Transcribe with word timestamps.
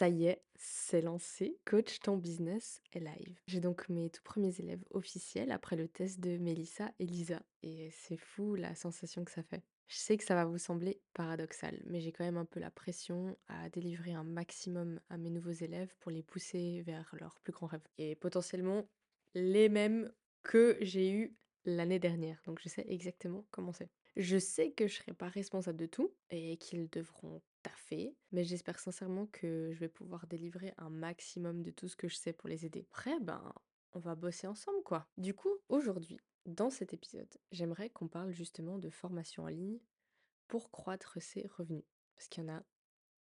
Ça 0.00 0.08
y 0.08 0.24
est, 0.24 0.42
c'est 0.56 1.02
lancé. 1.02 1.58
Coach 1.66 2.00
ton 2.00 2.16
business 2.16 2.80
est 2.94 3.00
live. 3.00 3.38
J'ai 3.46 3.60
donc 3.60 3.86
mes 3.90 4.08
tout 4.08 4.22
premiers 4.22 4.58
élèves 4.58 4.82
officiels 4.92 5.52
après 5.52 5.76
le 5.76 5.88
test 5.88 6.20
de 6.20 6.38
Mélissa 6.38 6.90
et 6.98 7.04
Lisa. 7.04 7.42
Et 7.62 7.90
c'est 7.90 8.16
fou 8.16 8.54
la 8.54 8.74
sensation 8.74 9.26
que 9.26 9.30
ça 9.30 9.42
fait. 9.42 9.62
Je 9.88 9.96
sais 9.96 10.16
que 10.16 10.24
ça 10.24 10.34
va 10.34 10.46
vous 10.46 10.56
sembler 10.56 11.02
paradoxal, 11.12 11.82
mais 11.84 12.00
j'ai 12.00 12.12
quand 12.12 12.24
même 12.24 12.38
un 12.38 12.46
peu 12.46 12.60
la 12.60 12.70
pression 12.70 13.36
à 13.48 13.68
délivrer 13.68 14.14
un 14.14 14.24
maximum 14.24 15.00
à 15.10 15.18
mes 15.18 15.28
nouveaux 15.28 15.50
élèves 15.50 15.94
pour 15.98 16.10
les 16.10 16.22
pousser 16.22 16.80
vers 16.80 17.14
leurs 17.20 17.38
plus 17.40 17.52
grands 17.52 17.66
rêves. 17.66 17.86
Et 17.98 18.14
potentiellement 18.14 18.88
les 19.34 19.68
mêmes 19.68 20.10
que 20.42 20.78
j'ai 20.80 21.10
eus 21.10 21.36
l'année 21.66 21.98
dernière. 21.98 22.40
Donc 22.46 22.58
je 22.62 22.70
sais 22.70 22.86
exactement 22.88 23.44
comment 23.50 23.74
c'est. 23.74 23.90
Je 24.16 24.38
sais 24.38 24.72
que 24.72 24.86
je 24.86 24.94
serai 24.94 25.12
pas 25.12 25.28
responsable 25.28 25.76
de 25.78 25.84
tout 25.84 26.10
et 26.30 26.56
qu'ils 26.56 26.88
devront 26.88 27.42
taffer, 27.62 28.14
mais 28.32 28.44
j'espère 28.44 28.78
sincèrement 28.78 29.26
que 29.26 29.70
je 29.72 29.78
vais 29.78 29.88
pouvoir 29.88 30.26
délivrer 30.26 30.72
un 30.78 30.90
maximum 30.90 31.62
de 31.62 31.70
tout 31.70 31.88
ce 31.88 31.96
que 31.96 32.08
je 32.08 32.16
sais 32.16 32.32
pour 32.32 32.48
les 32.48 32.64
aider. 32.64 32.86
Après, 32.90 33.18
ben, 33.20 33.52
on 33.92 33.98
va 33.98 34.14
bosser 34.14 34.46
ensemble, 34.46 34.82
quoi. 34.82 35.06
Du 35.16 35.34
coup, 35.34 35.52
aujourd'hui, 35.68 36.18
dans 36.46 36.70
cet 36.70 36.94
épisode, 36.94 37.28
j'aimerais 37.52 37.90
qu'on 37.90 38.08
parle 38.08 38.32
justement 38.32 38.78
de 38.78 38.90
formation 38.90 39.44
en 39.44 39.48
ligne 39.48 39.80
pour 40.48 40.70
croître 40.70 41.20
ses 41.20 41.46
revenus. 41.56 41.84
Parce 42.14 42.28
qu'il 42.28 42.44
y 42.44 42.46
en 42.46 42.54
a 42.54 42.62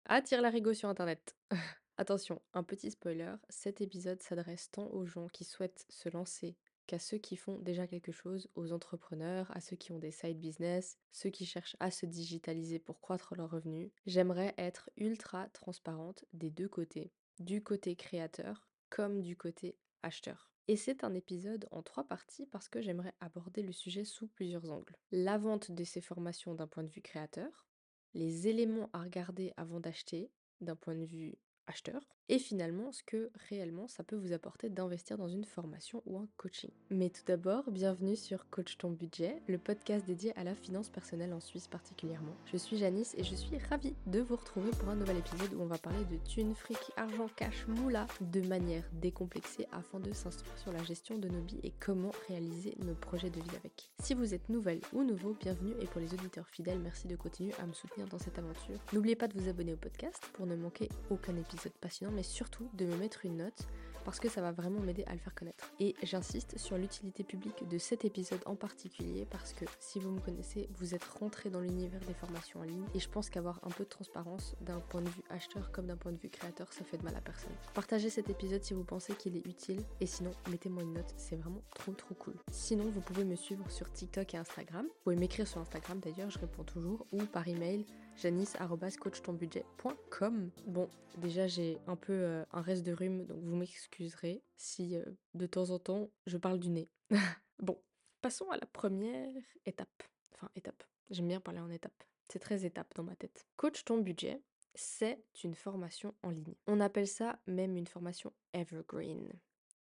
à 0.05 0.21
la 0.31 0.41
larigot 0.41 0.73
sur 0.73 0.89
Internet. 0.89 1.35
Attention, 1.97 2.41
un 2.53 2.63
petit 2.63 2.91
spoiler, 2.91 3.33
cet 3.49 3.81
épisode 3.81 4.21
s'adresse 4.21 4.69
tant 4.71 4.87
aux 4.91 5.05
gens 5.05 5.27
qui 5.27 5.43
souhaitent 5.43 5.85
se 5.89 6.09
lancer 6.09 6.55
qu'à 6.87 6.99
ceux 6.99 7.17
qui 7.17 7.35
font 7.35 7.59
déjà 7.59 7.85
quelque 7.85 8.11
chose, 8.11 8.49
aux 8.55 8.71
entrepreneurs, 8.71 9.51
à 9.55 9.61
ceux 9.61 9.75
qui 9.75 9.91
ont 9.91 9.99
des 9.99 10.11
side 10.11 10.39
business, 10.39 10.97
ceux 11.11 11.29
qui 11.29 11.45
cherchent 11.45 11.77
à 11.79 11.91
se 11.91 12.05
digitaliser 12.05 12.79
pour 12.79 12.99
croître 12.99 13.35
leurs 13.35 13.51
revenus. 13.51 13.91
J'aimerais 14.05 14.55
être 14.57 14.89
ultra 14.97 15.49
transparente 15.49 16.25
des 16.33 16.49
deux 16.49 16.69
côtés, 16.69 17.11
du 17.39 17.61
côté 17.61 17.95
créateur 17.95 18.67
comme 18.89 19.21
du 19.21 19.35
côté 19.35 19.77
acheteur. 20.01 20.51
Et 20.69 20.75
c'est 20.75 21.03
un 21.03 21.13
épisode 21.13 21.67
en 21.71 21.81
trois 21.81 22.05
parties 22.05 22.45
parce 22.47 22.67
que 22.67 22.81
j'aimerais 22.81 23.13
aborder 23.19 23.61
le 23.61 23.71
sujet 23.71 24.03
sous 24.03 24.27
plusieurs 24.27 24.69
angles. 24.69 24.97
La 25.11 25.37
vente 25.37 25.71
de 25.71 25.83
ces 25.83 26.01
formations 26.01 26.55
d'un 26.55 26.67
point 26.67 26.83
de 26.83 26.89
vue 26.89 27.01
créateur, 27.01 27.67
les 28.13 28.47
éléments 28.47 28.89
à 28.93 29.01
regarder 29.01 29.53
avant 29.55 29.79
d'acheter 29.79 30.29
d'un 30.59 30.75
point 30.75 30.95
de 30.95 31.05
vue 31.05 31.35
acheteur, 31.67 32.01
et 32.29 32.39
finalement 32.39 32.91
ce 32.91 33.03
que 33.03 33.29
réellement 33.49 33.87
ça 33.87 34.03
peut 34.03 34.15
vous 34.15 34.33
apporter 34.33 34.69
d'investir 34.69 35.17
dans 35.17 35.27
une 35.27 35.45
formation 35.45 36.01
ou 36.05 36.17
un 36.17 36.27
coaching. 36.37 36.69
Mais 36.89 37.09
tout 37.09 37.23
d'abord, 37.25 37.69
bienvenue 37.71 38.15
sur 38.15 38.49
Coach 38.49 38.77
ton 38.77 38.91
budget, 38.91 39.41
le 39.47 39.57
podcast 39.57 40.05
dédié 40.05 40.37
à 40.37 40.43
la 40.43 40.55
finance 40.55 40.89
personnelle 40.89 41.33
en 41.33 41.39
Suisse 41.39 41.67
particulièrement. 41.67 42.35
Je 42.51 42.57
suis 42.57 42.77
Janice 42.77 43.15
et 43.17 43.23
je 43.23 43.35
suis 43.35 43.57
ravie 43.69 43.95
de 44.07 44.19
vous 44.19 44.35
retrouver 44.35 44.71
pour 44.71 44.89
un 44.89 44.95
nouvel 44.95 45.17
épisode 45.17 45.53
où 45.53 45.61
on 45.61 45.67
va 45.67 45.77
parler 45.77 46.03
de 46.05 46.17
thunes, 46.27 46.55
fric, 46.55 46.79
argent, 46.95 47.29
cash, 47.35 47.67
moula 47.67 48.07
de 48.21 48.41
manière 48.41 48.83
décomplexée 48.93 49.67
afin 49.71 49.99
de 49.99 50.11
s'instruire 50.13 50.57
sur 50.57 50.71
la 50.71 50.83
gestion 50.83 51.17
de 51.17 51.29
nos 51.29 51.41
billes 51.41 51.61
et 51.63 51.73
comment 51.79 52.11
réaliser 52.27 52.75
nos 52.85 52.95
projets 52.95 53.29
de 53.29 53.39
vie 53.39 53.55
avec. 53.57 53.89
Si 53.99 54.13
vous 54.13 54.33
êtes 54.33 54.49
nouvelle 54.49 54.81
ou 54.93 55.03
nouveau, 55.03 55.35
bienvenue 55.39 55.73
et 55.79 55.85
pour 55.85 56.01
les 56.01 56.13
auditeurs 56.13 56.47
fidèles, 56.47 56.79
merci 56.79 57.07
de 57.07 57.15
continuer 57.15 57.53
à 57.59 57.65
me 57.65 57.73
soutenir 57.73 58.07
dans 58.07 58.19
cette 58.19 58.37
aventure. 58.37 58.79
N'oubliez 58.93 59.15
pas 59.15 59.27
de 59.27 59.39
vous 59.39 59.49
abonner 59.49 59.73
au 59.73 59.77
podcast 59.77 60.29
pour 60.33 60.45
ne 60.45 60.55
manquer 60.55 60.89
aucun 61.09 61.35
épisode 61.35 61.73
passionnant 61.79 62.16
mais 62.17 62.23
surtout 62.23 62.67
de 62.73 62.85
me 62.85 62.95
mettre 62.95 63.25
une 63.25 63.37
note 63.37 63.67
parce 64.03 64.19
que 64.19 64.27
ça 64.27 64.41
va 64.41 64.51
vraiment 64.51 64.79
m'aider 64.79 65.03
à 65.05 65.13
le 65.13 65.19
faire 65.19 65.35
connaître. 65.35 65.69
Et 65.79 65.93
j'insiste 66.01 66.57
sur 66.57 66.77
l'utilité 66.77 67.23
publique 67.23 67.67
de 67.67 67.77
cet 67.77 68.05
épisode 68.05 68.39
en 68.45 68.55
particulier 68.55 69.27
parce 69.29 69.53
que 69.53 69.65
si 69.79 69.99
vous 69.99 70.09
me 70.09 70.19
connaissez, 70.19 70.67
vous 70.77 70.95
êtes 70.95 71.03
rentré 71.03 71.49
dans 71.49 71.59
l'univers 71.59 71.99
des 72.07 72.13
formations 72.13 72.61
en 72.61 72.63
ligne 72.63 72.85
et 72.95 72.99
je 72.99 73.09
pense 73.09 73.29
qu'avoir 73.29 73.59
un 73.63 73.69
peu 73.69 73.83
de 73.83 73.89
transparence 73.89 74.55
d'un 74.61 74.79
point 74.79 75.01
de 75.01 75.09
vue 75.09 75.21
acheteur 75.29 75.71
comme 75.71 75.85
d'un 75.85 75.97
point 75.97 76.13
de 76.13 76.17
vue 76.17 76.29
créateur, 76.29 76.73
ça 76.73 76.85
fait 76.85 76.97
de 76.97 77.03
mal 77.03 77.15
à 77.17 77.21
personne. 77.21 77.51
Partagez 77.75 78.09
cet 78.09 78.31
épisode 78.31 78.63
si 78.63 78.73
vous 78.73 78.85
pensez 78.85 79.13
qu'il 79.13 79.35
est 79.35 79.45
utile 79.45 79.83
et 79.99 80.07
sinon 80.07 80.31
mettez-moi 80.49 80.81
une 80.83 80.93
note, 80.93 81.13
c'est 81.17 81.35
vraiment 81.35 81.61
trop 81.75 81.91
trop 81.91 82.15
cool. 82.15 82.35
Sinon, 82.49 82.85
vous 82.85 83.01
pouvez 83.01 83.25
me 83.25 83.35
suivre 83.35 83.69
sur 83.69 83.91
TikTok 83.91 84.33
et 84.33 84.37
Instagram. 84.37 84.85
Vous 84.85 85.03
pouvez 85.03 85.17
m'écrire 85.17 85.47
sur 85.47 85.59
Instagram 85.59 85.99
d'ailleurs, 85.99 86.31
je 86.31 86.39
réponds 86.39 86.63
toujours 86.63 87.05
ou 87.11 87.25
par 87.25 87.47
email 87.47 87.85
janice.coachtonbudget.com. 88.17 90.51
Bon, 90.65 90.89
déjà 91.17 91.47
j'ai 91.47 91.79
un 91.87 91.95
peu 91.95 92.13
euh, 92.13 92.43
un 92.51 92.61
reste 92.61 92.83
de 92.83 92.93
rhume, 92.93 93.25
donc 93.25 93.41
vous 93.43 93.55
m'excuserez 93.55 94.43
si 94.57 94.95
euh, 94.95 95.05
de 95.33 95.45
temps 95.45 95.69
en 95.69 95.79
temps 95.79 96.09
je 96.25 96.37
parle 96.37 96.59
du 96.59 96.69
nez. 96.69 96.89
bon, 97.59 97.77
passons 98.21 98.49
à 98.49 98.57
la 98.57 98.65
première 98.65 99.33
étape. 99.65 100.03
Enfin, 100.33 100.49
étape. 100.55 100.83
J'aime 101.09 101.27
bien 101.27 101.39
parler 101.39 101.59
en 101.59 101.69
étape. 101.69 102.03
C'est 102.27 102.39
très 102.39 102.65
étape 102.65 102.93
dans 102.95 103.03
ma 103.03 103.15
tête. 103.15 103.47
Coach 103.55 103.85
ton 103.85 103.99
budget, 103.99 104.41
c'est 104.75 105.23
une 105.43 105.55
formation 105.55 106.13
en 106.23 106.29
ligne. 106.29 106.55
On 106.67 106.79
appelle 106.79 107.07
ça 107.07 107.39
même 107.47 107.77
une 107.77 107.87
formation 107.87 108.33
evergreen. 108.53 109.31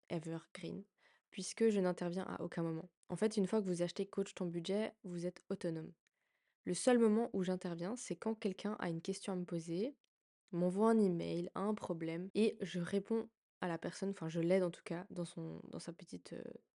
Evergreen. 0.09 0.83
Puisque 1.29 1.69
je 1.69 1.79
n'interviens 1.79 2.23
à 2.23 2.41
aucun 2.41 2.63
moment. 2.63 2.89
En 3.09 3.15
fait, 3.15 3.37
une 3.37 3.47
fois 3.47 3.61
que 3.61 3.67
vous 3.67 3.81
achetez 3.81 4.05
Coach 4.05 4.33
ton 4.33 4.45
budget, 4.45 4.93
vous 5.03 5.25
êtes 5.25 5.43
autonome. 5.49 5.91
Le 6.67 6.73
seul 6.73 6.99
moment 6.99 7.29
où 7.31 7.43
j'interviens, 7.43 7.95
c'est 7.95 8.17
quand 8.17 8.35
quelqu'un 8.35 8.75
a 8.79 8.89
une 8.89 8.99
question 8.99 9.31
à 9.31 9.37
me 9.37 9.45
poser, 9.45 9.95
m'envoie 10.51 10.89
un 10.89 10.99
email, 10.99 11.49
a 11.55 11.61
un 11.61 11.73
problème, 11.73 12.29
et 12.35 12.57
je 12.59 12.81
réponds 12.81 13.29
à 13.61 13.69
la 13.69 13.77
personne, 13.77 14.09
enfin 14.09 14.27
je 14.27 14.41
l'aide 14.41 14.63
en 14.63 14.69
tout 14.69 14.83
cas 14.83 15.07
dans 15.09 15.23
son, 15.23 15.61
sa 15.79 15.93
petite, 15.93 16.35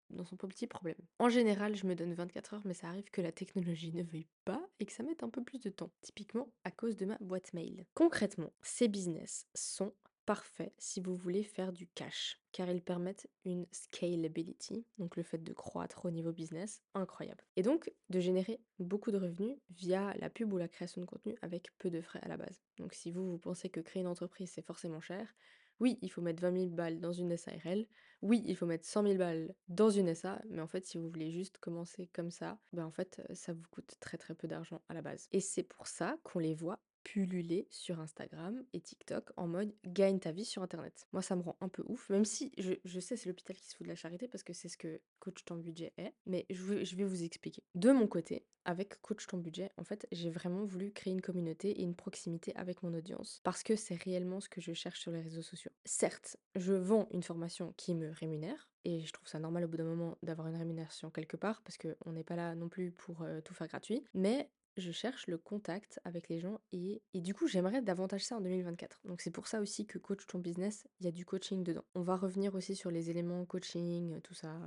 dans 0.09 0.23
son 0.23 0.37
petit 0.37 0.65
problème. 0.65 0.95
En 1.19 1.27
général, 1.27 1.75
je 1.75 1.85
me 1.85 1.93
donne 1.93 2.13
24 2.13 2.53
heures, 2.53 2.61
mais 2.63 2.73
ça 2.73 2.87
arrive 2.87 3.11
que 3.11 3.19
la 3.19 3.33
technologie 3.33 3.91
ne 3.91 4.03
veuille 4.03 4.29
pas 4.45 4.65
et 4.79 4.85
que 4.85 4.93
ça 4.93 5.03
mette 5.03 5.23
un 5.23 5.29
peu 5.29 5.43
plus 5.43 5.59
de 5.59 5.69
temps, 5.69 5.91
typiquement 5.99 6.47
à 6.63 6.71
cause 6.71 6.95
de 6.95 7.05
ma 7.05 7.17
boîte 7.19 7.53
mail. 7.53 7.85
Concrètement, 7.93 8.53
ces 8.61 8.87
business 8.87 9.45
sont 9.53 9.93
parfait 10.31 10.71
si 10.77 11.01
vous 11.01 11.13
voulez 11.13 11.43
faire 11.43 11.73
du 11.73 11.87
cash, 11.87 12.39
car 12.53 12.69
ils 12.69 12.81
permettent 12.81 13.27
une 13.43 13.65
scalability, 13.73 14.85
donc 14.97 15.17
le 15.17 15.23
fait 15.23 15.43
de 15.43 15.51
croître 15.51 16.05
au 16.05 16.09
niveau 16.09 16.31
business, 16.31 16.81
incroyable. 16.93 17.43
Et 17.57 17.63
donc 17.63 17.91
de 18.09 18.21
générer 18.21 18.61
beaucoup 18.79 19.11
de 19.11 19.17
revenus 19.17 19.57
via 19.71 20.13
la 20.19 20.29
pub 20.29 20.53
ou 20.53 20.57
la 20.57 20.69
création 20.69 21.01
de 21.01 21.05
contenu 21.05 21.35
avec 21.41 21.77
peu 21.79 21.89
de 21.89 21.99
frais 21.99 22.21
à 22.21 22.29
la 22.29 22.37
base. 22.37 22.63
Donc 22.77 22.93
si 22.93 23.11
vous, 23.11 23.29
vous 23.29 23.39
pensez 23.39 23.69
que 23.69 23.81
créer 23.81 24.03
une 24.03 24.07
entreprise, 24.07 24.49
c'est 24.49 24.65
forcément 24.65 25.01
cher, 25.01 25.35
oui, 25.81 25.99
il 26.01 26.09
faut 26.09 26.21
mettre 26.21 26.41
20 26.41 26.53
000 26.53 26.67
balles 26.67 27.01
dans 27.01 27.11
une 27.11 27.35
SARL, 27.35 27.85
oui, 28.21 28.41
il 28.45 28.55
faut 28.55 28.65
mettre 28.65 28.85
100 28.85 29.03
000 29.03 29.17
balles 29.17 29.53
dans 29.67 29.89
une 29.89 30.15
SA, 30.15 30.41
mais 30.49 30.61
en 30.61 30.67
fait, 30.67 30.85
si 30.85 30.97
vous 30.97 31.09
voulez 31.09 31.31
juste 31.31 31.57
commencer 31.57 32.07
comme 32.13 32.31
ça, 32.31 32.57
ben 32.71 32.85
en 32.85 32.91
fait, 32.91 33.21
ça 33.33 33.51
vous 33.51 33.67
coûte 33.69 33.97
très 33.99 34.17
très 34.17 34.33
peu 34.33 34.47
d'argent 34.47 34.81
à 34.87 34.93
la 34.93 35.01
base. 35.01 35.27
Et 35.33 35.41
c'est 35.41 35.63
pour 35.63 35.87
ça 35.87 36.17
qu'on 36.23 36.39
les 36.39 36.53
voit 36.53 36.79
pulluler 37.03 37.67
sur 37.69 37.99
Instagram 37.99 38.63
et 38.73 38.81
TikTok 38.81 39.31
en 39.37 39.47
mode 39.47 39.73
gagne 39.85 40.19
ta 40.19 40.31
vie 40.31 40.45
sur 40.45 40.61
internet. 40.63 41.07
Moi 41.11 41.21
ça 41.21 41.35
me 41.35 41.41
rend 41.41 41.57
un 41.61 41.69
peu 41.69 41.83
ouf, 41.87 42.09
même 42.09 42.25
si 42.25 42.51
je, 42.57 42.73
je 42.85 42.99
sais 42.99 43.17
c'est 43.17 43.29
l'hôpital 43.29 43.55
qui 43.55 43.65
se 43.67 43.75
fout 43.75 43.85
de 43.85 43.89
la 43.89 43.95
charité 43.95 44.27
parce 44.27 44.43
que 44.43 44.53
c'est 44.53 44.69
ce 44.69 44.77
que 44.77 45.01
Coach 45.19 45.43
ton 45.45 45.55
budget 45.55 45.93
est, 45.97 46.13
mais 46.25 46.45
je, 46.49 46.63
vais- 46.95 47.03
vous 47.03 47.23
expliquer. 47.23 47.63
De 47.75 47.91
mon 47.91 48.07
côté, 48.07 48.45
avec 48.65 49.01
Coach 49.01 49.25
ton 49.27 49.37
budget, 49.37 49.71
en 49.77 49.83
fait 49.83 50.07
j'ai 50.11 50.29
vraiment 50.29 50.63
voulu 50.63 50.91
créer 50.91 51.13
une 51.13 51.21
communauté 51.21 51.71
et 51.71 51.83
une 51.83 51.95
proximité 51.95 52.55
avec 52.55 52.83
mon 52.83 52.93
audience 52.93 53.41
parce 53.43 53.63
que 53.63 53.75
c'est 53.75 53.95
réellement 53.95 54.39
ce 54.39 54.49
que 54.49 54.61
je 54.61 54.73
cherche 54.73 54.99
sur 54.99 55.11
les 55.11 55.21
réseaux 55.21 55.41
sociaux. 55.41 55.71
Certes, 55.85 56.37
je 56.55 56.73
vends 56.73 57.07
une 57.11 57.23
formation 57.23 57.73
qui 57.77 57.95
me 57.95 58.11
rémunère, 58.11 58.69
et 58.83 59.01
je 59.05 59.13
trouve 59.13 59.27
ça 59.27 59.39
normal 59.39 59.65
au 59.65 59.67
bout 59.67 59.77
d'un 59.77 59.83
moment 59.83 60.17
d'avoir 60.23 60.47
une 60.47 60.55
rémunération 60.55 61.11
quelque 61.11 61.37
part 61.37 61.61
parce 61.61 61.77
qu'on 61.77 62.11
n'est 62.13 62.23
pas 62.23 62.35
là 62.35 62.55
non 62.55 62.67
plus 62.67 62.91
pour 62.91 63.21
euh, 63.21 63.39
tout 63.41 63.53
faire 63.53 63.67
gratuit. 63.67 64.03
Mais 64.15 64.49
je 64.77 64.91
cherche 64.91 65.27
le 65.27 65.37
contact 65.37 65.99
avec 66.03 66.29
les 66.29 66.39
gens 66.39 66.59
et, 66.71 67.01
du 67.13 67.33
coup 67.33 67.47
j'aimerais 67.47 67.81
davantage 67.81 68.23
ça 68.23 68.37
en 68.37 68.41
2024. 68.41 68.99
Donc 69.05 69.21
c'est 69.21 69.31
pour 69.31 69.47
ça 69.47 69.61
aussi 69.61 69.85
que 69.85 69.97
Coach 69.97 70.25
ton 70.27 70.39
business, 70.39 70.87
il 70.99 71.05
y 71.05 71.09
a 71.09 71.11
du 71.11 71.25
coaching 71.25 71.63
dedans. 71.63 71.85
On 71.95 72.01
va 72.01 72.15
revenir 72.15 72.55
aussi 72.55 72.75
sur 72.75 72.91
les 72.91 73.09
éléments 73.09 73.45
coaching, 73.45 74.19
tout 74.21 74.33
ça, 74.33 74.57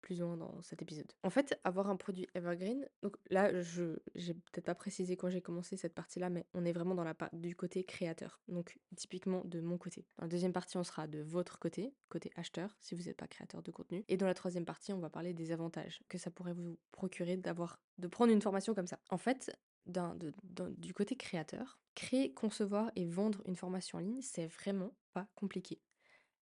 plus 0.00 0.22
ou 0.22 0.26
moins 0.26 0.36
dans 0.36 0.62
cet 0.62 0.82
épisode. 0.82 1.10
En 1.22 1.30
fait, 1.30 1.58
avoir 1.64 1.88
un 1.88 1.96
produit 1.96 2.26
evergreen, 2.34 2.88
donc 3.02 3.16
là, 3.30 3.60
je 3.60 3.96
j'ai 4.14 4.34
peut-être 4.34 4.66
pas 4.66 4.74
précisé 4.74 5.16
quand 5.16 5.30
j'ai 5.30 5.40
commencé 5.42 5.76
cette 5.76 5.94
partie-là, 5.94 6.30
mais 6.30 6.46
on 6.54 6.64
est 6.64 6.72
vraiment 6.72 6.94
dans 6.94 7.04
la 7.04 7.14
du 7.32 7.54
côté 7.54 7.84
créateur. 7.84 8.40
Donc 8.48 8.78
typiquement 8.96 9.42
de 9.44 9.60
mon 9.60 9.78
côté. 9.78 10.06
Dans 10.18 10.24
la 10.24 10.28
deuxième 10.28 10.52
partie, 10.52 10.76
on 10.76 10.84
sera 10.84 11.06
de 11.06 11.20
votre 11.20 11.58
côté, 11.58 11.94
côté 12.08 12.30
acheteur, 12.36 12.76
si 12.80 12.94
vous 12.94 13.04
n'êtes 13.04 13.16
pas 13.16 13.28
créateur 13.28 13.62
de 13.62 13.70
contenu. 13.70 14.04
Et 14.08 14.16
dans 14.16 14.26
la 14.26 14.34
troisième 14.34 14.64
partie, 14.64 14.92
on 14.92 14.98
va 14.98 15.10
parler 15.10 15.34
des 15.34 15.52
avantages 15.52 16.02
que 16.08 16.18
ça 16.18 16.30
pourrait 16.30 16.54
vous 16.54 16.78
procurer 16.92 17.36
d'avoir, 17.36 17.80
de 17.98 18.06
prendre 18.08 18.32
une 18.32 18.42
formation 18.42 18.74
comme 18.74 18.86
ça. 18.86 18.98
En 19.10 19.18
fait, 19.18 19.56
du 19.86 20.94
côté 20.94 21.16
créateur, 21.16 21.78
créer, 21.94 22.32
concevoir 22.32 22.90
et 22.96 23.04
vendre 23.04 23.42
une 23.46 23.56
formation 23.56 23.98
en 23.98 24.00
ligne, 24.00 24.22
c'est 24.22 24.46
vraiment 24.46 24.94
pas 25.12 25.28
compliqué. 25.34 25.80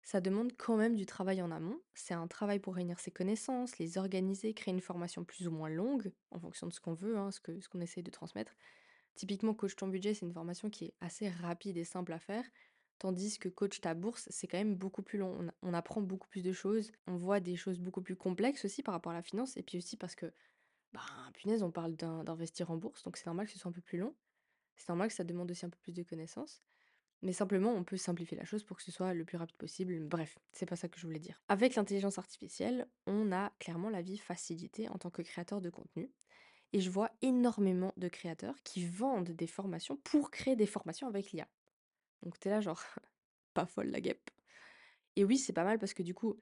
Ça 0.04 0.22
demande 0.22 0.54
quand 0.58 0.78
même 0.78 0.96
du 0.96 1.06
travail 1.06 1.42
en 1.42 1.52
amont. 1.52 1.82
C'est 1.94 2.14
un 2.14 2.28
travail 2.28 2.60
pour 2.60 2.76
réunir 2.76 3.00
ses 3.00 3.12
connaissances, 3.12 3.78
les 3.78 3.98
organiser, 3.98 4.54
créer 4.54 4.74
une 4.74 4.82
formation 4.82 5.26
plus 5.26 5.48
ou 5.48 5.52
moins 5.52 5.70
longue, 5.70 6.14
en 6.32 6.40
fonction 6.40 6.68
de 6.68 6.74
ce 6.74 6.80
qu'on 6.80 6.94
veut, 6.94 7.18
hein, 7.18 7.32
ce 7.32 7.42
que, 7.42 7.60
ce 7.60 7.68
qu'on 7.68 7.82
essaye 7.82 8.04
de 8.04 8.12
transmettre. 8.12 8.56
Typiquement, 9.16 9.54
Coach 9.54 9.76
ton 9.76 9.88
budget, 9.88 10.14
c'est 10.14 10.26
une 10.26 10.34
formation 10.34 10.70
qui 10.70 10.86
est 10.86 10.94
assez 11.02 11.28
rapide 11.28 11.76
et 11.76 11.84
simple 11.84 12.14
à 12.14 12.20
faire, 12.20 12.46
tandis 13.00 13.40
que 13.40 13.50
Coach 13.50 13.82
ta 13.82 13.96
bourse, 13.96 14.28
c'est 14.30 14.48
quand 14.48 14.60
même 14.60 14.76
beaucoup 14.76 15.02
plus 15.02 15.18
long. 15.18 15.52
On, 15.62 15.74
apprend 15.74 16.02
beaucoup 16.02 16.28
plus 16.28 16.44
de 16.44 16.52
choses, 16.52 16.92
on 17.08 17.16
voit 17.16 17.40
des 17.40 17.56
choses 17.56 17.80
beaucoup 17.80 18.02
plus 18.02 18.16
complexes 18.16 18.64
aussi 18.64 18.84
par 18.84 18.94
rapport 18.94 19.12
à 19.12 19.16
la 19.16 19.24
finance, 19.24 19.58
et 19.58 19.64
puis 19.64 19.80
aussi 19.80 19.98
parce 19.98 20.16
que, 20.16 20.32
bah, 20.94 21.02
punaise, 21.34 21.64
on 21.64 21.72
parle 21.72 21.96
d'investir 21.96 22.72
en 22.72 22.78
bourse, 22.78 23.04
donc 23.04 23.18
c'est 23.18 23.26
normal 23.26 23.48
que 23.48 23.54
ce 23.54 23.60
soit 23.60 23.70
un 23.70 23.74
peu 23.74 23.82
plus 23.82 23.98
long. 23.98 24.16
C'est 24.76 24.90
normal 24.90 25.08
que 25.08 25.16
ça 25.16 25.24
demande 25.24 25.50
aussi 25.50 25.66
un 25.66 25.70
peu 25.70 25.80
plus 25.82 25.94
de 25.94 26.04
connaissances. 26.04 26.62
Mais 27.24 27.34
simplement, 27.34 27.74
on 27.74 27.84
peut 27.84 27.98
simplifier 27.98 28.38
la 28.38 28.46
chose 28.46 28.64
pour 28.64 28.78
que 28.78 28.84
ce 28.84 28.92
soit 28.92 29.14
le 29.14 29.25
plus 29.25 29.38
rapide 29.38 29.58
possible. 29.58 30.00
Bref, 30.06 30.38
c'est 30.52 30.68
pas 30.68 30.75
ça 30.75 30.88
que 30.88 31.00
je 31.00 31.06
voulais 31.06 31.19
dire. 31.19 31.42
Avec 31.48 31.75
l'intelligence 31.75 32.19
artificielle, 32.19 32.88
on 33.08 33.31
a 33.31 33.52
clairement 33.60 33.90
la 33.90 34.02
vie 34.02 34.18
facilitée 34.18 34.88
en 34.90 34.98
tant 34.98 35.10
que 35.10 35.24
créateur 35.24 35.60
de 35.60 35.69
contenu. 35.69 36.12
Et 36.74 36.81
je 36.81 36.90
vois 36.90 37.10
énormément 37.22 37.94
de 37.98 38.08
créateurs 38.08 38.62
qui 38.64 38.86
vendent 38.86 39.31
des 39.31 39.48
formations 39.48 39.98
pour 39.98 40.31
créer 40.31 40.56
des 40.56 40.66
formations 40.66 41.08
avec 41.08 41.31
l'IA. 41.31 41.48
Donc 42.22 42.40
t'es 42.40 42.50
là 42.50 42.62
genre, 42.62 42.84
pas 43.54 43.66
folle 43.66 43.88
la 43.88 44.02
guêpe. 44.02 44.30
Et 45.16 45.24
oui, 45.24 45.38
c'est 45.38 45.54
pas 45.54 45.63
mal 45.63 45.80
parce 45.80 45.94
que 45.94 46.04
du 46.04 46.13
coup, 46.13 46.40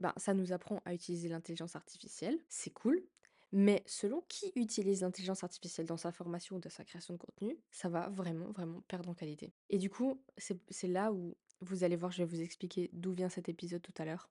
ben, 0.00 0.12
ça 0.16 0.32
nous 0.32 0.52
apprend 0.52 0.80
à 0.84 0.94
utiliser 0.94 1.28
l'intelligence 1.28 1.76
artificielle, 1.76 2.38
c'est 2.48 2.72
cool. 2.72 3.04
Mais 3.52 3.82
selon 3.86 4.22
qui 4.28 4.50
utilise 4.56 5.02
l'intelligence 5.02 5.44
artificielle 5.44 5.86
dans 5.86 5.96
sa 5.96 6.10
formation 6.10 6.56
ou 6.56 6.58
dans 6.58 6.70
sa 6.70 6.84
création 6.84 7.14
de 7.14 7.18
contenu, 7.18 7.58
ça 7.70 7.88
va 7.88 8.08
vraiment, 8.08 8.50
vraiment 8.50 8.80
perdre 8.82 9.10
en 9.10 9.14
qualité. 9.14 9.52
Et 9.68 9.78
du 9.78 9.90
coup, 9.90 10.22
c'est 10.38 10.88
là 10.88 11.12
où 11.12 11.36
vous 11.60 11.84
allez 11.84 11.96
voir, 11.96 12.10
je 12.10 12.18
vais 12.18 12.28
vous 12.28 12.40
expliquer 12.40 12.90
d'où 12.92 13.12
vient 13.12 13.28
cet 13.28 13.48
épisode 13.48 13.82
tout 13.82 13.94
à 13.98 14.04
l'heure 14.04 14.30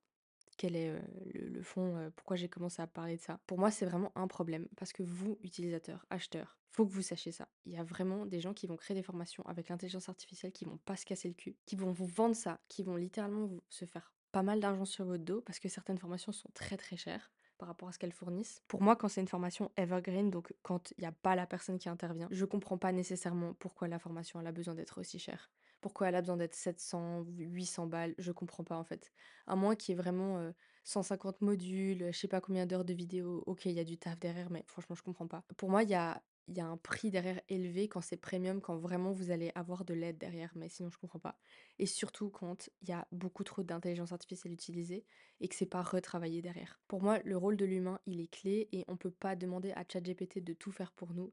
quel 0.57 0.75
est, 0.75 1.01
le 1.33 1.63
fond, 1.63 2.11
pourquoi 2.15 2.35
j'ai 2.35 2.47
commencé 2.47 2.83
à 2.83 2.87
parler 2.87 3.17
de 3.17 3.21
ça. 3.21 3.39
Pour 3.47 3.57
moi, 3.57 3.71
c'est 3.71 3.85
vraiment 3.85 4.11
un 4.15 4.27
problème 4.27 4.67
parce 4.77 4.93
que 4.93 5.01
vous, 5.01 5.39
utilisateurs, 5.41 6.05
acheteurs, 6.11 6.59
faut 6.69 6.85
que 6.85 6.91
vous 6.91 7.01
sachiez 7.01 7.31
ça. 7.31 7.47
Il 7.65 7.73
y 7.73 7.77
a 7.77 7.83
vraiment 7.83 8.25
des 8.25 8.39
gens 8.39 8.53
qui 8.53 8.67
vont 8.67 8.77
créer 8.77 8.95
des 8.95 9.03
formations 9.03 9.43
avec 9.45 9.69
l'intelligence 9.69 10.07
artificielle, 10.07 10.51
qui 10.51 10.65
vont 10.65 10.77
pas 10.77 10.95
se 10.95 11.05
casser 11.05 11.29
le 11.29 11.33
cul, 11.33 11.57
qui 11.65 11.75
vont 11.75 11.91
vous 11.91 12.05
vendre 12.05 12.35
ça, 12.35 12.61
qui 12.67 12.83
vont 12.83 12.95
littéralement 12.95 13.49
se 13.69 13.85
faire 13.85 14.13
pas 14.31 14.43
mal 14.43 14.59
d'argent 14.59 14.85
sur 14.85 15.05
votre 15.05 15.23
dos 15.23 15.41
parce 15.41 15.59
que 15.59 15.67
certaines 15.67 15.97
formations 15.97 16.31
sont 16.31 16.49
très, 16.53 16.77
très 16.77 16.95
chères 16.95 17.31
par 17.61 17.67
rapport 17.67 17.89
à 17.89 17.91
ce 17.91 17.99
qu'elles 17.99 18.11
fournissent. 18.11 18.63
Pour 18.67 18.81
moi, 18.81 18.95
quand 18.95 19.07
c'est 19.07 19.21
une 19.21 19.27
formation 19.27 19.71
evergreen, 19.77 20.31
donc 20.31 20.51
quand 20.63 20.93
il 20.97 21.03
y 21.03 21.05
a 21.05 21.11
pas 21.11 21.35
la 21.35 21.45
personne 21.45 21.77
qui 21.77 21.89
intervient, 21.89 22.27
je 22.31 22.43
comprends 22.45 22.79
pas 22.79 22.91
nécessairement 22.91 23.53
pourquoi 23.53 23.87
la 23.87 23.99
formation 23.99 24.39
a 24.39 24.51
besoin 24.51 24.73
d'être 24.73 24.99
aussi 24.99 25.19
chère. 25.19 25.51
Pourquoi 25.79 26.09
elle 26.09 26.15
a 26.15 26.21
besoin 26.21 26.37
d'être 26.37 26.55
700, 26.55 27.23
800 27.37 27.85
balles, 27.85 28.15
je 28.17 28.31
comprends 28.31 28.63
pas 28.63 28.77
en 28.77 28.83
fait. 28.83 29.11
À 29.45 29.55
moins 29.55 29.75
qu'il 29.75 29.93
y 29.93 29.99
ait 29.99 30.01
vraiment, 30.01 30.39
heu, 30.39 30.55
150 30.83 31.41
modules, 31.41 32.07
je 32.11 32.17
sais 32.17 32.27
pas 32.27 32.41
combien 32.41 32.65
d'heures 32.65 32.83
de 32.85 32.93
vidéo, 32.93 33.43
OK, 33.45 33.65
il 33.65 33.73
y 33.73 33.79
a 33.79 33.83
du 33.83 33.99
taf 33.99 34.19
derrière, 34.19 34.49
mais 34.49 34.63
franchement, 34.67 34.95
je 34.95 35.03
comprends 35.03 35.27
pas. 35.27 35.43
Pour 35.57 35.69
moi, 35.69 35.83
il 35.83 35.89
y 35.89 35.95
a 35.95 36.23
il 36.51 36.57
y 36.57 36.61
a 36.61 36.67
un 36.67 36.75
prix 36.77 37.11
derrière 37.11 37.39
élevé 37.47 37.87
quand 37.87 38.01
c'est 38.01 38.17
premium, 38.17 38.59
quand 38.59 38.75
vraiment 38.75 39.11
vous 39.11 39.31
allez 39.31 39.51
avoir 39.55 39.85
de 39.85 39.93
l'aide 39.93 40.17
derrière, 40.17 40.51
mais 40.55 40.67
sinon 40.67 40.89
je 40.91 40.97
comprends 40.97 41.19
pas. 41.19 41.39
Et 41.79 41.85
surtout 41.85 42.29
quand 42.29 42.69
il 42.81 42.89
y 42.89 42.91
a 42.91 43.07
beaucoup 43.13 43.45
trop 43.45 43.63
d'intelligence 43.63 44.11
artificielle 44.11 44.51
utilisée 44.53 45.05
et 45.39 45.47
que 45.47 45.55
c'est 45.55 45.65
pas 45.65 45.81
retravaillé 45.81 46.41
derrière. 46.41 46.81
Pour 46.89 47.01
moi, 47.01 47.19
le 47.23 47.37
rôle 47.37 47.55
de 47.55 47.65
l'humain, 47.65 47.99
il 48.05 48.19
est 48.19 48.27
clé 48.31 48.67
et 48.73 48.83
on 48.89 48.97
peut 48.97 49.11
pas 49.11 49.37
demander 49.37 49.71
à 49.71 49.85
ChatGPT 49.87 50.43
de 50.43 50.53
tout 50.53 50.71
faire 50.71 50.91
pour 50.91 51.13
nous. 51.13 51.31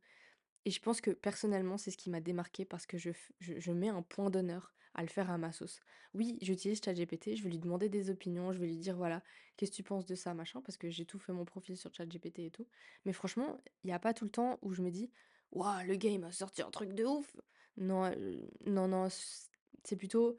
Et 0.69 0.71
je 0.71 0.83
pense 0.83 1.01
que 1.01 1.11
personnellement, 1.11 1.79
c'est 1.79 1.91
ce 1.91 1.97
qui 1.97 2.11
m'a 2.11 2.21
démarqué 2.21 2.67
parce 2.67 2.85
que 2.85 2.99
je, 2.99 3.73
mets 3.73 3.89
un 3.89 4.03
point 4.03 4.29
d'honneur 4.29 4.75
à 4.93 5.01
le 5.01 5.09
faire 5.09 5.31
à 5.31 5.39
ma 5.39 5.51
sauce. 5.51 5.81
Oui, 6.13 6.37
j'utilise 6.43 6.83
ChatGPT, 6.85 7.37
je 7.37 7.43
vais 7.43 7.49
lui 7.49 7.59
demander 7.59 7.89
des 7.89 8.11
opinions, 8.11 8.53
je 8.53 8.59
vais 8.59 8.67
lui 8.67 8.77
dire 8.77 8.95
voilà, 8.95 9.23
qu'est-ce 9.57 9.71
que 9.71 9.77
tu 9.77 9.83
penses 9.83 10.05
de 10.05 10.15
ça, 10.15 10.35
machin, 10.35 10.61
parce 10.61 10.77
que 10.77 10.91
j'ai 10.91 11.07
tout 11.07 11.19
fait 11.19 11.33
mon 11.33 11.47
profil 11.47 11.75
sur 11.75 11.91
ChatGPT 11.95 12.41
et 12.41 12.51
tout. 12.51 12.67
Mais 13.07 13.15
franchement, 13.15 13.59
il 13.83 13.87
n'y 13.87 13.95
a 13.95 13.99
pas 13.99 14.13
tout 14.13 14.27
le 14.27 14.31
temps 14.31 14.59
où 14.61 14.75
je 14.75 14.83
me 14.83 14.91
dis 14.91 15.11
waouh, 15.53 15.87
le 15.87 15.97
game 15.97 16.25
a 16.25 16.33
sorti 16.33 16.61
un 16.61 16.71
truc 16.71 16.93
de 16.93 17.07
ouf. 17.07 17.35
Non, 17.79 18.05
euh, 18.05 18.39
non, 18.67 19.09
c'est 19.85 19.97
plutôt 19.97 20.37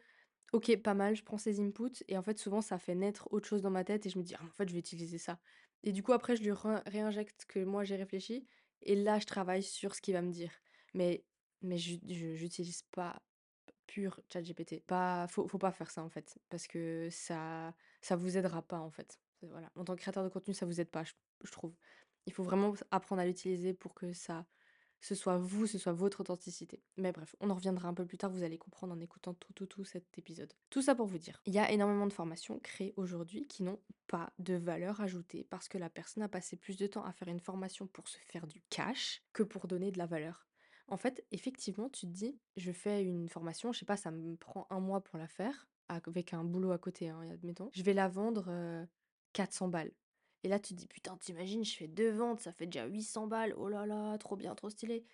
ok, 0.53 0.77
pas 0.77 0.93
mal, 0.93 1.15
je 1.15 1.23
prends 1.23 1.39
ses 1.39 1.59
inputs 1.59 2.03
et 2.07 2.19
en 2.19 2.21
fait, 2.21 2.37
souvent, 2.37 2.61
ça 2.61 2.77
fait 2.77 2.93
naître 2.93 3.27
autre 3.33 3.47
chose 3.47 3.63
dans 3.63 3.71
ma 3.71 3.83
tête 3.83 4.05
et 4.05 4.11
je 4.11 4.19
me 4.19 4.23
dis 4.23 4.35
ah, 4.35 4.43
en 4.45 4.51
fait, 4.51 4.69
je 4.69 4.73
vais 4.73 4.79
utiliser 4.79 5.17
ça. 5.17 5.39
Et 5.83 5.91
du 5.91 6.03
coup, 6.03 6.13
après, 6.13 6.35
je 6.35 6.43
lui 6.43 6.51
réinjecte 6.85 7.41
ce 7.41 7.45
que 7.47 7.63
moi 7.63 7.83
j'ai 7.83 7.95
réfléchi 7.95 8.45
et 8.81 8.95
là, 8.95 9.19
je 9.19 9.25
travaille 9.25 9.63
sur 9.63 9.95
ce 9.95 10.01
qu'il 10.01 10.13
va 10.13 10.21
me 10.21 10.31
dire. 10.31 10.51
Mais 10.93 11.25
mais 11.61 11.77
je 11.77 11.97
j'utilise 12.35 12.83
pas 12.91 13.21
pur 13.87 14.21
ChatGPT. 14.31 14.81
Pas 14.85 15.27
faut 15.27 15.47
faut 15.47 15.57
pas 15.59 15.71
faire 15.71 15.91
ça, 15.91 16.03
en 16.03 16.09
fait, 16.09 16.39
parce 16.49 16.67
que 16.67 17.09
ça 17.11 17.73
ça 18.01 18.15
vous 18.15 18.37
aidera 18.37 18.61
pas, 18.61 18.79
en 18.79 18.91
fait. 18.91 19.19
Voilà, 19.41 19.71
en 19.75 19.85
tant 19.85 19.95
que 19.95 20.01
créateur 20.01 20.23
de 20.23 20.29
contenu, 20.29 20.53
ça 20.53 20.65
vous 20.65 20.81
aide 20.81 20.89
pas, 20.91 21.03
je 21.03 21.13
je 21.43 21.51
trouve. 21.51 21.75
Il 22.25 22.33
faut 22.33 22.43
vraiment 22.43 22.73
apprendre 22.91 23.21
à 23.21 23.25
l'utiliser 23.25 23.73
pour 23.73 23.93
que 23.95 24.13
ça 24.13 24.45
ce 25.01 25.15
soit 25.15 25.37
vous, 25.37 25.67
ce 25.67 25.77
soit 25.77 25.93
votre 25.93 26.21
authenticité. 26.21 26.81
Mais 26.97 27.11
bref, 27.11 27.35
on 27.39 27.49
en 27.49 27.55
reviendra 27.55 27.87
un 27.87 27.93
peu 27.93 28.05
plus 28.05 28.17
tard, 28.17 28.31
vous 28.31 28.43
allez 28.43 28.57
comprendre 28.57 28.93
en 28.93 28.99
écoutant 28.99 29.33
tout, 29.33 29.53
tout, 29.53 29.65
tout 29.65 29.83
cet 29.83 30.17
épisode. 30.17 30.53
Tout 30.69 30.81
ça 30.81 30.95
pour 30.95 31.07
vous 31.07 31.17
dire, 31.17 31.41
il 31.45 31.53
y 31.53 31.59
a 31.59 31.71
énormément 31.71 32.07
de 32.07 32.13
formations 32.13 32.59
créées 32.59 32.93
aujourd'hui 32.97 33.47
qui 33.47 33.63
n'ont 33.63 33.79
pas 34.07 34.31
de 34.39 34.55
valeur 34.55 35.01
ajoutée 35.01 35.45
parce 35.49 35.67
que 35.67 35.77
la 35.77 35.89
personne 35.89 36.23
a 36.23 36.29
passé 36.29 36.57
plus 36.57 36.77
de 36.77 36.87
temps 36.87 37.05
à 37.05 37.13
faire 37.13 37.27
une 37.27 37.39
formation 37.39 37.87
pour 37.87 38.07
se 38.07 38.17
faire 38.17 38.47
du 38.47 38.61
cash 38.69 39.23
que 39.33 39.43
pour 39.43 39.67
donner 39.67 39.91
de 39.91 39.97
la 39.97 40.05
valeur. 40.05 40.47
En 40.87 40.97
fait, 40.97 41.23
effectivement, 41.31 41.89
tu 41.89 42.07
te 42.07 42.11
dis, 42.11 42.39
je 42.57 42.71
fais 42.71 43.03
une 43.03 43.29
formation, 43.29 43.71
je 43.71 43.79
sais 43.79 43.85
pas, 43.85 43.97
ça 43.97 44.11
me 44.11 44.35
prend 44.35 44.65
un 44.71 44.79
mois 44.79 45.01
pour 45.01 45.19
la 45.19 45.27
faire, 45.27 45.67
avec 45.87 46.33
un 46.33 46.43
boulot 46.43 46.71
à 46.71 46.79
côté, 46.79 47.09
hein, 47.09 47.21
admettons. 47.31 47.69
Je 47.73 47.83
vais 47.83 47.93
la 47.93 48.07
vendre 48.07 48.45
euh, 48.49 48.85
400 49.33 49.67
balles. 49.67 49.91
Et 50.43 50.47
là, 50.47 50.59
tu 50.59 50.73
te 50.73 50.79
dis, 50.79 50.87
putain, 50.87 51.17
t'imagines, 51.17 51.63
je 51.65 51.75
fais 51.75 51.87
deux 51.87 52.11
ventes, 52.11 52.39
ça 52.39 52.51
fait 52.51 52.65
déjà 52.65 52.85
800 52.85 53.27
balles. 53.27 53.53
Oh 53.57 53.67
là 53.69 53.85
là, 53.85 54.17
trop 54.17 54.35
bien, 54.35 54.55
trop 54.55 54.69
stylé. 54.69 55.05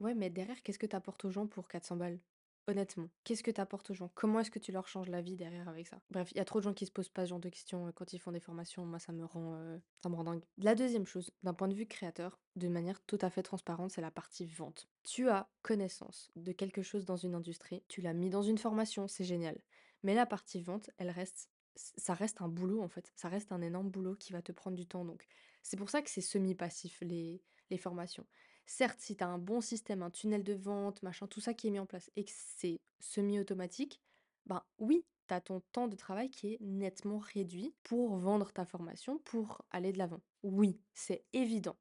Ouais, 0.00 0.14
mais 0.14 0.30
derrière, 0.30 0.62
qu'est-ce 0.62 0.78
que 0.78 0.86
t'apportes 0.86 1.24
aux 1.24 1.30
gens 1.30 1.46
pour 1.46 1.68
400 1.68 1.96
balles? 1.96 2.20
Honnêtement, 2.66 3.10
qu'est-ce 3.24 3.42
que 3.42 3.50
t'apportes 3.50 3.90
aux 3.90 3.94
gens? 3.94 4.10
Comment 4.14 4.40
est-ce 4.40 4.50
que 4.50 4.58
tu 4.58 4.72
leur 4.72 4.88
changes 4.88 5.08
la 5.08 5.20
vie 5.20 5.36
derrière 5.36 5.68
avec 5.68 5.86
ça? 5.86 6.00
Bref, 6.10 6.30
il 6.32 6.38
y 6.38 6.40
a 6.40 6.46
trop 6.46 6.60
de 6.60 6.64
gens 6.64 6.72
qui 6.72 6.86
se 6.86 6.90
posent 6.90 7.10
pas 7.10 7.26
ce 7.26 7.30
genre 7.30 7.38
de 7.38 7.50
questions 7.50 7.86
euh, 7.86 7.92
quand 7.92 8.14
ils 8.14 8.18
font 8.18 8.32
des 8.32 8.40
formations. 8.40 8.86
Moi, 8.86 8.98
ça 8.98 9.12
me 9.12 9.24
rend, 9.26 9.56
euh, 9.56 9.78
ça 10.02 10.08
me 10.08 10.14
rend 10.14 10.24
dingue. 10.24 10.42
La 10.56 10.74
deuxième 10.74 11.04
chose, 11.04 11.30
d'un 11.42 11.52
point 11.52 11.68
de 11.68 11.74
vue 11.74 11.86
créateur, 11.86 12.38
de 12.56 12.68
manière 12.68 13.02
tout 13.02 13.18
à 13.20 13.28
fait 13.28 13.42
transparente, 13.42 13.90
c'est 13.90 14.00
la 14.00 14.10
partie 14.10 14.46
vente. 14.46 14.88
Tu 15.02 15.28
as 15.28 15.50
connaissance 15.60 16.30
de 16.36 16.52
quelque 16.52 16.80
chose 16.80 17.04
dans 17.04 17.16
une 17.16 17.34
industrie, 17.34 17.82
tu 17.88 18.00
l'as 18.00 18.14
mis 18.14 18.30
dans 18.30 18.42
une 18.42 18.58
formation, 18.58 19.08
c'est 19.08 19.24
génial. 19.24 19.60
Mais 20.02 20.14
la 20.14 20.24
partie 20.24 20.62
vente, 20.62 20.88
elle 20.96 21.10
reste, 21.10 21.50
ça 21.76 22.14
reste 22.14 22.40
un 22.40 22.48
boulot 22.48 22.82
en 22.82 22.88
fait. 22.88 23.12
Ça 23.16 23.28
reste 23.28 23.52
un 23.52 23.60
énorme 23.62 23.90
boulot 23.90 24.14
qui 24.16 24.32
va 24.32 24.42
te 24.42 24.52
prendre 24.52 24.76
du 24.76 24.86
temps. 24.86 25.04
Donc, 25.04 25.26
c'est 25.62 25.76
pour 25.76 25.90
ça 25.90 26.02
que 26.02 26.10
c'est 26.10 26.20
semi-passif 26.20 27.00
les, 27.00 27.42
les 27.70 27.78
formations. 27.78 28.26
Certes, 28.66 29.00
si 29.00 29.16
tu 29.16 29.24
as 29.24 29.28
un 29.28 29.38
bon 29.38 29.60
système, 29.60 30.02
un 30.02 30.10
tunnel 30.10 30.42
de 30.42 30.54
vente, 30.54 31.02
machin, 31.02 31.26
tout 31.26 31.40
ça 31.40 31.54
qui 31.54 31.68
est 31.68 31.70
mis 31.70 31.78
en 31.78 31.86
place 31.86 32.10
et 32.16 32.24
que 32.24 32.32
c'est 32.34 32.80
semi-automatique, 33.00 34.00
ben 34.46 34.62
oui, 34.78 35.04
tu 35.28 35.34
as 35.34 35.40
ton 35.40 35.60
temps 35.72 35.88
de 35.88 35.96
travail 35.96 36.30
qui 36.30 36.54
est 36.54 36.58
nettement 36.60 37.18
réduit 37.18 37.74
pour 37.82 38.16
vendre 38.16 38.52
ta 38.52 38.64
formation, 38.64 39.18
pour 39.18 39.62
aller 39.70 39.92
de 39.92 39.98
l'avant. 39.98 40.22
Oui, 40.42 40.80
c'est 40.94 41.24
évident. 41.32 41.76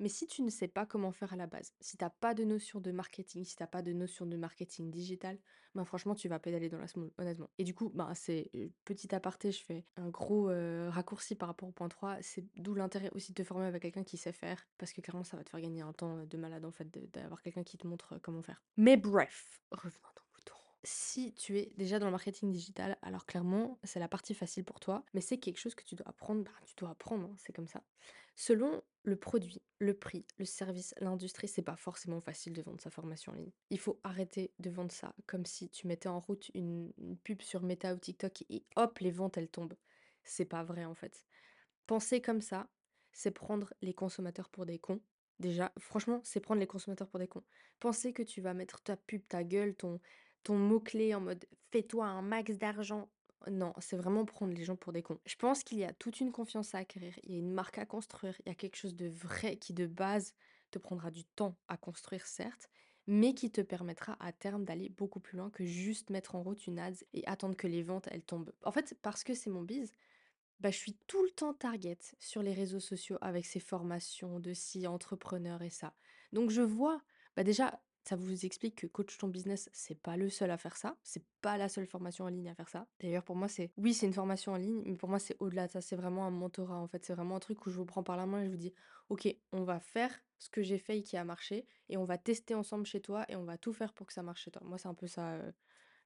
Mais 0.00 0.08
si 0.08 0.26
tu 0.26 0.42
ne 0.42 0.50
sais 0.50 0.68
pas 0.68 0.86
comment 0.86 1.12
faire 1.12 1.32
à 1.32 1.36
la 1.36 1.46
base, 1.46 1.72
si 1.80 1.96
t'as 1.96 2.10
pas 2.10 2.34
de 2.34 2.44
notion 2.44 2.80
de 2.80 2.90
marketing, 2.90 3.44
si 3.44 3.56
t'as 3.56 3.66
pas 3.66 3.82
de 3.82 3.92
notion 3.92 4.26
de 4.26 4.36
marketing 4.36 4.90
digital, 4.90 5.38
ben 5.74 5.84
franchement, 5.84 6.14
tu 6.14 6.28
vas 6.28 6.38
pédaler 6.38 6.68
dans 6.68 6.78
la 6.78 6.86
semoule, 6.86 7.12
honnêtement. 7.18 7.50
Et 7.58 7.64
du 7.64 7.74
coup, 7.74 7.90
ben 7.94 8.12
c'est 8.14 8.50
petit 8.84 9.14
aparté, 9.14 9.52
je 9.52 9.62
fais 9.62 9.84
un 9.96 10.08
gros 10.08 10.50
raccourci 10.90 11.34
par 11.34 11.48
rapport 11.48 11.68
au 11.68 11.72
point 11.72 11.88
3. 11.88 12.18
C'est 12.22 12.44
d'où 12.56 12.74
l'intérêt 12.74 13.10
aussi 13.10 13.32
de 13.32 13.42
te 13.42 13.46
former 13.46 13.66
avec 13.66 13.82
quelqu'un 13.82 14.04
qui 14.04 14.16
sait 14.16 14.32
faire, 14.32 14.66
parce 14.78 14.92
que 14.92 15.00
clairement, 15.00 15.24
ça 15.24 15.36
va 15.36 15.44
te 15.44 15.50
faire 15.50 15.60
gagner 15.60 15.82
un 15.82 15.92
temps 15.92 16.24
de 16.24 16.36
malade 16.36 16.64
en 16.64 16.72
fait, 16.72 16.88
d'avoir 17.12 17.42
quelqu'un 17.42 17.64
qui 17.64 17.78
te 17.78 17.86
montre 17.86 18.18
comment 18.22 18.42
faire. 18.42 18.62
Mais 18.76 18.96
bref, 18.96 19.62
revenons. 19.70 20.00
Si 20.86 21.32
tu 21.32 21.58
es 21.58 21.72
déjà 21.78 21.98
dans 21.98 22.06
le 22.06 22.12
marketing 22.12 22.50
digital, 22.52 22.98
alors 23.00 23.24
clairement, 23.24 23.78
c'est 23.84 24.00
la 24.00 24.08
partie 24.08 24.34
facile 24.34 24.64
pour 24.64 24.80
toi, 24.80 25.02
mais 25.14 25.22
c'est 25.22 25.38
quelque 25.38 25.58
chose 25.58 25.74
que 25.74 25.82
tu 25.82 25.94
dois 25.94 26.06
apprendre, 26.08 26.44
bah, 26.44 26.50
tu 26.66 26.74
dois 26.76 26.90
apprendre, 26.90 27.24
hein, 27.24 27.34
c'est 27.38 27.54
comme 27.54 27.66
ça. 27.66 27.82
Selon 28.36 28.82
le 29.02 29.16
produit, 29.16 29.62
le 29.78 29.94
prix, 29.94 30.26
le 30.36 30.44
service, 30.44 30.94
l'industrie, 31.00 31.48
c'est 31.48 31.62
pas 31.62 31.76
forcément 31.76 32.20
facile 32.20 32.52
de 32.52 32.60
vendre 32.60 32.82
sa 32.82 32.90
formation 32.90 33.32
en 33.32 33.36
ligne. 33.36 33.52
Il 33.70 33.78
faut 33.78 33.98
arrêter 34.04 34.52
de 34.58 34.68
vendre 34.68 34.92
ça 34.92 35.14
comme 35.26 35.46
si 35.46 35.70
tu 35.70 35.86
mettais 35.86 36.08
en 36.08 36.20
route 36.20 36.50
une, 36.52 36.92
une 36.98 37.16
pub 37.16 37.40
sur 37.40 37.62
Meta 37.62 37.94
ou 37.94 37.98
TikTok 37.98 38.44
et 38.50 38.66
hop, 38.76 38.98
les 38.98 39.10
ventes 39.10 39.38
elles 39.38 39.48
tombent. 39.48 39.76
C'est 40.22 40.44
pas 40.44 40.64
vrai 40.64 40.84
en 40.84 40.94
fait. 40.94 41.24
Penser 41.86 42.20
comme 42.20 42.40
ça, 42.42 42.68
c'est 43.12 43.30
prendre 43.30 43.72
les 43.80 43.94
consommateurs 43.94 44.50
pour 44.50 44.66
des 44.66 44.78
cons. 44.78 45.00
Déjà, 45.38 45.72
franchement, 45.78 46.20
c'est 46.24 46.40
prendre 46.40 46.60
les 46.60 46.66
consommateurs 46.66 47.08
pour 47.08 47.18
des 47.18 47.28
cons. 47.28 47.44
Penser 47.80 48.12
que 48.12 48.22
tu 48.22 48.40
vas 48.40 48.54
mettre 48.54 48.82
ta 48.82 48.96
pub, 48.96 49.26
ta 49.28 49.44
gueule, 49.44 49.74
ton, 49.74 50.00
ton 50.44 50.56
mot-clé 50.56 51.14
en 51.14 51.20
mode 51.20 51.46
fais-toi 51.72 52.06
un 52.06 52.22
max 52.22 52.56
d'argent. 52.58 53.10
Non, 53.50 53.74
c'est 53.78 53.96
vraiment 53.96 54.24
prendre 54.24 54.54
les 54.54 54.64
gens 54.64 54.76
pour 54.76 54.92
des 54.92 55.02
cons. 55.02 55.18
Je 55.26 55.36
pense 55.36 55.64
qu'il 55.64 55.78
y 55.78 55.84
a 55.84 55.92
toute 55.92 56.20
une 56.20 56.32
confiance 56.32 56.74
à 56.74 56.78
acquérir, 56.78 57.14
il 57.24 57.32
y 57.32 57.34
a 57.34 57.38
une 57.38 57.52
marque 57.52 57.78
à 57.78 57.84
construire, 57.86 58.34
il 58.46 58.48
y 58.48 58.52
a 58.52 58.54
quelque 58.54 58.76
chose 58.76 58.94
de 58.96 59.06
vrai 59.08 59.56
qui 59.56 59.74
de 59.74 59.86
base 59.86 60.34
te 60.70 60.78
prendra 60.78 61.10
du 61.10 61.24
temps 61.24 61.58
à 61.68 61.76
construire, 61.76 62.26
certes, 62.26 62.70
mais 63.06 63.34
qui 63.34 63.50
te 63.50 63.60
permettra 63.60 64.16
à 64.20 64.32
terme 64.32 64.64
d'aller 64.64 64.88
beaucoup 64.88 65.20
plus 65.20 65.36
loin 65.36 65.50
que 65.50 65.64
juste 65.64 66.08
mettre 66.10 66.36
en 66.36 66.42
route 66.42 66.66
une 66.66 66.78
ads 66.78 67.04
et 67.12 67.26
attendre 67.26 67.56
que 67.56 67.66
les 67.66 67.82
ventes 67.82 68.08
elles 68.10 68.22
tombent. 68.24 68.52
En 68.62 68.72
fait, 68.72 68.96
parce 69.02 69.24
que 69.24 69.34
c'est 69.34 69.50
mon 69.50 69.62
bise, 69.62 69.92
bah, 70.60 70.70
je 70.70 70.78
suis 70.78 70.96
tout 71.06 71.22
le 71.22 71.30
temps 71.30 71.52
target 71.54 71.98
sur 72.18 72.42
les 72.42 72.54
réseaux 72.54 72.80
sociaux 72.80 73.18
avec 73.20 73.44
ces 73.44 73.60
formations 73.60 74.40
de 74.40 74.54
si 74.54 74.86
entrepreneur 74.86 75.60
et 75.62 75.70
ça. 75.70 75.94
Donc 76.32 76.50
je 76.50 76.62
vois, 76.62 77.02
bah 77.36 77.44
déjà, 77.44 77.82
ça 78.04 78.16
vous 78.16 78.44
explique 78.44 78.76
que 78.76 78.86
coach 78.86 79.16
ton 79.18 79.28
business, 79.28 79.70
c'est 79.72 80.00
pas 80.00 80.16
le 80.16 80.28
seul 80.28 80.50
à 80.50 80.58
faire 80.58 80.76
ça, 80.76 80.96
c'est 81.02 81.24
pas 81.40 81.56
la 81.56 81.68
seule 81.68 81.86
formation 81.86 82.26
en 82.26 82.28
ligne 82.28 82.48
à 82.48 82.54
faire 82.54 82.68
ça. 82.68 82.86
D'ailleurs, 83.00 83.24
pour 83.24 83.36
moi, 83.36 83.48
c'est 83.48 83.70
oui, 83.76 83.94
c'est 83.94 84.06
une 84.06 84.12
formation 84.12 84.52
en 84.52 84.56
ligne, 84.56 84.82
mais 84.84 84.96
pour 84.96 85.08
moi, 85.08 85.18
c'est 85.18 85.36
au-delà 85.40 85.66
de 85.66 85.72
ça, 85.72 85.80
c'est 85.80 85.96
vraiment 85.96 86.26
un 86.26 86.30
mentorat 86.30 86.76
en 86.76 86.86
fait, 86.86 87.04
c'est 87.04 87.14
vraiment 87.14 87.36
un 87.36 87.40
truc 87.40 87.64
où 87.66 87.70
je 87.70 87.76
vous 87.76 87.86
prends 87.86 88.02
par 88.02 88.16
la 88.16 88.26
main 88.26 88.42
et 88.42 88.46
je 88.46 88.50
vous 88.50 88.56
dis 88.56 88.74
OK, 89.08 89.26
on 89.52 89.64
va 89.64 89.80
faire 89.80 90.12
ce 90.38 90.50
que 90.50 90.62
j'ai 90.62 90.78
fait 90.78 90.98
et 90.98 91.02
qui 91.02 91.16
a 91.16 91.24
marché 91.24 91.66
et 91.88 91.96
on 91.96 92.04
va 92.04 92.18
tester 92.18 92.54
ensemble 92.54 92.86
chez 92.86 93.00
toi 93.00 93.24
et 93.28 93.36
on 93.36 93.44
va 93.44 93.56
tout 93.56 93.72
faire 93.72 93.92
pour 93.92 94.06
que 94.06 94.12
ça 94.12 94.22
marche 94.22 94.44
chez 94.44 94.50
toi. 94.50 94.62
Moi, 94.64 94.78
c'est 94.78 94.88
un 94.88 94.94
peu 94.94 95.06
ça 95.06 95.34
euh, 95.34 95.52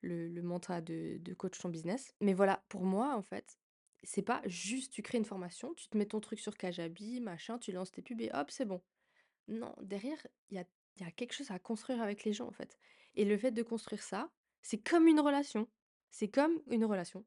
le 0.03 0.41
mantra 0.43 0.81
de 0.81 1.19
de 1.19 1.35
coach 1.35 1.59
ton 1.59 1.69
business. 1.69 2.15
Mais 2.21 2.35
voilà, 2.35 2.63
pour 2.69 2.85
moi, 2.85 3.17
en 3.17 3.23
fait, 3.23 3.59
c'est 4.03 4.23
pas 4.23 4.43
juste 4.47 4.93
tu 4.93 5.03
crées 5.03 5.19
une 5.19 5.25
formation, 5.25 5.75
tu 5.75 5.89
te 5.89 5.97
mets 5.97 6.07
ton 6.07 6.21
truc 6.21 6.39
sur 6.39 6.57
Kajabi, 6.57 7.21
machin, 7.21 7.59
tu 7.59 7.73
lances 7.73 7.91
tes 7.91 8.03
pubs 8.03 8.21
et 8.21 8.31
hop, 8.33 8.51
c'est 8.51 8.65
bon. 8.65 8.81
Non, 9.49 9.75
derrière, 9.83 10.19
il 10.51 10.57
y 10.57 10.61
a 10.61 10.65
il 10.99 11.05
y 11.05 11.09
a 11.09 11.11
quelque 11.13 11.33
chose 11.33 11.51
à 11.51 11.59
construire 11.59 12.03
avec 12.03 12.25
les 12.25 12.33
gens, 12.33 12.47
en 12.47 12.53
fait. 12.53 12.79
Et 13.15 13.25
le 13.25 13.37
fait 13.39 13.53
de 13.53 13.63
construire 13.63 14.03
ça, 14.03 14.31
c'est 14.63 14.79
comme 14.79 15.07
une 15.07 15.21
relation. 15.21 15.69
C'est 16.11 16.29
comme 16.29 16.61
une 16.69 16.85
relation. 16.85 17.25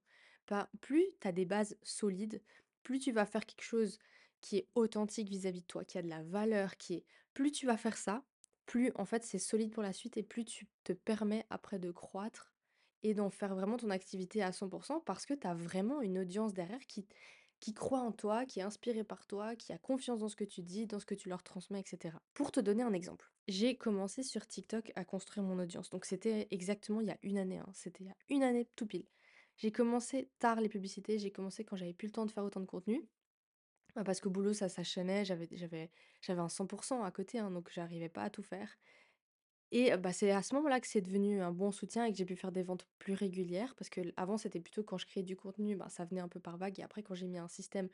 Plus 0.82 1.06
tu 1.22 1.28
as 1.28 1.32
des 1.32 1.46
bases 1.46 1.78
solides, 1.84 2.42
plus 2.84 3.00
tu 3.00 3.12
vas 3.12 3.26
faire 3.26 3.46
quelque 3.46 3.64
chose 3.64 4.00
qui 4.42 4.58
est 4.58 4.68
authentique 4.76 5.30
vis-à-vis 5.30 5.62
de 5.62 5.68
toi, 5.68 5.86
qui 5.86 5.98
a 5.98 6.02
de 6.02 6.10
la 6.10 6.24
valeur, 6.24 6.78
qui 6.78 6.96
est 6.96 7.06
plus 7.34 7.52
tu 7.52 7.66
vas 7.66 7.78
faire 7.78 7.96
ça, 7.96 8.24
plus 8.66 8.92
en 8.96 9.06
fait 9.06 9.24
c'est 9.24 9.40
solide 9.40 9.72
pour 9.72 9.84
la 9.84 9.94
suite 9.94 10.18
et 10.18 10.24
plus 10.24 10.46
tu 10.46 10.68
te 10.84 10.94
permets 10.94 11.46
après 11.50 11.80
de 11.80 11.92
croître 11.92 12.54
et 13.04 13.14
d'en 13.14 13.30
faire 13.30 13.56
vraiment 13.56 13.78
ton 13.78 13.90
activité 13.90 14.44
à 14.44 14.52
100% 14.52 15.04
parce 15.06 15.26
que 15.26 15.34
tu 15.34 15.48
as 15.48 15.54
vraiment 15.54 16.02
une 16.02 16.20
audience 16.20 16.54
derrière 16.54 16.86
qui 16.88 17.08
qui 17.62 17.74
croit 17.74 18.02
en 18.02 18.12
toi, 18.12 18.46
qui 18.46 18.60
est 18.60 18.64
inspiré 18.64 19.04
par 19.06 19.26
toi, 19.26 19.56
qui 19.56 19.72
a 19.72 19.78
confiance 19.78 20.20
dans 20.20 20.28
ce 20.28 20.36
que 20.36 20.44
tu 20.44 20.62
dis, 20.64 20.88
dans 20.88 21.00
ce 21.00 21.06
que 21.06 21.16
tu 21.16 21.30
leur 21.30 21.44
transmets, 21.44 21.80
etc. 21.80 22.18
Pour 22.34 22.52
te 22.52 22.60
donner 22.60 22.84
un 22.84 22.92
exemple, 22.92 23.32
j'ai 23.48 23.78
commencé 23.78 24.24
sur 24.24 24.46
TikTok 24.48 24.92
à 24.96 25.06
construire 25.06 25.46
mon 25.46 25.60
audience. 25.60 25.90
Donc 25.92 26.06
c'était 26.06 26.48
exactement 26.52 27.00
il 27.00 27.08
y 27.08 27.12
a 27.12 27.20
une 27.22 27.38
année, 27.38 27.60
hein, 27.60 27.70
c'était 27.74 28.04
il 28.04 28.08
y 28.08 28.10
a 28.10 28.16
une 28.30 28.44
année 28.44 28.68
tout 28.76 28.88
pile. 28.88 29.06
J'ai 29.58 29.72
commencé 29.72 30.30
tard 30.40 30.60
les 30.60 30.70
publicités, 30.70 31.20
j'ai 31.20 31.32
commencé 31.32 31.64
quand 31.64 31.76
j'avais 31.76 31.94
plus 31.94 32.08
le 32.08 32.14
temps 32.14 32.26
de 32.26 32.32
faire 32.32 32.44
autant 32.44 32.62
de 32.62 32.66
contenu. 32.66 33.08
Bah, 33.96 34.04
parce 34.04 34.22
qu'au 34.22 34.30
boulot, 34.30 34.54
ça 34.54 34.68
j'avais 34.84 35.48
j'avais 35.52 36.42
un 36.42 36.48
100% 36.48 37.04
à 37.04 37.12
côté, 37.12 37.40
hein, 37.40 37.52
donc 37.52 37.70
j'arrivais 37.72 38.10
pas 38.10 38.24
à 38.24 38.30
tout 38.30 38.44
faire. 38.44 38.78
Et 39.72 39.96
bah, 39.98 40.12
c'est 40.12 40.32
à 40.32 40.44
ce 40.44 40.54
moment-là 40.56 40.82
que 40.82 40.88
c'est 40.88 41.02
devenu 41.02 41.42
un 41.42 41.52
bon 41.52 41.72
soutien 41.72 42.06
et 42.06 42.12
que 42.12 42.18
j'ai 42.18 42.26
pu 42.26 42.36
faire 42.36 42.52
des 42.52 42.64
ventes 42.64 42.86
plus 43.00 43.14
régulières 43.14 43.74
parce 43.76 43.90
que 43.90 44.02
avant 44.18 44.38
c'était 44.38 44.60
plutôt 44.60 44.84
quand 44.84 44.98
je 44.98 45.06
créais 45.06 45.24
du 45.24 45.38
contenu, 45.38 45.78
ben, 45.78 45.88
ça 45.88 46.04
venait 46.04 46.20
un 46.20 46.28
peu 46.28 46.42
par 46.42 46.58
vague 46.58 46.80
et 46.80 46.84
après 46.84 47.04
quand 47.04 47.16
j'ai 47.16 47.28
mis 47.28 47.38
un 47.38 47.48
système 47.48 47.88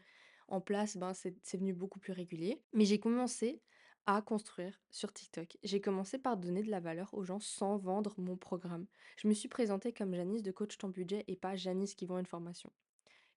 en 0.47 0.59
place, 0.59 0.97
ben, 0.97 1.13
c'est 1.13 1.57
venu 1.57 1.73
beaucoup 1.73 1.99
plus 1.99 2.13
régulier. 2.13 2.61
Mais 2.73 2.85
j'ai 2.85 2.99
commencé 2.99 3.61
à 4.07 4.21
construire 4.21 4.81
sur 4.89 5.11
TikTok. 5.11 5.57
J'ai 5.63 5.81
commencé 5.81 6.17
par 6.17 6.37
donner 6.37 6.63
de 6.63 6.71
la 6.71 6.79
valeur 6.79 7.13
aux 7.13 7.25
gens 7.25 7.41
sans 7.41 7.77
vendre 7.77 8.15
mon 8.17 8.37
programme. 8.37 8.87
Je 9.17 9.27
me 9.27 9.33
suis 9.33 9.49
présentée 9.49 9.91
comme 9.91 10.15
Janice 10.15 10.43
de 10.43 10.51
coach 10.51 10.77
ton 10.77 10.87
budget 10.87 11.25
et 11.27 11.35
pas 11.35 11.57
Janice 11.57 11.93
qui 11.93 12.05
vend 12.05 12.17
une 12.17 12.25
formation. 12.25 12.71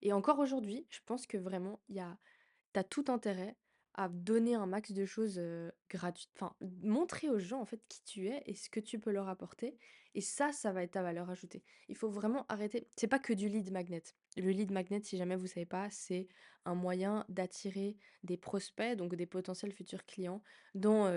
Et 0.01 0.13
encore 0.13 0.39
aujourd'hui, 0.39 0.87
je 0.89 1.01
pense 1.05 1.27
que 1.27 1.37
vraiment, 1.37 1.81
tu 1.89 1.99
as 1.99 2.85
tout 2.85 3.05
intérêt 3.09 3.57
à 3.95 4.09
donner 4.09 4.55
un 4.55 4.67
max 4.67 4.93
de 4.93 5.05
choses, 5.05 5.41
gratuites. 5.89 6.31
Enfin, 6.37 6.55
montrer 6.83 7.29
aux 7.29 7.39
gens, 7.39 7.61
en 7.61 7.67
fait, 7.67 7.81
qui 7.89 8.03
tu 8.05 8.29
es 8.29 8.43
et 8.47 8.55
ce 8.55 8.71
que 8.71 8.81
tu 8.81 8.99
peux 8.99 9.11
leur 9.11 9.29
apporter 9.29 9.77
et 10.15 10.21
ça, 10.21 10.53
ça 10.53 10.73
va 10.73 10.83
être 10.83 10.93
ta 10.93 11.03
valeur 11.03 11.31
ajoutée. 11.31 11.63
Il 11.89 11.97
faut 11.97 12.11
vraiment 12.11 12.45
arrêter 12.49 12.89
c'est 12.97 13.07
pas 13.07 13.19
que 13.19 13.33
du 13.33 13.49
lead 13.49 13.71
magnet. 13.71 14.03
Le 14.37 14.51
lead 14.51 14.73
magnet, 14.73 15.01
si 15.03 15.17
jamais 15.17 15.37
vous 15.37 15.47
savez 15.47 15.67
pas, 15.67 15.89
c'est 15.91 16.29
un 16.65 16.75
moyen 16.75 17.25
d'attirer 17.29 17.97
des 18.23 18.37
prospects, 18.37 18.97
donc 18.97 19.15
des 19.15 19.27
potentiels 19.27 19.73
futurs 19.73 20.05
clients 20.05 20.43
dans, 20.75 21.11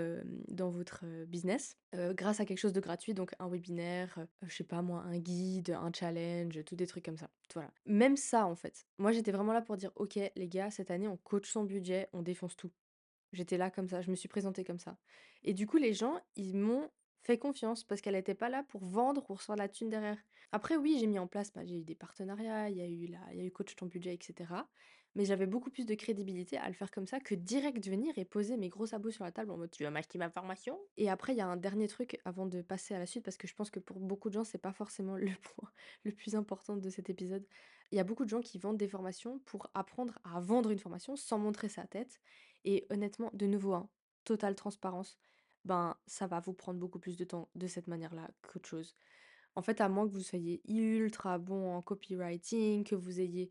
dans 0.48 0.70
votre, 0.70 1.04
business, 1.26 1.76
grâce 1.92 2.40
à 2.40 2.44
quelque 2.44 2.58
chose 2.58 2.72
de 2.72 2.80
gratuit, 2.80 3.14
donc 3.14 3.34
un 3.38 3.48
webinaire, 3.48 4.18
heu, 4.18 4.26
je 4.46 4.54
sais 4.54 4.64
pas 4.64 4.82
moi, 4.82 5.00
un 5.02 5.18
guide, 5.18 5.70
un 5.70 5.90
challenge, 5.92 6.64
tous 6.64 6.76
des 6.76 6.86
trucs 6.86 7.04
comme 7.04 7.16
ça. 7.16 7.30
Voilà. 7.52 7.70
Même 7.86 8.16
ça, 8.16 8.46
en 8.46 8.54
fait, 8.54 8.86
moi, 8.98 9.12
j'étais 9.12 9.32
vraiment 9.32 9.52
là 9.52 9.62
pour 9.62 9.76
dire: 9.76 9.90
«OK, 9.96 10.16
les 10.16 10.48
gars, 10.48 10.70
cette 10.70 10.90
année, 10.90 11.08
on 11.08 11.16
coach 11.16 11.50
son 11.50 11.64
budget, 11.64 12.08
on 12.12 12.22
défonce 12.22 12.56
tout». 12.56 12.72
J'étais 13.32 13.56
là 13.58 13.70
comme 13.70 13.88
ça, 13.88 14.00
je 14.00 14.10
me 14.10 14.16
suis 14.16 14.28
présentée 14.28 14.64
comme 14.64 14.78
ça. 14.78 14.96
Et 15.42 15.54
du 15.54 15.66
coup, 15.66 15.76
les 15.76 15.92
gens, 15.92 16.20
ils 16.36 16.56
m'ont 16.56 16.88
fait 17.22 17.38
confiance 17.38 17.84
parce 17.84 18.00
qu'elle 18.00 18.14
était 18.14 18.34
pas 18.34 18.48
là 18.48 18.62
pour 18.68 18.84
vendre 18.84 19.24
ou 19.28 19.34
recevoir 19.34 19.56
la 19.56 19.68
thune 19.68 19.88
derrière. 19.88 20.18
Après, 20.52 20.76
oui, 20.76 20.98
j'ai 21.00 21.06
mis 21.06 21.18
en 21.18 21.26
place, 21.26 21.52
bah, 21.52 21.64
j'ai 21.64 21.78
eu 21.78 21.84
des 21.84 21.94
partenariats, 21.94 22.70
il 22.70 22.76
y 22.76 22.82
a 22.82 22.86
eu 22.86 23.06
la, 23.06 23.18
il 23.32 23.38
y 23.38 23.40
a 23.40 23.44
eu 23.44 23.50
Coach 23.50 23.74
ton 23.74 23.86
budget, 23.86 24.14
etc. 24.14 24.68
Mais 25.14 25.24
j'avais 25.24 25.46
beaucoup 25.46 25.70
plus 25.70 25.86
de 25.86 25.94
crédibilité 25.94 26.58
à 26.58 26.66
le 26.68 26.74
faire 26.74 26.90
comme 26.90 27.06
ça 27.06 27.20
que 27.20 27.34
direct 27.34 27.88
venir 27.88 28.16
et 28.18 28.24
poser 28.24 28.56
mes 28.56 28.68
gros 28.68 28.86
sabots 28.86 29.12
sur 29.12 29.24
la 29.24 29.30
table 29.30 29.52
en 29.52 29.56
mode 29.56 29.70
tu 29.70 29.84
vas 29.84 29.90
m'acheter 29.90 30.18
ma 30.18 30.28
formation? 30.28 30.78
Et 30.96 31.08
après, 31.08 31.34
il 31.34 31.38
y 31.38 31.40
a 31.40 31.46
un 31.46 31.56
dernier 31.56 31.86
truc 31.86 32.18
avant 32.24 32.46
de 32.46 32.62
passer 32.62 32.94
à 32.94 32.98
la 32.98 33.06
suite 33.06 33.24
parce 33.24 33.36
que 33.36 33.46
je 33.46 33.54
pense 33.54 33.70
que 33.70 33.78
pour 33.78 34.00
beaucoup 34.00 34.28
de 34.28 34.34
gens, 34.34 34.44
c'est 34.44 34.58
pas 34.58 34.72
forcément 34.72 35.16
le 35.16 35.26
point 35.42 35.70
le 36.04 36.12
plus 36.12 36.34
important 36.34 36.76
de 36.76 36.90
cet 36.90 37.10
épisode. 37.10 37.46
Il 37.92 37.96
y 37.96 38.00
a 38.00 38.04
beaucoup 38.04 38.24
de 38.24 38.30
gens 38.30 38.40
qui 38.40 38.58
vendent 38.58 38.76
des 38.76 38.88
formations 38.88 39.38
pour 39.40 39.70
apprendre 39.74 40.18
à 40.24 40.40
vendre 40.40 40.70
une 40.70 40.78
formation 40.78 41.14
sans 41.14 41.38
montrer 41.38 41.68
sa 41.68 41.86
tête. 41.86 42.20
Et 42.64 42.86
honnêtement, 42.90 43.30
de 43.34 43.46
nouveau, 43.46 43.74
hein, 43.74 43.88
totale 44.24 44.56
transparence, 44.56 45.16
ben 45.64 45.96
ça 46.06 46.26
va 46.26 46.40
vous 46.40 46.54
prendre 46.54 46.80
beaucoup 46.80 46.98
plus 46.98 47.16
de 47.16 47.24
temps 47.24 47.48
de 47.54 47.66
cette 47.66 47.86
manière-là 47.86 48.30
qu'autre 48.42 48.68
chose. 48.68 48.96
En 49.54 49.62
fait, 49.62 49.80
à 49.80 49.88
moins 49.88 50.08
que 50.08 50.12
vous 50.12 50.20
soyez 50.20 50.60
ultra 50.68 51.38
bon 51.38 51.76
en 51.76 51.82
copywriting, 51.82 52.84
que 52.84 52.96
vous 52.96 53.20
ayez 53.20 53.50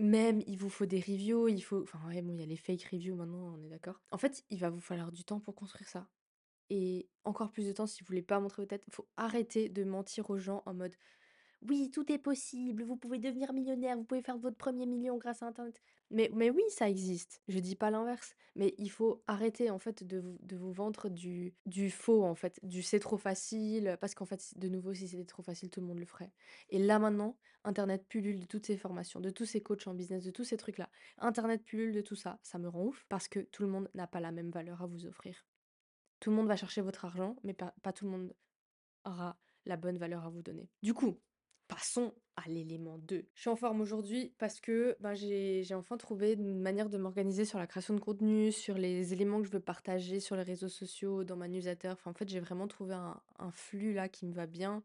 même 0.00 0.42
il 0.46 0.56
vous 0.58 0.70
faut 0.70 0.86
des 0.86 1.00
reviews, 1.00 1.48
il 1.48 1.60
faut 1.62 1.82
enfin 1.82 2.00
ouais, 2.08 2.22
bon, 2.22 2.32
il 2.34 2.40
y 2.40 2.42
a 2.42 2.46
les 2.46 2.56
fake 2.56 2.84
reviews 2.92 3.16
maintenant, 3.16 3.54
on 3.56 3.62
est 3.62 3.68
d'accord. 3.68 4.00
En 4.10 4.18
fait, 4.18 4.44
il 4.50 4.58
va 4.58 4.70
vous 4.70 4.80
falloir 4.80 5.12
du 5.12 5.24
temps 5.24 5.40
pour 5.40 5.54
construire 5.54 5.88
ça 5.88 6.08
et 6.70 7.08
encore 7.24 7.50
plus 7.50 7.66
de 7.66 7.72
temps 7.72 7.86
si 7.86 8.02
vous 8.02 8.06
voulez 8.06 8.22
pas 8.22 8.40
montrer 8.40 8.62
votre 8.62 8.70
tête. 8.70 8.84
Faut 8.90 9.08
arrêter 9.16 9.68
de 9.68 9.84
mentir 9.84 10.30
aux 10.30 10.38
gens 10.38 10.62
en 10.66 10.74
mode: 10.74 10.94
oui, 11.62 11.90
tout 11.90 12.10
est 12.10 12.18
possible, 12.18 12.82
vous 12.82 12.96
pouvez 12.96 13.18
devenir 13.18 13.52
millionnaire, 13.52 13.96
vous 13.96 14.04
pouvez 14.04 14.22
faire 14.22 14.38
votre 14.38 14.56
premier 14.56 14.86
million 14.86 15.18
grâce 15.18 15.42
à 15.42 15.46
internet. 15.46 15.82
Mais 16.10 16.30
mais 16.34 16.50
oui, 16.50 16.62
ça 16.70 16.88
existe, 16.88 17.42
je 17.48 17.58
dis 17.58 17.76
pas 17.76 17.90
l'inverse, 17.90 18.34
mais 18.56 18.74
il 18.78 18.90
faut 18.90 19.22
arrêter 19.26 19.70
en 19.70 19.78
fait 19.78 20.02
de 20.02 20.18
vous 20.18 20.38
de 20.40 20.56
vous 20.56 20.72
vendre 20.72 21.08
du 21.08 21.54
du 21.66 21.90
faux 21.90 22.24
en 22.24 22.34
fait, 22.34 22.58
du 22.64 22.82
«c'est 22.82 22.98
trop 22.98 23.18
facile», 23.18 23.96
parce 24.00 24.14
qu'en 24.14 24.24
fait, 24.24 24.58
de 24.58 24.68
nouveau, 24.68 24.94
si 24.94 25.06
c'était 25.08 25.24
trop 25.24 25.42
facile, 25.42 25.70
tout 25.70 25.80
le 25.80 25.86
monde 25.86 25.98
le 25.98 26.06
ferait. 26.06 26.32
Et 26.70 26.78
là 26.78 26.98
maintenant, 26.98 27.36
internet 27.64 28.06
pullule 28.08 28.40
de 28.40 28.46
toutes 28.46 28.66
ces 28.66 28.76
formations, 28.76 29.20
de 29.20 29.30
tous 29.30 29.44
ces 29.44 29.62
coachs 29.62 29.86
en 29.86 29.94
business, 29.94 30.24
de 30.24 30.30
tous 30.30 30.44
ces 30.44 30.56
trucs-là. 30.56 30.88
Internet 31.18 31.64
pullule 31.64 31.92
de 31.92 32.00
tout 32.00 32.16
ça, 32.16 32.40
ça 32.42 32.58
me 32.58 32.68
rend 32.68 32.86
ouf 32.86 33.04
parce 33.08 33.28
que 33.28 33.40
tout 33.40 33.62
le 33.62 33.68
monde 33.68 33.90
n'a 33.94 34.06
pas 34.06 34.20
la 34.20 34.32
même 34.32 34.50
valeur 34.50 34.82
à 34.82 34.86
vous 34.86 35.06
offrir. 35.06 35.46
Tout 36.20 36.30
le 36.30 36.36
monde 36.36 36.48
va 36.48 36.56
chercher 36.56 36.80
votre 36.80 37.04
argent, 37.04 37.36
mais 37.44 37.54
pas 37.54 37.74
pas 37.82 37.92
tout 37.92 38.06
le 38.06 38.10
monde 38.10 38.34
aura 39.04 39.38
la 39.66 39.76
bonne 39.76 39.98
valeur 39.98 40.24
à 40.24 40.30
vous 40.30 40.42
donner. 40.42 40.70
Du 40.82 40.94
coup 40.94 41.20
Passons 41.70 42.12
à 42.34 42.48
l'élément 42.48 42.98
2. 42.98 43.28
Je 43.32 43.40
suis 43.40 43.48
en 43.48 43.54
forme 43.54 43.80
aujourd'hui 43.80 44.34
parce 44.38 44.60
que 44.60 44.96
ben, 44.98 45.14
j'ai 45.14 45.64
enfin 45.72 45.96
trouvé 45.96 46.32
une 46.32 46.60
manière 46.60 46.88
de 46.88 46.98
m'organiser 46.98 47.44
sur 47.44 47.60
la 47.60 47.68
création 47.68 47.94
de 47.94 48.00
contenu, 48.00 48.50
sur 48.50 48.76
les 48.76 49.12
éléments 49.12 49.40
que 49.40 49.46
je 49.46 49.52
veux 49.52 49.60
partager 49.60 50.18
sur 50.18 50.34
les 50.34 50.42
réseaux 50.42 50.68
sociaux, 50.68 51.22
dans 51.22 51.36
ma 51.36 51.46
newsletter. 51.46 51.90
Enfin, 51.90 52.10
en 52.10 52.14
fait, 52.14 52.28
j'ai 52.28 52.40
vraiment 52.40 52.66
trouvé 52.66 52.94
un, 52.94 53.50
flux 53.52 53.92
là 53.92 54.08
qui 54.08 54.26
me 54.26 54.32
va 54.32 54.46
bien. 54.46 54.82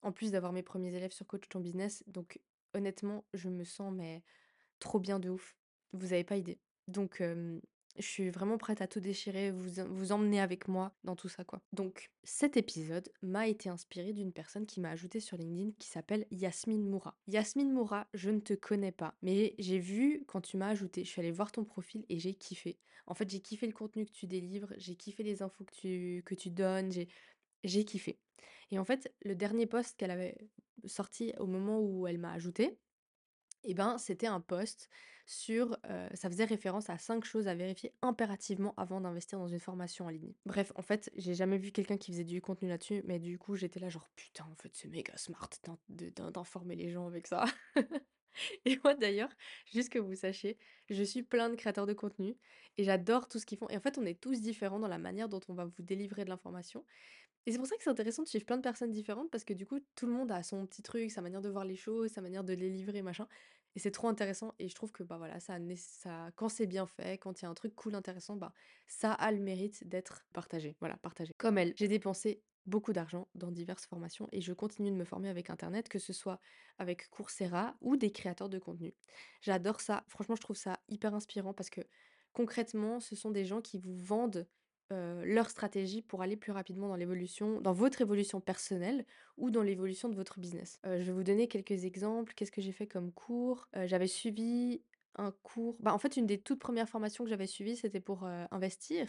En 0.00 0.12
plus 0.12 0.32
d'avoir 0.32 0.52
mes 0.54 0.62
premiers 0.62 0.94
élèves 0.94 1.12
sur 1.12 1.26
Coach 1.26 1.46
ton 1.46 1.60
business. 1.60 2.02
Donc, 2.06 2.40
honnêtement, 2.72 3.26
je 3.34 3.50
me 3.50 3.64
sens 3.64 3.92
mais 3.94 4.22
trop 4.78 5.00
bien 5.00 5.18
de 5.18 5.28
ouf. 5.28 5.58
Vous 5.92 6.14
avez 6.14 6.24
pas 6.24 6.38
idée. 6.38 6.58
Donc, 6.88 7.22
je 7.98 8.06
suis 8.06 8.30
vraiment 8.30 8.58
prête 8.58 8.80
à 8.80 8.86
tout 8.86 9.00
déchirer, 9.00 9.50
vous 9.50 9.70
vous 9.88 10.12
emmener 10.12 10.40
avec 10.40 10.68
moi 10.68 10.94
dans 11.04 11.16
tout 11.16 11.28
ça, 11.28 11.44
quoi. 11.44 11.60
Donc 11.72 12.10
cet 12.24 12.56
épisode 12.56 13.10
m'a 13.22 13.46
été 13.46 13.68
inspiré 13.68 14.12
d'une 14.12 14.32
personne 14.32 14.66
qui 14.66 14.80
m'a 14.80 14.90
ajouté 14.90 15.20
sur 15.20 15.36
LinkedIn 15.36 15.72
qui 15.78 15.88
s'appelle 15.88 16.26
Yasmine 16.30 16.88
Moura. 16.88 17.16
Yasmine 17.28 17.72
Moura, 17.72 18.08
je 18.14 18.30
ne 18.30 18.40
te 18.40 18.54
connais 18.54 18.92
pas, 18.92 19.14
mais 19.22 19.54
j'ai 19.58 19.78
vu 19.78 20.24
quand 20.26 20.40
tu 20.40 20.56
m'as 20.56 20.68
ajouté, 20.68 21.04
je 21.04 21.10
suis 21.10 21.20
allée 21.20 21.30
voir 21.30 21.52
ton 21.52 21.64
profil 21.64 22.04
et 22.08 22.18
j'ai 22.18 22.34
kiffé. 22.34 22.78
En 23.06 23.14
fait, 23.14 23.28
j'ai 23.30 23.40
kiffé 23.40 23.66
le 23.66 23.72
contenu 23.72 24.06
que 24.06 24.12
tu 24.12 24.26
délivres, 24.26 24.72
j'ai 24.76 24.96
kiffé 24.96 25.22
les 25.22 25.42
infos 25.42 25.64
que 25.64 25.74
tu 25.74 26.22
que 26.24 26.34
tu 26.34 26.50
donnes, 26.50 26.90
j'ai 26.90 27.08
j'ai 27.62 27.84
kiffé. 27.84 28.18
Et 28.70 28.78
en 28.78 28.84
fait, 28.84 29.14
le 29.22 29.34
dernier 29.34 29.66
post 29.66 29.96
qu'elle 29.96 30.10
avait 30.10 30.36
sorti 30.86 31.32
au 31.38 31.46
moment 31.46 31.80
où 31.80 32.06
elle 32.06 32.18
m'a 32.18 32.32
ajouté 32.32 32.78
et 33.64 33.74
ben, 33.74 33.98
c'était 33.98 34.26
un 34.26 34.40
post 34.40 34.88
sur, 35.26 35.78
ça 36.14 36.28
faisait 36.28 36.44
référence 36.44 36.90
à 36.90 36.98
5 36.98 37.24
choses 37.24 37.48
à 37.48 37.54
vérifier 37.54 37.94
impérativement 38.02 38.74
avant 38.76 39.00
d'investir 39.00 39.38
dans 39.38 39.48
une 39.48 39.58
formation 39.60 40.04
en 40.06 40.10
ligne. 40.10 40.34
Bref, 40.44 40.72
en 40.76 40.82
fait, 40.82 41.10
j'ai 41.16 41.34
jamais 41.34 41.56
vu 41.58 41.72
quelqu'un 41.72 41.96
qui 41.96 42.12
faisait 42.12 42.24
du 42.24 42.42
contenu 42.42 42.68
là-dessus, 42.68 43.02
mais 43.06 43.18
du 43.18 43.38
coup, 43.38 43.56
j'étais 43.56 43.80
là 43.80 43.88
genre: 43.88 44.08
«Putain, 44.16 44.44
en 44.50 44.54
fait, 44.56 44.70
c'est 44.74 44.88
méga 44.88 45.16
smart 45.16 45.48
d'informer 45.88 46.76
les 46.76 46.90
gens 46.90 47.06
avec 47.06 47.26
ça». 47.26 47.44
Et 48.64 48.78
moi 48.82 48.94
d'ailleurs, 48.94 49.30
juste 49.72 49.90
que 49.90 49.98
vous 49.98 50.14
sachiez, 50.14 50.58
je 50.90 51.02
suis 51.02 51.22
plein 51.22 51.50
de 51.50 51.54
créateurs 51.54 51.86
de 51.86 51.92
contenu 51.92 52.36
et 52.76 52.84
j'adore 52.84 53.28
tout 53.28 53.38
ce 53.38 53.46
qu'ils 53.46 53.58
font 53.58 53.68
et 53.68 53.76
en 53.76 53.80
fait, 53.80 53.98
on 53.98 54.04
est 54.06 54.20
tous 54.20 54.40
différents 54.40 54.80
dans 54.80 54.88
la 54.88 54.98
manière 54.98 55.28
dont 55.28 55.40
on 55.48 55.54
va 55.54 55.64
vous 55.64 55.82
délivrer 55.82 56.24
de 56.24 56.30
l'information 56.30 56.84
et 57.46 57.52
c'est 57.52 57.58
pour 57.58 57.66
ça 57.66 57.76
que 57.76 57.82
c'est 57.82 57.90
intéressant 57.90 58.22
de 58.22 58.28
suivre 58.28 58.46
plein 58.46 58.56
de 58.56 58.62
personnes 58.62 58.90
différentes 58.90 59.30
parce 59.30 59.44
que 59.44 59.52
du 59.52 59.66
coup, 59.66 59.78
tout 59.94 60.06
le 60.06 60.12
monde 60.12 60.32
a 60.32 60.42
son 60.42 60.66
petit 60.66 60.82
truc, 60.82 61.10
sa 61.10 61.20
manière 61.20 61.42
de 61.42 61.48
voir 61.48 61.64
les 61.64 61.76
choses, 61.76 62.10
sa 62.10 62.20
manière 62.20 62.44
de 62.44 62.54
les 62.54 62.70
livrer, 62.70 63.02
machin. 63.02 63.28
Et 63.76 63.80
c'est 63.80 63.90
trop 63.90 64.08
intéressant. 64.08 64.54
Et 64.58 64.68
je 64.68 64.74
trouve 64.74 64.92
que 64.92 65.02
bah 65.02 65.18
voilà, 65.18 65.40
ça, 65.40 65.58
quand 66.36 66.48
c'est 66.48 66.66
bien 66.66 66.86
fait, 66.86 67.18
quand 67.18 67.40
il 67.40 67.44
y 67.44 67.46
a 67.46 67.50
un 67.50 67.54
truc 67.54 67.74
cool, 67.74 67.94
intéressant, 67.94 68.36
bah 68.36 68.52
ça 68.86 69.12
a 69.12 69.30
le 69.32 69.40
mérite 69.40 69.86
d'être 69.86 70.26
partagé. 70.32 70.76
Voilà, 70.80 70.96
partagé. 70.96 71.32
Comme 71.36 71.58
elle, 71.58 71.74
j'ai 71.76 71.88
dépensé 71.88 72.42
beaucoup 72.66 72.92
d'argent 72.92 73.28
dans 73.34 73.50
diverses 73.50 73.84
formations 73.84 74.28
et 74.32 74.40
je 74.40 74.52
continue 74.52 74.90
de 74.90 74.96
me 74.96 75.04
former 75.04 75.28
avec 75.28 75.50
Internet, 75.50 75.88
que 75.88 75.98
ce 75.98 76.12
soit 76.12 76.40
avec 76.78 77.10
Coursera 77.10 77.76
ou 77.80 77.96
des 77.96 78.10
créateurs 78.10 78.48
de 78.48 78.58
contenu. 78.58 78.94
J'adore 79.42 79.80
ça. 79.80 80.04
Franchement, 80.08 80.36
je 80.36 80.40
trouve 80.40 80.56
ça 80.56 80.80
hyper 80.88 81.14
inspirant 81.14 81.52
parce 81.52 81.68
que 81.68 81.82
concrètement, 82.32 83.00
ce 83.00 83.16
sont 83.16 83.30
des 83.30 83.44
gens 83.44 83.60
qui 83.60 83.78
vous 83.78 83.96
vendent 83.96 84.48
heu, 84.92 85.22
leur 85.24 85.50
stratégie 85.50 86.02
pour 86.02 86.22
aller 86.22 86.36
plus 86.36 86.52
rapidement 86.52 86.88
dans 86.88 86.96
l'évolution 86.96 87.60
dans 87.60 87.72
votre 87.72 88.00
évolution 88.00 88.40
personnelle 88.40 89.04
ou 89.36 89.50
dans 89.50 89.62
l'évolution 89.62 90.08
de 90.08 90.14
votre 90.14 90.38
business. 90.38 90.78
Heu, 90.86 91.00
je 91.00 91.04
vais 91.04 91.12
vous 91.12 91.24
donner 91.24 91.48
quelques 91.48 91.84
exemples. 91.84 92.32
Qu'est-ce 92.34 92.52
que 92.52 92.60
j'ai 92.60 92.72
fait 92.72 92.86
comme 92.86 93.12
cours? 93.12 93.68
Heu, 93.76 93.86
j'avais 93.86 94.06
suivi 94.06 94.82
un 95.16 95.30
cours 95.30 95.76
bah, 95.80 95.94
en 95.94 95.98
fait, 95.98 96.16
une 96.16 96.26
des 96.26 96.38
toutes 96.38 96.58
premières 96.58 96.88
formations 96.88 97.22
que 97.24 97.30
j'avais 97.30 97.46
suivies, 97.46 97.76
c'était 97.76 98.00
pour, 98.00 98.24
investir. 98.50 99.08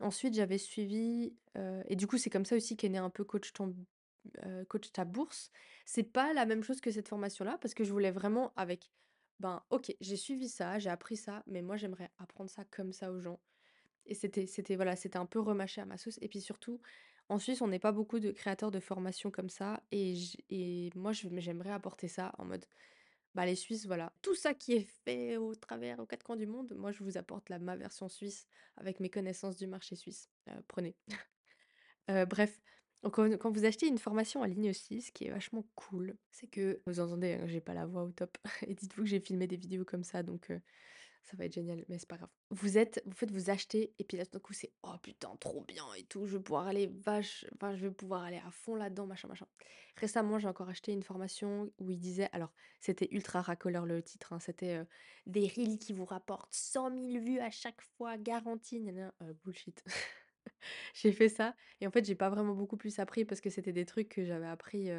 Ensuite, 0.00 0.34
j'avais 0.34 0.56
suivi, 0.58 1.34
et 1.88 1.96
du 1.96 2.06
coup, 2.06 2.16
c'est 2.16 2.30
comme 2.30 2.46
ça 2.46 2.56
aussi 2.56 2.76
qu'est 2.76 2.88
né 2.88 2.96
un 2.98 3.10
peu 3.10 3.24
coach 3.24 3.52
ton 3.52 3.74
coach 4.68 4.92
ta 4.92 5.04
bourse. 5.04 5.50
C'est 5.84 6.02
pas 6.04 6.32
la 6.32 6.46
même 6.46 6.62
chose 6.62 6.80
que 6.80 6.90
cette 6.90 7.08
formation-là 7.08 7.58
parce 7.60 7.74
que 7.74 7.84
je 7.84 7.92
voulais 7.92 8.10
vraiment 8.10 8.52
avec, 8.56 8.90
ben, 9.40 9.62
OK, 9.70 9.94
j'ai 10.00 10.16
suivi 10.16 10.48
ça, 10.48 10.78
j'ai 10.78 10.90
appris 10.90 11.16
ça, 11.16 11.42
mais 11.46 11.62
moi, 11.62 11.76
j'aimerais 11.76 12.10
apprendre 12.18 12.50
ça 12.50 12.64
comme 12.64 12.92
ça 12.92 13.10
aux 13.12 13.20
gens 13.20 13.40
et 14.10 14.14
c'était 14.14 14.46
c'était 14.46 14.76
voilà, 14.76 14.96
c'était 14.96 15.18
un 15.18 15.26
peu 15.26 15.40
remâché 15.40 15.80
à 15.80 15.86
ma 15.86 15.98
sauce 15.98 16.18
et 16.22 16.28
puis 16.28 16.40
surtout, 16.42 16.80
en 17.30 17.38
Suisse, 17.38 17.62
on 17.62 17.68
n'est 17.68 17.78
pas 17.80 17.92
beaucoup 17.92 18.20
de 18.20 18.32
créateurs 18.32 18.70
de 18.72 18.80
formations 18.80 19.30
comme 19.30 19.50
ça 19.50 19.82
et 19.92 20.14
et 20.50 20.90
moi, 20.96 21.12
j'aimerais 21.12 21.70
apporter 21.72 22.08
ça 22.08 22.34
en 22.38 22.44
mode, 22.46 22.66
bah, 23.34 23.46
les 23.46 23.56
Suisses, 23.56 23.86
voilà, 23.86 24.14
tout 24.22 24.34
ça 24.34 24.54
qui 24.54 24.74
est 24.74 24.88
fait 25.04 25.36
au 25.38 25.54
travers 25.54 26.00
aux 26.00 26.06
4 26.06 26.24
coins 26.24 26.36
du 26.36 26.46
monde, 26.46 26.74
moi, 26.76 26.92
je 26.92 27.04
vous 27.04 27.18
apporte 27.18 27.48
la 27.50 27.58
ma 27.60 27.76
version 27.76 28.08
suisse 28.08 28.46
avec 28.76 29.00
mes 29.00 29.10
connaissances 29.10 29.56
du 29.56 29.66
marché 29.68 29.96
suisse. 29.96 30.30
Heu, 30.50 30.62
prenez. 30.68 30.96
Heu, 32.08 32.26
bref, 32.26 32.60
quand 33.12 33.50
vous 33.52 33.64
achetez 33.64 33.86
une 33.86 33.98
formation 33.98 34.40
en 34.40 34.44
ligne 34.44 34.70
aussi, 34.70 35.00
ce 35.02 35.10
qui 35.12 35.24
est 35.26 35.30
vachement 35.30 35.64
cool, 35.74 36.16
c'est 36.30 36.48
que 36.48 36.82
vous 36.86 37.00
entendez, 37.00 37.34
hein, 37.34 37.46
j'ai 37.46 37.60
pas 37.60 37.74
la 37.74 37.86
voix 37.86 38.04
au 38.04 38.12
top 38.12 38.36
et 38.66 38.74
dites-vous 38.74 39.02
que 39.04 39.08
j'ai 39.08 39.20
filmé 39.20 39.46
des 39.46 39.56
vidéos 39.56 39.84
comme 39.84 40.04
ça 40.04 40.22
donc 40.22 40.50
heu, 40.50 40.60
ça 41.22 41.36
va 41.36 41.44
être 41.46 41.52
génial, 41.54 41.84
mais 41.88 41.98
c'est 41.98 42.08
pas 42.08 42.16
grave. 42.16 42.30
Vous 42.50 42.78
êtes 42.78 43.02
vous 43.06 43.12
faites 43.14 43.30
vous 43.30 43.50
achetez 43.50 43.94
et 43.98 44.04
puis 44.04 44.16
là, 44.16 44.24
tout 44.26 44.32
d'un 44.32 44.40
coup, 44.40 44.52
c'est: 44.52 44.72
«Oh 44.82 44.94
putain, 45.02 45.36
trop 45.36 45.62
bien 45.62 45.84
et 45.94 46.04
tout, 46.04 46.26
je 46.26 46.36
vais 46.36 46.42
pouvoir 46.42 46.66
aller 46.66 46.88
vache 46.88 47.46
enfin, 47.54 47.74
je 47.76 47.86
vais 47.86 47.92
pouvoir 47.92 48.22
aller 48.24 48.38
à 48.44 48.50
fond 48.50 48.74
là-dedans, 48.74 49.06
machin, 49.06 49.28
machin». 49.28 49.46
Récemment, 49.96 50.38
j'ai 50.38 50.48
encore 50.48 50.68
acheté 50.68 50.92
une 50.92 51.02
formation 51.02 51.72
où 51.78 51.90
il 51.90 51.98
disait 52.00 52.28
alors, 52.32 52.52
c'était 52.80 53.08
ultra 53.12 53.40
racoleur 53.42 53.86
le 53.86 54.02
titre, 54.02 54.32
hein, 54.32 54.40
c'était, 54.40 54.80
«Des 55.26 55.46
reels 55.48 55.78
qui 55.78 55.92
vous 55.92 56.04
rapportent 56.06 56.52
100 56.54 56.90
000 56.90 57.20
vues 57.20 57.38
à 57.40 57.50
chaque 57.50 57.82
fois, 57.82 58.18
garantie, 58.18 58.80
nin 58.80 58.92
nin». 58.92 59.12
Heu, 59.22 59.34
bullshit. 59.44 59.84
J'ai 60.94 61.12
fait 61.12 61.28
ça 61.30 61.56
et 61.80 61.86
en 61.86 61.90
fait, 61.92 62.04
j'ai 62.06 62.14
pas 62.16 62.30
vraiment 62.30 62.54
beaucoup 62.54 62.76
plus 62.78 62.98
appris 63.00 63.24
parce 63.24 63.40
que 63.40 63.50
c'était 63.50 63.72
des 63.72 63.86
trucs 63.86 64.08
que 64.10 64.24
j'avais 64.24 64.46
appris, 64.48 64.90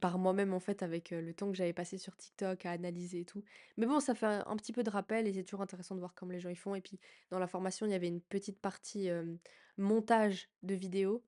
par 0.00 0.18
moi-même, 0.18 0.54
en 0.54 0.60
fait, 0.60 0.82
avec, 0.82 1.10
le 1.10 1.32
temps 1.34 1.50
que 1.50 1.56
j'avais 1.56 1.72
passé 1.72 1.98
sur 1.98 2.16
TikTok 2.16 2.66
à 2.66 2.72
analyser 2.72 3.20
et 3.20 3.24
tout. 3.24 3.44
Mais 3.76 3.86
bon, 3.86 4.00
ça 4.00 4.14
fait 4.14 4.26
un 4.26 4.56
petit 4.56 4.72
peu 4.72 4.82
de 4.82 4.90
rappel 4.90 5.26
et 5.26 5.32
c'est 5.32 5.44
toujours 5.44 5.62
intéressant 5.62 5.94
de 5.94 6.00
voir 6.00 6.14
comment 6.14 6.32
les 6.32 6.40
gens 6.40 6.48
ils 6.48 6.56
font 6.56 6.74
et 6.74 6.80
puis 6.80 6.98
dans 7.30 7.38
la 7.38 7.46
formation, 7.46 7.86
il 7.86 7.92
y 7.92 7.94
avait 7.94 8.08
une 8.08 8.20
petite 8.20 8.60
partie, 8.60 9.10
montage 9.76 10.48
de 10.62 10.74
vidéos 10.74 11.22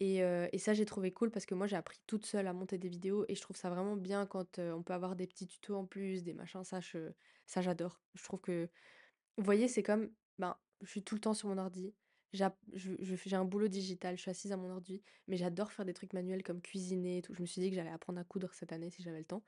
et 0.00 0.18
et 0.18 0.58
ça, 0.58 0.74
j'ai 0.74 0.84
trouvé 0.84 1.12
cool 1.12 1.30
parce 1.30 1.46
que 1.46 1.54
moi, 1.54 1.66
j'ai 1.66 1.76
appris 1.76 2.00
toute 2.06 2.26
seule 2.26 2.48
à 2.48 2.52
monter 2.52 2.76
des 2.76 2.88
vidéos 2.88 3.24
et 3.28 3.34
je 3.36 3.40
trouve 3.40 3.56
ça 3.56 3.70
vraiment 3.70 3.96
bien 3.96 4.26
quand, 4.26 4.58
on 4.58 4.82
peut 4.82 4.94
avoir 4.94 5.14
des 5.14 5.26
petits 5.26 5.46
tutos 5.46 5.76
en 5.76 5.86
plus, 5.86 6.24
des 6.24 6.34
machins, 6.34 6.64
ça 6.64 6.80
je 6.80 7.12
ça 7.46 7.60
j'adore. 7.60 8.00
Je 8.14 8.24
trouve 8.24 8.40
que 8.40 8.68
vous 9.36 9.44
voyez, 9.44 9.68
c'est 9.68 9.82
comme, 9.82 10.10
ben, 10.38 10.56
je 10.82 10.90
suis 10.90 11.02
tout 11.02 11.14
le 11.14 11.20
temps 11.20 11.34
sur 11.34 11.48
mon 11.48 11.58
ordi. 11.58 11.94
J'ai 12.32 13.36
un 13.36 13.44
boulot 13.44 13.68
digital, 13.68 14.16
je 14.16 14.22
suis 14.22 14.30
assise 14.30 14.52
à 14.52 14.56
mon 14.56 14.70
ordi, 14.70 15.02
mais 15.28 15.36
j'adore 15.36 15.72
faire 15.72 15.84
des 15.84 15.92
trucs 15.94 16.12
manuels 16.12 16.42
comme 16.42 16.62
cuisiner 16.62 17.18
et 17.18 17.22
tout. 17.22 17.34
Je 17.34 17.40
me 17.42 17.46
suis 17.46 17.60
dit 17.60 17.70
que 17.70 17.76
j'allais 17.76 17.90
apprendre 17.90 18.18
à 18.20 18.24
coudre 18.24 18.52
cette 18.54 18.72
année 18.72 18.90
si 18.90 19.02
j'avais 19.02 19.18
le 19.18 19.24
temps. 19.24 19.44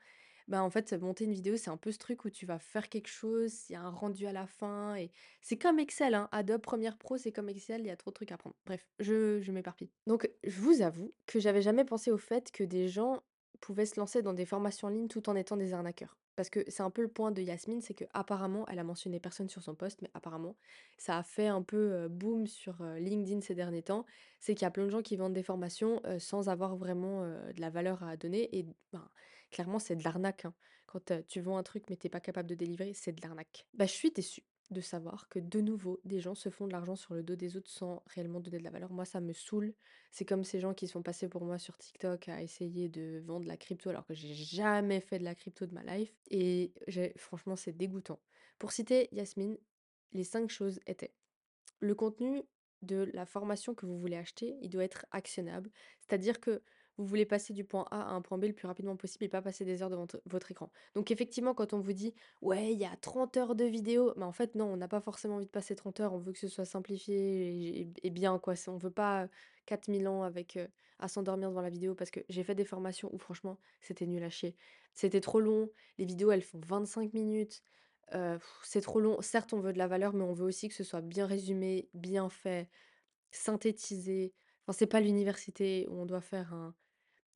Bah, 0.47 0.61
en 0.61 0.69
fait, 0.69 0.93
monter 0.93 1.25
une 1.25 1.33
vidéo, 1.33 1.57
c'est 1.57 1.71
un 1.71 1.77
peu 1.77 1.91
ce 1.91 1.97
truc 1.97 2.23
où 2.25 2.29
tu 2.29 2.45
vas 2.45 2.59
faire 2.59 2.87
quelque 2.89 3.07
chose, 3.07 3.67
il 3.69 3.73
y 3.73 3.75
a 3.75 3.81
un 3.81 3.89
rendu 3.89 4.27
à 4.27 4.31
la 4.31 4.45
fin 4.45 4.95
et 4.95 5.11
c'est 5.41 5.57
comme 5.57 5.79
Excel, 5.79 6.13
hein. 6.13 6.29
Adobe 6.31 6.61
Premiere 6.61 6.97
Pro, 6.99 7.17
c'est 7.17 7.31
comme 7.31 7.49
Excel, 7.49 7.81
il 7.81 7.87
y 7.87 7.89
a 7.89 7.97
trop 7.97 8.11
de 8.11 8.13
trucs 8.13 8.31
à 8.31 8.35
apprendre. 8.35 8.55
Bref, 8.65 8.87
je 8.99 9.41
je 9.41 9.51
m'éparpille. 9.51 9.91
Donc, 10.05 10.29
je 10.43 10.61
vous 10.61 10.81
avoue 10.83 11.15
que 11.25 11.39
j'avais 11.39 11.63
jamais 11.63 11.83
pensé 11.83 12.11
au 12.11 12.17
fait 12.17 12.51
que 12.51 12.63
des 12.63 12.87
gens 12.87 13.23
pouvaient 13.61 13.85
se 13.85 13.99
lancer 13.99 14.21
dans 14.21 14.33
des 14.33 14.45
formations 14.45 14.87
en 14.87 14.91
ligne 14.91 15.07
tout 15.07 15.29
en 15.29 15.35
étant 15.35 15.57
des 15.57 15.73
arnaqueurs. 15.73 16.17
Parce 16.35 16.49
que 16.49 16.59
c'est 16.67 16.83
un 16.83 16.89
peu 16.89 17.01
le 17.01 17.07
point 17.07 17.31
de 17.31 17.41
Yasmine, 17.41 17.81
c'est 17.81 17.93
qu'apparemment, 17.93 18.65
elle 18.67 18.79
a 18.79 18.83
mentionné 18.83 19.19
personne 19.19 19.47
sur 19.47 19.63
son 19.63 19.73
post, 19.73 20.01
mais 20.01 20.09
apparemment, 20.13 20.55
ça 20.97 21.17
a 21.17 21.23
fait 21.23 21.47
un 21.47 21.61
peu, 21.61 22.09
boom 22.09 22.45
sur, 22.45 22.83
LinkedIn 22.97 23.39
ces 23.39 23.55
derniers 23.55 23.83
temps. 23.83 24.05
C'est 24.41 24.53
qu'il 24.53 24.65
y 24.65 24.67
a 24.67 24.71
plein 24.71 24.83
de 24.83 24.89
gens 24.89 25.01
qui 25.01 25.15
vendent 25.15 25.33
des 25.33 25.43
formations, 25.43 26.01
sans 26.19 26.49
avoir 26.49 26.75
vraiment, 26.75 27.25
de 27.25 27.61
la 27.61 27.69
valeur 27.69 28.03
à 28.03 28.17
donner 28.17 28.53
et 28.57 28.65
ben, 28.91 29.07
clairement, 29.49 29.79
c'est 29.79 29.95
de 29.95 30.03
l'arnaque, 30.03 30.43
hein. 30.45 30.53
Quand, 30.87 31.11
tu 31.27 31.41
vends 31.41 31.57
un 31.57 31.63
truc, 31.63 31.85
mais 31.89 31.97
tu 31.97 32.07
es 32.07 32.09
pas 32.09 32.19
capable 32.19 32.47
de 32.47 32.55
délivrer, 32.55 32.93
c'est 32.93 33.11
de 33.11 33.21
l'arnaque. 33.21 33.65
Bah, 33.73 33.85
je 33.85 33.91
suis 33.91 34.11
déçue 34.11 34.43
de 34.71 34.81
savoir 34.81 35.29
que 35.29 35.39
de 35.39 35.61
nouveau, 35.61 35.99
des 36.05 36.19
gens 36.19 36.35
se 36.35 36.49
font 36.49 36.65
de 36.65 36.71
l'argent 36.71 36.95
sur 36.95 37.13
le 37.13 37.21
dos 37.23 37.35
des 37.35 37.55
autres 37.55 37.69
sans 37.69 38.01
réellement 38.07 38.39
donner 38.39 38.57
de 38.57 38.63
la 38.63 38.71
valeur. 38.71 38.91
Moi, 38.91 39.05
ça 39.05 39.21
me 39.21 39.31
saoule. 39.31 39.73
C'est 40.11 40.25
comme 40.25 40.43
ces 40.43 40.59
gens 40.59 40.73
qui 40.73 40.87
se 40.87 40.93
font 40.93 41.03
passer 41.03 41.29
pour 41.29 41.43
moi 41.45 41.59
sur 41.59 41.77
TikTok 41.77 42.29
à 42.29 42.41
essayer 42.41 42.89
de 42.89 43.21
vendre 43.25 43.45
la 43.47 43.57
crypto 43.57 43.89
alors 43.89 44.05
que 44.05 44.13
j'ai 44.13 44.33
jamais 44.33 45.01
fait 45.01 45.19
de 45.19 45.23
la 45.23 45.35
crypto 45.35 45.65
de 45.65 45.73
ma 45.73 45.83
life 45.83 46.13
et 46.31 46.73
franchement, 47.17 47.55
c'est 47.55 47.73
dégoûtant. 47.73 48.19
Pour 48.57 48.71
citer 48.71 49.07
Yasmine, 49.11 49.57
les 50.13 50.23
5 50.23 50.49
choses 50.49 50.79
étaient: 50.87 51.13
le 51.79 51.93
contenu 51.93 52.43
de 52.81 53.09
la 53.13 53.25
formation 53.25 53.75
que 53.75 53.85
vous 53.85 53.99
voulez 53.99 54.17
acheter, 54.17 54.57
il 54.61 54.69
doit 54.69 54.83
être 54.83 55.05
actionnable. 55.11 55.69
C'est-à-dire 55.99 56.39
que 56.39 56.61
vous 56.97 57.05
voulez 57.05 57.25
passer 57.25 57.53
du 57.53 57.63
point 57.63 57.85
A 57.91 58.01
à 58.01 58.13
un 58.13 58.21
point 58.21 58.37
B 58.37 58.45
le 58.45 58.53
plus 58.53 58.67
rapidement 58.67 58.95
possible 58.95 59.25
et 59.25 59.29
pas 59.29 59.41
passer 59.41 59.65
des 59.65 59.81
heures 59.81 59.89
devant 59.89 60.07
votre 60.25 60.51
écran. 60.51 60.71
Donc 60.93 61.11
effectivement, 61.11 61.53
quand 61.53 61.73
on 61.73 61.79
vous 61.79 61.93
dit, 61.93 62.13
ouais, 62.41 62.71
il 62.71 62.79
y 62.79 62.85
a 62.85 62.95
30 62.95 63.35
heures 63.37 63.55
de 63.55 63.65
vidéo, 63.65 64.13
mais 64.15 64.23
en 64.23 64.31
fait, 64.31 64.55
non, 64.55 64.65
on 64.65 64.77
n'a 64.77 64.87
pas 64.87 65.01
forcément 65.01 65.35
envie 65.35 65.45
de 65.45 65.51
passer 65.51 65.75
30 65.75 65.99
heures, 65.99 66.13
on 66.13 66.17
veut 66.17 66.31
que 66.31 66.39
ce 66.39 66.47
soit 66.47 66.65
simplifié 66.65 67.89
et, 68.03 68.09
bien, 68.09 68.39
quoi. 68.39 68.53
On 68.67 68.77
veut 68.77 68.91
pas 68.91 69.27
4000 69.65 70.07
ans 70.07 70.23
avec, 70.23 70.57
à 70.99 71.07
s'endormir 71.07 71.49
devant 71.49 71.61
la 71.61 71.69
vidéo 71.69 71.95
parce 71.95 72.11
que 72.11 72.21
j'ai 72.29 72.43
fait 72.43 72.55
des 72.55 72.65
formations 72.65 73.09
où 73.13 73.17
franchement, 73.17 73.59
c'était 73.81 74.05
nul 74.05 74.23
à 74.23 74.29
chier. 74.29 74.55
C'était 74.93 75.21
trop 75.21 75.41
long, 75.41 75.69
les 75.97 76.05
vidéos, 76.05 76.31
elles 76.31 76.41
font 76.41 76.61
25 76.65 77.13
minutes. 77.13 77.61
C'est 78.63 78.81
trop 78.81 79.01
long. 79.01 79.21
Certes, 79.21 79.51
on 79.51 79.59
veut 79.59 79.73
de 79.73 79.77
la 79.77 79.87
valeur, 79.87 80.13
mais 80.13 80.23
on 80.23 80.33
veut 80.33 80.45
aussi 80.45 80.69
que 80.69 80.75
ce 80.75 80.85
soit 80.85 81.01
bien 81.01 81.25
résumé, 81.25 81.89
bien 81.93 82.29
fait, 82.29 82.69
synthétisé. 83.31 84.33
Enfin, 84.61 84.77
c'est 84.77 84.87
pas 84.87 85.01
l'université 85.01 85.85
où 85.89 85.99
on 85.99 86.05
doit 86.05 86.21
faire 86.21 86.53
un 86.53 86.73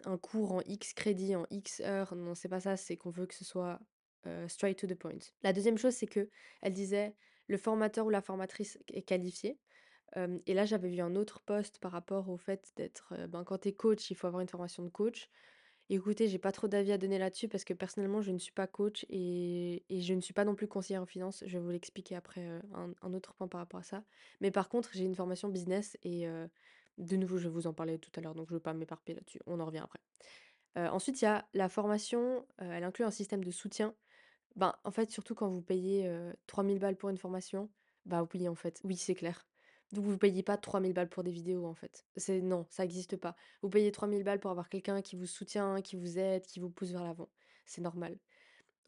un 0.05 0.17
cours 0.17 0.53
en 0.53 0.61
X 0.61 0.93
crédits, 0.93 1.35
en 1.35 1.45
X 1.49 1.81
heures. 1.81 2.15
Non, 2.15 2.35
c'est 2.35 2.49
pas 2.49 2.59
ça, 2.61 2.77
c'est 2.77 2.97
qu'on 2.97 3.09
veut 3.11 3.25
que 3.25 3.35
ce 3.35 3.45
soit, 3.45 3.79
straight 4.47 4.77
to 4.77 4.87
the 4.87 4.95
point. 4.95 5.17
La 5.43 5.53
deuxième 5.53 5.77
chose, 5.77 5.93
c'est 5.93 6.07
que 6.07 6.29
elle 6.61 6.73
disait: 6.73 7.15
«Le 7.47 7.57
formateur 7.57 8.05
ou 8.05 8.09
la 8.09 8.21
formatrice 8.21 8.77
est 8.93 9.03
qualifié». 9.03 9.59
Et 10.45 10.53
là, 10.55 10.65
j'avais 10.65 10.89
vu 10.89 11.01
un 11.01 11.15
autre 11.15 11.39
post 11.41 11.79
par 11.79 11.91
rapport 11.91 12.29
au 12.29 12.37
fait 12.37 12.71
d'être, 12.75 13.13
ben, 13.27 13.43
quand 13.43 13.59
tu 13.59 13.69
es 13.69 13.73
coach, 13.73 14.09
il 14.09 14.15
faut 14.15 14.25
avoir 14.27 14.41
une 14.41 14.47
formation 14.49 14.83
de 14.83 14.89
coach. 14.89 15.29
Écoutez, 15.91 16.27
j'ai 16.27 16.37
pas 16.39 16.51
trop 16.51 16.67
d'avis 16.67 16.91
à 16.91 16.97
donner 16.97 17.17
là-dessus 17.17 17.47
parce 17.47 17.63
que 17.63 17.73
personnellement, 17.73 18.21
je 18.21 18.31
ne 18.31 18.37
suis 18.37 18.51
pas 18.51 18.67
coach 18.67 19.05
et 19.09 19.83
et 19.89 20.01
je 20.01 20.13
ne 20.13 20.21
suis 20.21 20.33
pas 20.33 20.45
non 20.45 20.55
plus 20.55 20.67
conseillère 20.67 21.01
en 21.01 21.07
finance. 21.07 21.43
Je 21.47 21.57
vais 21.57 21.63
vous 21.63 21.69
l'expliquer 21.71 22.15
après, 22.15 22.45
un 22.73 22.93
un 23.01 23.13
autre 23.13 23.33
point 23.33 23.47
par 23.47 23.59
rapport 23.61 23.79
à 23.79 23.83
ça. 23.83 24.03
Mais 24.41 24.51
par 24.51 24.69
contre, 24.69 24.91
j'ai 24.93 25.05
une 25.05 25.15
formation 25.15 25.49
business 25.49 25.97
et 26.03 26.27
de 26.99 27.15
nouveau, 27.17 27.37
je 27.37 27.45
vais 27.47 27.53
vous 27.53 27.67
en 27.67 27.73
parler 27.73 27.99
tout 27.99 28.11
à 28.15 28.21
l'heure, 28.21 28.35
donc 28.35 28.47
je 28.49 28.53
ne 28.53 28.57
veux 28.57 28.63
pas 28.63 28.73
m'éparpiller 28.73 29.15
là-dessus. 29.15 29.39
On 29.47 29.59
en 29.59 29.65
revient 29.65 29.79
après. 29.79 29.99
Heu, 30.77 30.87
ensuite, 30.89 31.21
il 31.21 31.25
y 31.25 31.27
a 31.27 31.47
la 31.53 31.69
formation, 31.69 32.45
heu, 32.61 32.65
elle 32.71 32.83
inclut 32.83 33.05
un 33.05 33.11
système 33.11 33.43
de 33.43 33.51
soutien 33.51 33.95
ben, 34.55 34.75
en 34.85 34.91
fait, 34.91 35.11
surtout 35.11 35.35
quand 35.35 35.49
vous 35.49 35.61
payez, 35.63 36.07
heu, 36.09 36.33
3 36.47 36.63
000 36.63 36.79
balles 36.79 36.97
pour 36.97 37.09
une 37.09 37.17
formation, 37.17 37.71
bah, 38.05 38.27
oui, 38.33 38.49
en 38.49 38.55
fait, 38.55 38.81
oui, 38.85 38.97
c'est 38.97 39.15
clair. 39.15 39.47
Donc 39.93 40.05
vous 40.05 40.17
payez 40.17 40.43
pas 40.43 40.57
3 40.57 40.81
000 40.81 40.93
balles 40.93 41.09
pour 41.09 41.23
des 41.23 41.31
vidéos, 41.31 41.65
en 41.67 41.75
fait. 41.75 42.07
C'est 42.17 42.41
non, 42.41 42.67
ça 42.69 42.85
existe 42.85 43.17
pas. 43.17 43.35
Vous 43.63 43.69
payez 43.69 43.91
3 43.91 44.07
000 44.09 44.23
balles 44.25 44.39
pour 44.41 44.51
avoir 44.51 44.69
quelqu'un 44.69 45.01
qui 45.01 45.15
vous 45.17 45.25
soutient, 45.27 45.81
qui 45.81 45.95
vous 45.97 46.19
aide, 46.19 46.45
qui 46.47 46.59
vous 46.59 46.69
pousse 46.71 46.91
vers 46.91 47.03
l'avant. 47.03 47.29
C'est 47.65 47.81
normal. 47.81 48.19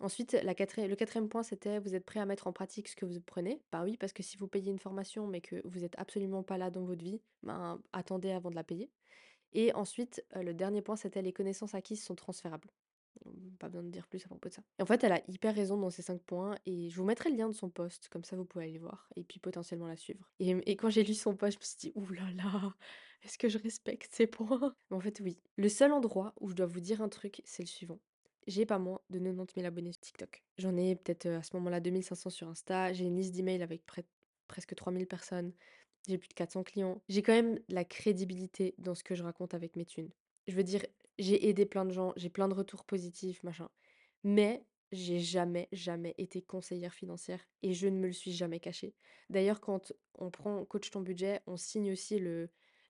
Ensuite, 0.02 0.34
le 0.44 0.96
quatrième 0.96 1.30
point, 1.30 1.44
c'était: 1.44 1.80
vous 1.80 1.96
êtes 1.96 2.06
prêt 2.06 2.20
à 2.20 2.26
mettre 2.26 2.48
en 2.48 2.54
pratique 2.54 2.88
ce 2.88 2.96
que 2.96 3.06
vous 3.06 3.18
apprenez? 3.18 3.62
Bah, 3.72 3.84
oui, 3.84 3.98
parce 3.98 4.14
que 4.14 4.24
si 4.24 4.36
vous 4.38 4.48
payez 4.48 4.72
une 4.72 4.80
formation, 4.80 5.28
mais 5.28 5.42
que 5.42 5.62
vous 5.66 5.84
êtes 5.84 5.98
absolument 6.00 6.44
pas 6.44 6.58
là 6.58 6.72
dans 6.72 6.84
votre 6.84 7.04
vie, 7.04 7.22
ben, 7.44 7.82
attendez 7.94 8.32
avant 8.32 8.50
de 8.50 8.56
la 8.56 8.64
payer. 8.64 8.92
Et 9.54 9.74
ensuite, 9.74 10.26
heu, 10.36 10.44
le 10.44 10.54
dernier 10.54 10.82
point, 10.82 10.96
c'était 10.96 11.22
les 11.22 11.34
connaissances 11.34 11.76
acquises 11.76 12.04
sont 12.04 12.16
transférables. 12.16 12.70
Mmh, 13.26 13.58
pas 13.60 13.70
besoin 13.70 13.84
de 13.84 13.90
dire 13.92 14.08
plus 14.08 14.26
à 14.26 14.30
propos 14.30 14.50
de 14.50 14.54
ça. 14.56 14.64
Et 14.80 14.84
en 14.84 14.86
fait, 14.86 15.04
elle 15.04 15.12
a 15.14 15.22
hyper 15.28 15.56
raison 15.56 15.78
dans 15.78 15.90
ces 15.92 16.02
5 16.02 16.22
points 16.24 16.58
et 16.66 16.90
je 16.90 16.98
vous 16.98 17.06
mettrai 17.06 17.30
le 17.30 17.38
lien 17.38 17.50
de 17.50 17.54
son 17.54 17.70
post, 17.70 18.10
comme 18.10 18.24
ça 18.24 18.36
vous 18.38 18.46
pouvez 18.46 18.66
aller 18.66 18.80
voir 18.80 19.10
et 19.16 19.24
puis 19.24 19.40
potentiellement 19.40 19.88
la 19.88 19.98
suivre. 19.98 20.32
Et 20.40 20.52
et 20.72 20.76
quand 20.76 20.90
j'ai 20.90 21.04
lu 21.04 21.14
son 21.14 21.36
post, 21.36 21.54
je 21.54 21.60
me 21.60 21.64
suis 21.66 21.78
dit: 21.78 21.92
«Ouh 21.96 22.12
là 22.14 22.32
là, 22.36 22.76
est-ce 23.24 23.38
que 23.38 23.50
je 23.50 23.58
respecte 23.58 24.14
ces 24.14 24.28
points?» 24.28 24.76
Mais 24.90 24.98
en 24.98 25.02
fait, 25.02 25.20
oui. 25.24 25.38
Le 25.58 25.70
seul 25.70 25.92
endroit 25.92 26.34
où 26.40 26.50
je 26.50 26.56
dois 26.56 26.66
vous 26.66 26.80
dire 26.80 27.02
un 27.02 27.10
truc, 27.10 27.42
c'est 27.46 27.64
le 27.64 27.68
suivant. 27.68 28.00
J'ai 28.48 28.66
pas 28.66 28.80
moins 28.80 29.00
de 29.10 29.20
90 29.20 29.54
000 29.56 29.68
abonnés 29.68 29.92
sur 29.92 30.02
TikTok. 30.02 30.44
J'en 30.58 30.76
ai 30.76 30.96
peut-être, 30.96 31.28
à 31.28 31.44
ce 31.44 31.56
moment-là 31.58 31.80
2 31.80 32.02
500 32.02 32.30
sur 32.30 32.48
Insta. 32.48 32.94
J'ai 32.94 33.06
une 33.06 33.16
liste 33.16 33.34
d'emails 33.34 33.62
avec 33.62 33.86
près 33.86 34.04
presque 34.48 34.76
3 34.76 34.92
000 34.92 35.06
personnes. 35.06 35.54
J'ai 36.08 36.18
plus 36.18 36.30
de 36.30 36.34
400 36.34 36.64
clients. 36.64 37.02
J'ai 37.10 37.22
quand 37.22 37.34
même 37.34 37.60
la 37.70 37.86
crédibilité 37.86 38.74
dans 38.78 38.96
ce 38.96 39.04
que 39.04 39.16
je 39.16 39.24
raconte 39.24 39.54
avec 39.54 39.76
mes 39.76 39.86
thunes. 39.86 40.10
Je 40.48 40.56
veux 40.56 40.64
dire, 40.64 40.84
j'ai 41.20 41.48
aidé 41.48 41.66
plein 41.66 41.86
de 41.86 41.92
gens, 41.92 42.14
j'ai 42.16 42.30
plein 42.30 42.48
de 42.48 42.54
retours 42.56 42.84
positifs, 42.84 43.44
machin. 43.44 43.70
Mais 44.24 44.66
j'ai 44.92 45.20
jamais, 45.20 45.70
jamais 45.72 46.16
été 46.18 46.42
conseillère 46.42 46.94
financière 46.94 47.40
et 47.62 47.74
je 47.74 47.88
ne 47.88 47.98
me 47.98 48.08
le 48.08 48.14
suis 48.14 48.32
jamais 48.32 48.60
caché. 48.60 48.94
D'ailleurs, 49.30 49.62
quand 49.62 49.94
on 50.16 50.32
prend 50.32 50.66
coach 50.66 50.90
ton 50.90 51.02
budget, 51.02 51.40
on 51.48 51.56
signe 51.58 51.92
aussi 51.92 52.20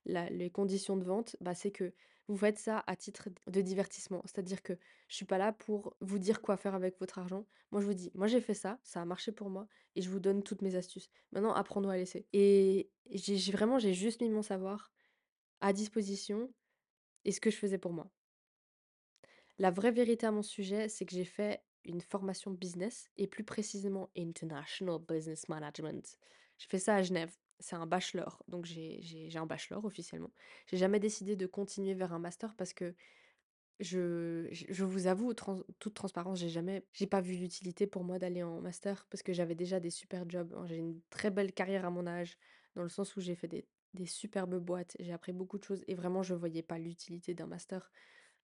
les 0.06 0.50
conditions 0.50 0.96
de 0.96 1.04
vente, 1.04 1.36
bah, 1.40 1.54
c'est 1.54 1.70
que 1.70 1.92
vous 2.28 2.36
faites 2.36 2.58
ça 2.58 2.82
à 2.86 2.96
titre 2.96 3.28
de 3.46 3.60
divertissement. 3.60 4.22
C'est-à-dire 4.24 4.62
que 4.62 4.74
je 5.08 5.16
suis 5.16 5.24
pas 5.24 5.38
là 5.38 5.52
pour 5.52 5.96
vous 6.00 6.18
dire 6.18 6.40
quoi 6.40 6.56
faire 6.56 6.74
avec 6.74 6.98
votre 7.00 7.18
argent. 7.18 7.46
Moi, 7.70 7.80
je 7.80 7.86
vous 7.86 7.94
dis: 7.94 8.10
«Moi, 8.14 8.26
j'ai 8.26 8.40
fait 8.40 8.54
ça, 8.54 8.78
ça 8.82 9.02
a 9.02 9.04
marché 9.04 9.32
pour 9.32 9.50
moi 9.50 9.66
et 9.96 10.02
je 10.02 10.10
vous 10.10 10.20
donne 10.20 10.42
toutes 10.42 10.62
mes 10.62 10.76
astuces. 10.76 11.10
Maintenant, 11.32 11.52
apprends-nous 11.52 11.90
à 11.90 11.96
laisser» 11.96 12.26
et 12.32 12.90
j'ai 13.10 13.52
vraiment 13.52 13.78
j'ai 13.78 13.94
juste 13.94 14.20
mis 14.22 14.30
mon 14.30 14.42
savoir 14.42 14.92
à 15.60 15.72
disposition 15.72 16.52
et 17.24 17.32
ce 17.32 17.40
que 17.40 17.50
je 17.50 17.56
faisais 17.56 17.78
pour 17.78 17.92
moi. 17.92 18.10
La 19.58 19.70
vraie 19.70 19.92
vérité 19.92 20.26
à 20.26 20.32
mon 20.32 20.42
sujet, 20.42 20.88
c'est 20.88 21.04
que 21.04 21.14
j'ai 21.14 21.24
fait 21.24 21.62
une 21.84 22.00
formation 22.00 22.50
business 22.50 23.10
et 23.16 23.26
plus 23.26 23.44
précisément 23.44 24.10
International 24.16 24.98
Business 24.98 25.48
Management. 25.48 26.16
J'ai 26.58 26.68
fait 26.68 26.78
ça 26.78 26.96
à 26.96 27.02
Genève. 27.02 27.36
C'est 27.60 27.76
un 27.76 27.86
bachelor, 27.86 28.42
donc 28.48 28.64
j'ai 28.66 29.30
un 29.36 29.46
bachelor 29.46 29.84
officiellement. 29.84 30.32
J'ai 30.66 30.76
jamais 30.76 30.98
décidé 31.00 31.36
de 31.36 31.46
continuer 31.46 31.94
vers 31.94 32.12
un 32.12 32.18
master 32.18 32.56
parce 32.56 32.72
que 32.74 32.94
je 33.80 34.48
je 34.52 34.66
je 34.70 34.84
vous 34.84 35.06
avoue, 35.08 35.34
trans 35.34 35.62
toute 35.80 35.94
transparence, 35.94 36.38
j'ai 36.40 36.50
jamais 36.50 36.86
j'ai 36.92 37.06
pas 37.06 37.20
vu 37.20 37.34
l'utilité 37.36 37.86
pour 37.86 38.04
moi 38.04 38.18
d'aller 38.18 38.42
en 38.42 38.60
master 38.62 39.06
parce 39.10 39.22
que 39.22 39.32
j'avais 39.32 39.54
déjà 39.56 39.80
des 39.80 39.90
super 39.90 40.28
jobs, 40.28 40.54
hein. 40.56 40.66
J'ai 40.66 40.76
une 40.78 41.02
très 41.10 41.30
belle 41.30 41.52
carrière 41.54 41.84
à 41.86 41.90
mon 41.90 42.06
âge, 42.06 42.38
dans 42.76 42.82
le 42.82 42.88
sens 42.90 43.16
où 43.16 43.20
j'ai 43.20 43.34
fait 43.36 43.48
des 43.48 43.68
des 43.94 44.06
superbes 44.06 44.56
boîtes, 44.58 44.96
j'ai 45.00 45.12
appris 45.12 45.32
beaucoup 45.32 45.58
de 45.58 45.64
choses 45.64 45.84
et 45.88 45.94
vraiment 45.94 46.22
je 46.22 46.34
voyais 46.34 46.62
pas 46.62 46.78
l'utilité 46.78 47.34
d'un 47.34 47.46
master. 47.46 47.90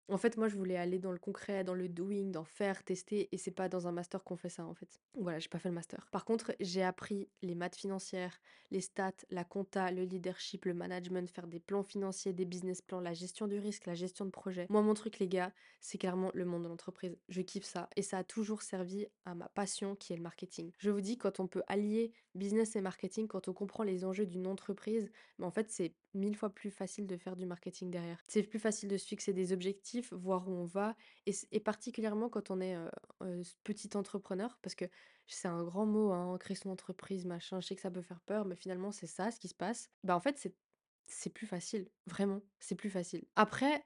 En 0.08 0.18
fait, 0.18 0.36
moi, 0.36 0.48
je 0.48 0.56
voulais 0.56 0.76
aller 0.76 0.98
dans 0.98 1.10
le 1.10 1.18
concret, 1.18 1.64
dans 1.64 1.74
le 1.74 1.88
doing, 1.88 2.30
dans 2.30 2.44
faire, 2.44 2.84
tester, 2.84 3.28
et 3.32 3.38
c'est 3.38 3.50
pas 3.50 3.68
dans 3.68 3.88
un 3.88 3.92
master 3.92 4.22
qu'on 4.22 4.36
fait 4.36 4.48
ça, 4.48 4.64
en 4.64 4.74
fait. 4.74 5.00
Voilà, 5.14 5.40
j'ai 5.40 5.48
pas 5.48 5.58
fait 5.58 5.68
le 5.68 5.74
master. 5.74 6.06
Par 6.12 6.24
contre, 6.24 6.54
j'ai 6.60 6.82
appris 6.82 7.28
les 7.42 7.56
maths 7.56 7.74
financières, 7.74 8.40
les 8.70 8.80
stats, 8.80 9.12
la 9.30 9.44
compta, 9.44 9.90
le 9.90 10.04
leadership, 10.04 10.64
le 10.64 10.74
management, 10.74 11.28
faire 11.30 11.48
des 11.48 11.58
plans 11.58 11.82
financiers, 11.82 12.32
des 12.32 12.44
business 12.44 12.82
plans, 12.82 13.00
la 13.00 13.14
gestion 13.14 13.48
du 13.48 13.58
risque, 13.58 13.86
la 13.86 13.94
gestion 13.94 14.24
de 14.24 14.30
projet. 14.30 14.66
Moi, 14.70 14.82
mon 14.82 14.94
truc, 14.94 15.18
les 15.18 15.28
gars, 15.28 15.52
c'est 15.80 15.98
clairement 15.98 16.30
le 16.34 16.44
monde 16.44 16.62
de 16.64 16.68
l'entreprise. 16.68 17.16
Je 17.28 17.40
kiffe 17.42 17.64
ça, 17.64 17.88
et 17.96 18.02
ça 18.02 18.18
a 18.18 18.24
toujours 18.24 18.62
servi 18.62 19.06
à 19.24 19.34
ma 19.34 19.48
passion 19.48 19.96
qui 19.96 20.12
est 20.12 20.16
le 20.16 20.22
marketing. 20.22 20.70
Je 20.78 20.90
vous 20.90 21.00
dis, 21.00 21.18
quand 21.18 21.40
on 21.40 21.48
peut 21.48 21.62
allier 21.66 22.12
business 22.34 22.76
et 22.76 22.80
marketing, 22.80 23.26
quand 23.26 23.48
on 23.48 23.52
comprend 23.52 23.82
les 23.82 24.04
enjeux 24.04 24.26
d'une 24.26 24.46
entreprise, 24.46 25.10
mais 25.38 25.46
en 25.46 25.50
fait, 25.50 25.70
c'est 25.70 25.94
mille 26.14 26.36
fois 26.36 26.50
plus 26.50 26.70
facile 26.70 27.06
de 27.06 27.16
faire 27.16 27.36
du 27.36 27.46
marketing 27.46 27.90
derrière. 27.90 28.22
C'est 28.28 28.42
plus 28.42 28.58
facile 28.58 28.88
de 28.88 28.96
se 28.96 29.06
fixer 29.06 29.32
des 29.32 29.52
objectifs, 29.52 29.95
voir 30.00 30.48
où 30.48 30.52
on 30.52 30.64
va, 30.64 30.96
et, 31.26 31.60
particulièrement 31.60 32.28
quand 32.28 32.50
on 32.50 32.60
est 32.60 32.76
euh, 33.22 33.42
petit 33.64 33.90
entrepreneur, 33.96 34.58
parce 34.62 34.74
que 34.74 34.86
c'est 35.26 35.48
un 35.48 35.64
grand 35.64 35.86
mot, 35.86 36.12
hein, 36.12 36.36
créer 36.38 36.56
son 36.56 36.70
entreprise, 36.70 37.24
machin, 37.24 37.60
je 37.60 37.66
sais 37.66 37.74
que 37.74 37.82
ça 37.82 37.90
peut 37.90 38.02
faire 38.02 38.20
peur, 38.20 38.44
mais 38.44 38.56
finalement 38.56 38.92
c'est 38.92 39.06
ça 39.06 39.30
ce 39.30 39.40
qui 39.40 39.48
se 39.48 39.54
passe. 39.54 39.90
Bah 40.04 40.16
en 40.16 40.20
fait, 40.20 40.38
c'est 41.06 41.30
plus 41.30 41.46
facile, 41.46 41.88
vraiment, 42.06 42.42
c'est 42.58 42.74
plus 42.74 42.90
facile. 42.90 43.24
Après, 43.36 43.84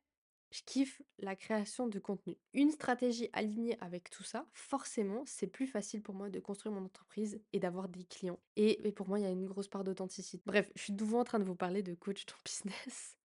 je 0.50 0.62
kiffe 0.66 1.00
la 1.18 1.36
création 1.36 1.86
de 1.86 1.98
contenu. 1.98 2.36
Une 2.54 2.70
stratégie 2.70 3.28
alignée 3.32 3.76
avec 3.80 4.10
tout 4.10 4.24
ça, 4.24 4.46
forcément, 4.52 5.22
c'est 5.26 5.46
plus 5.46 5.66
facile 5.66 6.02
pour 6.02 6.14
moi 6.14 6.28
de 6.28 6.40
construire 6.40 6.74
mon 6.74 6.84
entreprise 6.84 7.40
et 7.52 7.60
d'avoir 7.60 7.88
des 7.88 8.04
clients. 8.04 8.40
Et, 8.56 8.86
et 8.86 8.92
pour 8.92 9.08
moi, 9.08 9.20
il 9.20 9.22
y 9.22 9.28
a 9.28 9.30
une 9.30 9.46
grosse 9.46 9.68
part 9.68 9.84
d'authenticité. 9.84 10.42
Bref, 10.46 10.70
je 10.74 10.82
suis 10.82 10.92
nouveau 10.92 11.18
en 11.18 11.24
train 11.24 11.38
de 11.38 11.44
vous 11.44 11.54
parler 11.54 11.82
de 11.82 11.94
coach 11.94 12.26
ton 12.26 12.36
business. 12.44 13.16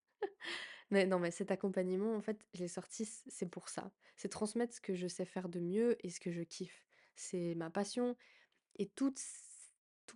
Mais 0.92 1.06
non, 1.06 1.20
mais 1.20 1.32
cet 1.32 1.52
accompagnement, 1.52 2.16
en 2.16 2.22
fait, 2.22 2.46
je 2.54 2.62
l'ai 2.62 2.68
sorti, 2.68 3.06
c'est 3.06 3.50
pour 3.50 3.70
ça. 3.70 3.92
C'est 4.18 4.30
transmettre 4.30 4.74
ce 4.76 4.82
que 4.82 4.94
je 4.94 5.08
sais 5.08 5.26
faire 5.26 5.50
de 5.50 5.60
mieux 5.60 5.98
et 6.06 6.10
ce 6.10 6.20
que 6.20 6.32
je 6.32 6.42
kiffe. 6.42 6.86
C'est 7.16 7.56
ma 7.56 7.70
passion 7.70 8.16
et 8.78 8.88
tout, 8.88 9.14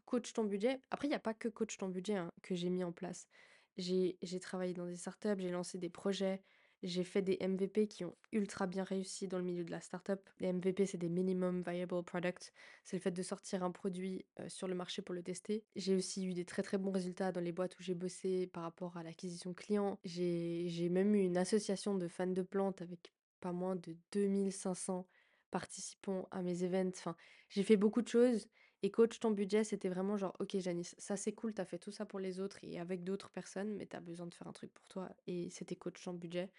coach 0.06 0.34
ton 0.34 0.44
budget. 0.44 0.82
Après, 0.92 1.08
il 1.08 1.12
n'y 1.12 1.16
a 1.16 1.20
pas 1.20 1.34
que 1.34 1.48
coach 1.48 1.78
ton 1.78 1.88
budget 1.90 2.16
hein, 2.16 2.32
que 2.42 2.56
j'ai 2.56 2.70
mis 2.70 2.84
en 2.84 2.92
place. 2.92 3.28
J'ai 3.78 4.40
travaillé 4.42 4.74
dans 4.74 4.86
des 4.86 4.98
startups, 4.98 5.40
j'ai 5.40 5.52
lancé 5.52 5.78
des 5.78 5.90
projets, 5.90 6.42
j'ai 6.82 7.04
fait 7.04 7.22
des 7.22 7.38
MVP 7.46 7.88
qui 7.88 8.06
ont 8.06 8.16
ultra 8.32 8.68
bien 8.68 8.84
réussi 8.84 9.28
dans 9.28 9.38
le 9.38 9.44
milieu 9.44 9.64
de 9.64 9.72
la 9.72 9.82
startup. 9.82 10.30
Les 10.40 10.52
MVP, 10.54 10.86
c'est 10.86 10.98
des 10.98 11.10
Minimum 11.10 11.64
Viable 11.68 12.04
Products. 12.04 12.54
C'est 12.84 12.98
le 12.98 13.02
fait 13.02 13.12
de 13.12 13.24
sortir 13.24 13.64
un 13.64 13.72
produit 13.72 14.26
euh, 14.40 14.48
sur 14.48 14.68
le 14.68 14.76
marché 14.76 15.02
pour 15.02 15.14
le 15.14 15.22
tester. 15.22 15.66
J'ai 15.76 15.96
aussi 15.96 16.26
eu 16.26 16.34
des 16.34 16.46
très 16.46 16.64
très 16.64 16.78
bons 16.78 16.92
résultats 16.92 17.32
dans 17.32 17.42
les 17.42 17.52
boîtes 17.52 17.78
où 17.80 17.84
j'ai 17.84 17.96
bossé 17.96 18.48
par 18.48 18.64
rapport 18.64 18.96
à 18.98 19.04
l'acquisition 19.04 19.54
client. 19.54 20.00
J'ai 20.04 20.66
j'ai 20.70 20.90
même 20.90 21.16
eu 21.16 21.24
une 21.24 21.38
association 21.38 21.96
de 21.96 22.08
fans 22.08 22.28
de 22.28 22.42
plantes 22.42 22.82
avec 22.82 23.14
pas 23.42 23.52
moins 23.52 23.76
de 23.76 23.98
2500 24.12 25.08
participants 25.52 26.28
à 26.32 26.42
mes 26.42 26.64
events. 26.64 26.92
Enfin, 26.96 27.16
j'ai 27.50 27.64
fait 27.64 27.78
beaucoup 27.78 28.02
de 28.02 28.08
choses 28.08 28.48
et 28.82 28.92
coach 28.92 29.20
ton 29.20 29.32
budget, 29.32 29.64
c'était 29.64 29.90
vraiment 29.90 30.16
genre, 30.18 30.36
ok 30.40 30.58
Janice, 30.60 30.96
ça 30.98 31.18
c'est 31.18 31.34
cool, 31.34 31.54
t'as 31.54 31.66
fait 31.66 31.80
tout 31.80 31.92
ça 31.92 32.06
pour 32.06 32.20
les 32.20 32.40
autres 32.40 32.58
et 32.64 32.80
avec 32.80 33.04
d'autres 33.04 33.30
personnes, 33.30 33.76
mais 33.76 33.86
t'as 33.86 34.00
besoin 34.00 34.28
de 34.28 34.34
faire 34.34 34.48
un 34.48 34.54
truc 34.54 34.74
pour 34.74 34.88
toi. 34.88 35.10
Et 35.28 35.50
c'était 35.50 35.76
coach 35.76 36.02
ton 36.04 36.14
budget. 36.14 36.50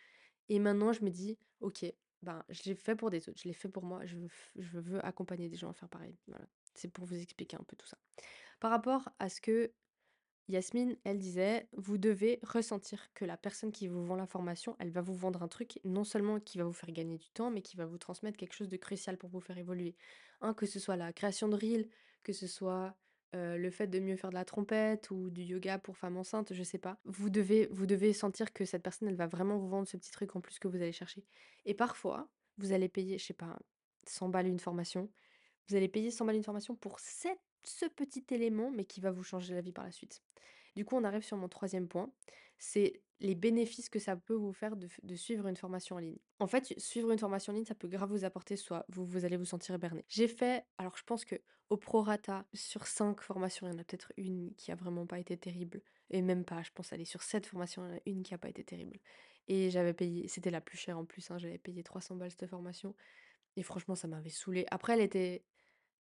Et 0.49 0.59
maintenant, 0.59 0.93
je 0.93 1.03
me 1.03 1.11
dis, 1.11 1.39
ok, 1.61 1.87
ben, 2.23 2.45
je 2.51 2.63
l'ai 2.65 2.75
fait 2.75 2.95
pour 2.95 3.11
des 3.11 3.29
autres, 3.29 3.41
je 3.41 3.49
l'ai 3.49 3.55
fait 3.55 3.69
pour 3.69 3.85
moi, 3.85 4.05
je 4.05 4.17
veux, 4.57 5.05
accompagner 5.05 5.49
des 5.49 5.57
gens 5.57 5.71
à 5.71 5.73
faire 5.73 5.89
pareil. 5.89 6.19
Voilà. 6.27 6.45
C'est 6.75 6.89
pour 6.89 7.07
vous 7.07 7.19
expliquer 7.19 7.57
un 7.57 7.65
peu 7.65 7.77
tout 7.77 7.87
ça. 7.87 7.99
Par 8.59 8.71
rapport 8.71 9.09
à 9.19 9.29
ce 9.31 9.41
que 9.41 9.73
Yasmine, 10.49 10.97
elle 11.05 11.19
disait, 11.19 11.69
vous 11.73 11.97
devez 11.97 12.41
ressentir 12.43 13.13
que 13.15 13.25
la 13.25 13.37
personne 13.37 13.73
qui 13.73 13.89
vous 13.89 14.05
vend 14.05 14.17
la 14.17 14.27
formation, 14.27 14.77
elle 14.81 14.91
va 14.91 15.01
vous 15.01 15.15
vendre 15.15 15.43
un 15.43 15.49
truc, 15.49 15.81
non 15.85 16.05
seulement 16.05 16.41
qui 16.41 16.59
va 16.59 16.65
vous 16.65 16.73
faire 16.73 16.91
gagner 16.91 17.17
du 17.17 17.31
temps, 17.31 17.51
mais 17.51 17.63
qui 17.63 17.77
va 17.77 17.87
vous 17.87 17.99
transmettre 17.99 18.37
quelque 18.37 18.55
chose 18.55 18.69
de 18.69 18.77
crucial 18.77 19.17
pour 19.17 19.31
vous 19.31 19.41
faire 19.41 19.57
évoluer. 19.57 19.95
Hein, 20.41 20.53
que 20.53 20.67
ce 20.67 20.79
soit 20.79 20.97
la 20.97 21.13
création 21.13 21.49
de 21.49 21.55
reel, 21.55 21.89
que 22.23 22.33
ce 22.33 22.47
soit 22.47 22.97
le 23.33 23.71
fait 23.71 23.87
de 23.87 24.01
mieux 24.01 24.17
faire 24.17 24.31
de 24.31 24.35
la 24.35 24.45
trompette 24.45 25.11
ou 25.11 25.31
du 25.31 25.43
yoga 25.43 25.79
pour 25.79 25.97
femmes 25.97 26.17
enceintes, 26.17 26.53
je 26.53 26.63
sais 26.65 26.79
pas. 26.79 26.99
Vous 27.05 27.31
devez, 27.31 27.69
vous 27.71 27.87
devez 27.87 28.13
sentir 28.13 28.53
que 28.53 28.65
cette 28.65 28.83
personne, 28.83 29.09
elle 29.09 29.15
va 29.15 29.29
vraiment 29.29 29.57
vous 29.57 29.69
vendre 29.69 29.87
ce 29.87 29.97
petit 29.97 30.11
truc 30.11 30.35
en 30.35 30.41
plus 30.41 30.59
que 30.59 30.67
vous 30.67 30.77
allez 30.77 30.93
chercher. 30.93 31.25
Et 31.65 31.75
parfois, 31.75 32.29
vous 32.59 32.73
allez 32.73 32.89
payer, 32.89 33.19
je 33.19 33.27
sais 33.27 33.33
pas, 33.33 33.57
100 34.07 34.31
balles 34.31 34.49
une 34.49 34.59
formation. 34.59 35.09
Vous 35.69 35.77
allez 35.77 35.89
payer 35.89 36.11
100 36.11 36.25
balles 36.25 36.37
une 36.37 36.43
formation 36.43 36.75
pour 36.75 36.99
ce 36.99 37.87
petit 37.95 38.25
élément, 38.31 38.73
mais 38.73 38.85
qui 38.85 39.01
va 39.01 39.13
vous 39.13 39.23
changer 39.23 39.55
la 39.55 39.61
vie 39.61 39.73
par 39.73 39.85
la 39.85 39.93
suite. 39.93 40.23
Du 40.75 40.85
coup, 40.85 40.97
on 40.97 41.05
arrive 41.05 41.23
sur 41.23 41.37
mon 41.37 41.49
troisième 41.49 41.87
point, 41.87 42.11
c'est 42.59 43.01
les 43.21 43.35
bénéfices 43.35 43.89
que 43.89 43.99
ça 43.99 44.17
peut 44.17 44.35
vous 44.35 44.53
faire 44.53 44.77
de, 44.77 45.15
suivre 45.15 45.47
une 45.47 45.57
formation 45.57 45.97
en 45.97 45.99
ligne. 45.99 46.19
En 46.39 46.47
fait, 46.47 46.73
suivre 46.79 47.11
une 47.11 47.19
formation 47.19 47.53
en 47.53 47.57
ligne, 47.57 47.65
ça 47.65 47.75
peut 47.75 47.89
grave 47.89 48.11
vous 48.11 48.25
apporter, 48.25 48.57
soit 48.57 48.87
vous, 48.89 49.25
allez 49.25 49.37
vous 49.37 49.45
sentir 49.45 49.79
berné. 49.79 50.05
J'ai 50.09 50.29
fait, 50.29 50.65
alors 50.79 50.97
je 50.97 51.03
pense 51.05 51.25
que 51.25 51.37
au 51.69 51.77
prorata, 51.77 52.47
sur 52.55 52.87
cinq 52.87 53.21
formations, 53.21 53.69
il 53.69 53.73
y 53.73 53.77
en 53.77 53.79
a 53.79 53.85
peut-être 53.85 54.13
une 54.17 54.55
qui 54.57 54.73
a 54.73 54.75
vraiment 54.75 55.07
pas 55.07 55.19
été 55.19 55.37
terrible. 55.37 55.83
Et 56.11 56.23
même 56.23 56.45
pas, 56.45 56.63
je 56.63 56.71
pense 56.75 56.93
aller 56.93 57.05
sur 57.05 57.23
sept 57.23 57.47
formations, 57.47 57.85
il 57.85 57.91
y 57.91 57.93
en 57.93 57.97
a 57.97 58.01
une 58.07 58.23
qui 58.23 58.35
a 58.35 58.39
pas 58.39 58.49
été 58.49 58.65
terrible. 58.65 58.99
Et 59.47 59.71
j'avais 59.71 59.93
payé, 59.93 60.27
c'était 60.27 60.51
la 60.51 60.61
plus 60.61 60.79
chère 60.79 60.99
en 60.99 61.05
plus, 61.05 61.31
hein, 61.31 61.39
j'avais 61.39 61.59
payé 61.59 61.83
300 61.83 62.17
balles 62.17 62.31
cette 62.31 62.49
formation. 62.49 62.95
Et 63.57 63.63
franchement, 63.63 63.95
ça 63.95 64.09
m'avait 64.09 64.31
saoulée. 64.31 64.67
Après, 64.71 64.95
elle 64.95 65.01
était, 65.01 65.45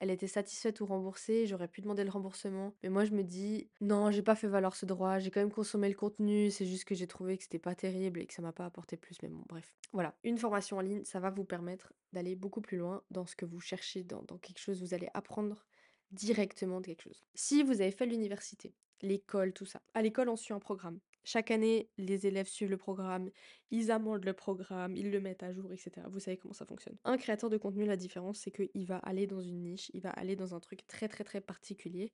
elle 0.05 0.11
était 0.11 0.27
satisfaite 0.27 0.83
ou 0.83 0.87
remboursée, 0.87 1.47
j'aurais 1.47 1.67
pu 1.67 1.81
demander 1.81 2.05
le 2.05 2.11
remboursement. 2.11 2.75
Mais 2.83 2.91
moi, 2.91 3.07
je 3.07 3.13
me 3.13 3.25
dis, 3.25 3.71
non, 3.81 4.11
j'ai 4.11 4.21
pas 4.21 4.35
fait 4.35 4.47
valoir 4.47 4.77
ce 4.77 4.85
droit, 4.85 5.19
j'ai 5.19 5.31
quand 5.31 5.41
même 5.41 5.51
consommé 5.51 5.89
le 5.89 5.95
contenu, 5.95 6.51
c'est 6.51 6.67
juste 6.67 6.85
que 6.85 6.95
j'ai 6.95 7.07
trouvé 7.07 7.39
que 7.39 7.45
c'était 7.45 7.59
pas 7.59 7.75
terrible 7.75 8.21
et 8.21 8.27
que 8.27 8.35
ça 8.35 8.43
m'a 8.43 8.53
pas 8.53 8.67
apporté 8.67 8.99
plus. 8.99 9.17
Mais 9.23 9.31
bon, 9.31 9.43
bref. 9.49 9.75
Voilà, 9.93 10.15
une 10.23 10.37
formation 10.37 10.77
en 10.77 10.83
ligne, 10.83 11.05
ça 11.05 11.21
va 11.21 11.31
vous 11.31 11.45
permettre 11.45 11.95
d'aller 12.13 12.37
beaucoup 12.37 12.61
plus 12.61 12.77
loin 12.77 13.03
dans 13.11 13.25
ce 13.25 13.35
que 13.35 13.47
vous 13.47 13.61
cherchez, 13.61 14.05
dans, 14.05 14.23
dans 14.25 14.37
quelque 14.37 14.59
chose, 14.59 14.83
vous 14.83 14.93
allez 14.93 15.09
apprendre 15.15 15.65
directement 16.13 16.83
de 16.83 16.87
quelque 16.87 17.03
chose. 17.03 17.25
Si 17.35 17.63
vous 17.63 17.81
avez 17.81 17.91
fait 17.91 18.05
l'université, 18.05 18.75
l'école, 19.01 19.55
tout 19.55 19.67
ça, 19.67 19.81
à 19.95 20.03
l'école, 20.03 20.29
on 20.29 20.37
suit 20.37 20.53
un 20.53 20.61
programme. 20.61 21.01
Chaque 21.25 21.51
année, 21.51 21.91
les 21.99 22.27
élèves 22.27 22.47
suivent 22.47 22.71
le 22.71 22.77
programme, 22.77 23.31
ils 23.71 23.91
amendent 23.91 24.25
le 24.25 24.35
programme, 24.35 24.95
ils 24.97 25.11
le 25.11 25.21
mettent 25.21 25.43
à 25.43 25.53
jour, 25.53 25.73
etc. 25.73 26.07
Vous 26.09 26.21
savez 26.21 26.37
comment 26.37 26.55
ça 26.55 26.67
fonctionne. 26.67 26.97
Un 27.05 27.17
créateur 27.17 27.51
de 27.51 27.57
contenu, 27.57 27.85
la 27.87 27.97
différence, 27.97 28.39
c'est 28.39 28.51
qu'il 28.51 28.87
va 28.87 28.99
aller 28.99 29.27
dans 29.27 29.41
une 29.41 29.63
niche, 29.63 29.91
il 29.95 30.03
va 30.03 30.11
aller 30.11 30.37
dans 30.37 30.55
un 30.55 30.61
truc 30.61 30.87
très 30.87 31.09
très 31.09 31.25
très 31.25 31.41
particulier 31.41 32.13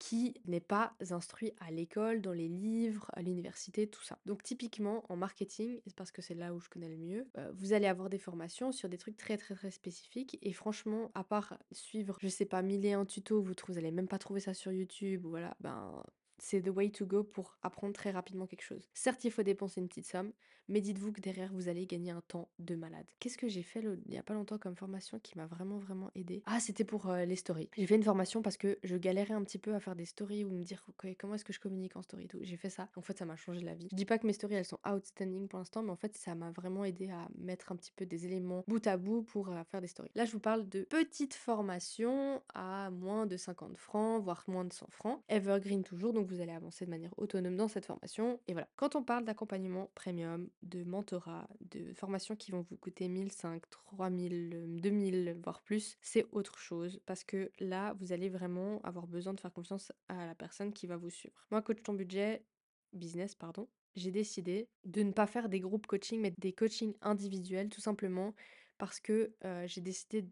qui 0.00 0.34
n'est 0.46 0.60
pas 0.60 0.94
instruit 1.10 1.52
à 1.60 1.70
l'école, 1.70 2.22
dans 2.22 2.32
les 2.32 2.48
livres, 2.48 3.10
à 3.12 3.20
l'université, 3.20 3.86
tout 3.86 4.02
ça. 4.02 4.18
Donc 4.24 4.42
typiquement 4.42 5.04
en 5.10 5.16
marketing, 5.16 5.78
parce 5.94 6.10
que 6.10 6.22
c'est 6.22 6.34
là 6.34 6.54
où 6.54 6.58
je 6.60 6.70
connais 6.70 6.88
le 6.88 6.96
mieux, 6.96 7.28
euh, 7.36 7.52
vous 7.54 7.74
allez 7.74 7.86
avoir 7.86 8.08
des 8.08 8.18
formations 8.18 8.72
sur 8.72 8.88
des 8.88 8.96
trucs 8.96 9.18
très 9.18 9.36
très 9.36 9.54
très 9.54 9.70
spécifiques 9.70 10.38
et 10.40 10.54
franchement, 10.54 11.10
à 11.14 11.22
part 11.22 11.58
suivre, 11.70 12.16
je 12.22 12.28
sais 12.28 12.46
pas, 12.46 12.62
mille 12.62 12.86
et 12.86 12.94
un 12.94 13.04
tutos, 13.04 13.42
vous, 13.42 13.52
vous 13.68 13.78
allez 13.78 13.90
même 13.90 14.08
pas 14.08 14.18
trouver 14.18 14.40
ça 14.40 14.54
sur 14.54 14.72
YouTube, 14.72 15.26
ou 15.26 15.30
voilà, 15.30 15.54
ben 15.60 16.02
c'est 16.42 16.60
the 16.60 16.68
way 16.68 16.90
to 16.90 17.06
go 17.06 17.24
pour 17.24 17.58
apprendre 17.62 17.94
très 17.94 18.10
rapidement 18.10 18.46
quelque 18.46 18.62
chose. 18.62 18.88
Certes, 18.94 19.24
il 19.24 19.30
faut 19.30 19.42
dépenser 19.42 19.80
une 19.80 19.88
petite 19.88 20.06
somme, 20.06 20.32
mais 20.70 20.80
dites-vous 20.80 21.12
que 21.12 21.20
derrière, 21.20 21.52
vous 21.52 21.68
allez 21.68 21.86
gagner 21.86 22.12
un 22.12 22.22
temps 22.22 22.48
de 22.58 22.74
malade. 22.74 23.06
Qu'est-ce 23.18 23.36
que 23.36 23.48
j'ai 23.48 23.62
fait 23.62 23.80
il 24.06 24.14
y 24.14 24.18
a 24.18 24.22
pas 24.22 24.34
longtemps 24.34 24.58
comme 24.58 24.76
formation 24.76 25.18
qui 25.18 25.36
m'a 25.36 25.46
vraiment, 25.46 25.78
vraiment 25.78 26.10
aidé 26.14 26.42
Ah, 26.46 26.60
c'était 26.60 26.84
pour 26.84 27.12
les 27.12 27.36
stories. 27.36 27.68
J'ai 27.76 27.86
fait 27.86 27.96
une 27.96 28.02
formation 28.02 28.42
parce 28.42 28.56
que 28.56 28.78
je 28.82 28.96
galérais 28.96 29.34
un 29.34 29.42
petit 29.42 29.58
peu 29.58 29.74
à 29.74 29.80
faire 29.80 29.96
des 29.96 30.04
stories 30.04 30.44
ou 30.44 30.50
me 30.50 30.62
dire 30.62 30.84
comment 31.18 31.34
est-ce 31.34 31.44
que 31.44 31.52
je 31.52 31.60
communique 31.60 31.96
en 31.96 32.02
story 32.02 32.24
et 32.24 32.28
tout. 32.28 32.38
J'ai 32.42 32.56
fait 32.56 32.70
ça. 32.70 32.88
En 32.96 33.02
fait, 33.02 33.18
ça 33.18 33.24
m'a 33.24 33.36
changé 33.36 33.60
la 33.60 33.74
vie. 33.74 33.88
Je 33.90 33.96
dis 33.96 34.04
pas 34.04 34.18
que 34.18 34.26
mes 34.26 34.32
stories, 34.32 34.54
elles 34.54 34.64
sont 34.64 34.78
outstanding 34.86 35.48
pour 35.48 35.58
l'instant, 35.58 35.82
mais 35.82 35.90
en 35.90 35.96
fait, 35.96 36.16
ça 36.16 36.34
m'a 36.34 36.50
vraiment 36.50 36.84
aidé 36.84 37.10
à 37.10 37.28
mettre 37.38 37.72
un 37.72 37.76
petit 37.76 37.92
peu 37.92 38.06
des 38.06 38.26
éléments 38.26 38.64
bout 38.68 38.86
à 38.86 38.96
bout 38.96 39.22
pour 39.22 39.50
faire 39.70 39.80
des 39.80 39.86
stories. 39.86 40.10
Là, 40.14 40.24
je 40.24 40.32
vous 40.32 40.40
parle 40.40 40.68
de 40.68 40.82
petites 40.82 41.34
formations 41.34 42.42
à 42.54 42.90
moins 42.90 43.26
de 43.26 43.36
50 43.36 43.76
francs, 43.76 44.22
voire 44.22 44.44
moins 44.46 44.64
de 44.64 44.72
100 44.72 44.86
francs. 44.90 45.22
Evergreen 45.28 45.82
toujours, 45.82 46.12
donc 46.12 46.28
vous 46.28 46.40
allez 46.40 46.52
avancer 46.52 46.84
de 46.84 46.90
manière 46.90 47.12
autonome 47.16 47.56
dans 47.56 47.68
cette 47.68 47.86
formation. 47.86 48.40
Et 48.48 48.52
voilà. 48.52 48.68
Quand 48.76 48.96
on 48.96 49.02
parle 49.02 49.24
d'accompagnement 49.24 49.90
premium, 49.94 50.48
de 50.62 50.84
mentorat, 50.84 51.48
de 51.60 51.92
formations 51.94 52.36
qui 52.36 52.50
vont 52.50 52.60
vous 52.60 52.76
coûter 52.76 53.08
1005, 53.08 53.68
3000, 53.70 54.78
2000, 54.80 55.38
voire 55.42 55.62
plus, 55.62 55.96
c'est 56.02 56.26
autre 56.32 56.58
chose 56.58 57.00
parce 57.06 57.24
que 57.24 57.50
là, 57.58 57.94
vous 57.94 58.12
allez 58.12 58.28
vraiment 58.28 58.80
avoir 58.82 59.06
besoin 59.06 59.32
de 59.32 59.40
faire 59.40 59.52
confiance 59.52 59.92
à 60.08 60.26
la 60.26 60.34
personne 60.34 60.72
qui 60.72 60.86
va 60.86 60.96
vous 60.96 61.10
suivre. 61.10 61.46
Moi, 61.50 61.62
coach 61.62 61.82
ton 61.82 61.94
budget, 61.94 62.44
business, 62.92 63.34
pardon, 63.34 63.68
j'ai 63.96 64.10
décidé 64.10 64.68
de 64.84 65.02
ne 65.02 65.12
pas 65.12 65.26
faire 65.26 65.48
des 65.48 65.60
groupes 65.60 65.86
coaching, 65.86 66.20
mais 66.20 66.32
des 66.38 66.52
coachings 66.52 66.94
individuels, 67.00 67.68
tout 67.68 67.80
simplement 67.80 68.34
parce 68.78 69.00
que 69.00 69.34
j'ai 69.66 69.80
décidé 69.80 70.26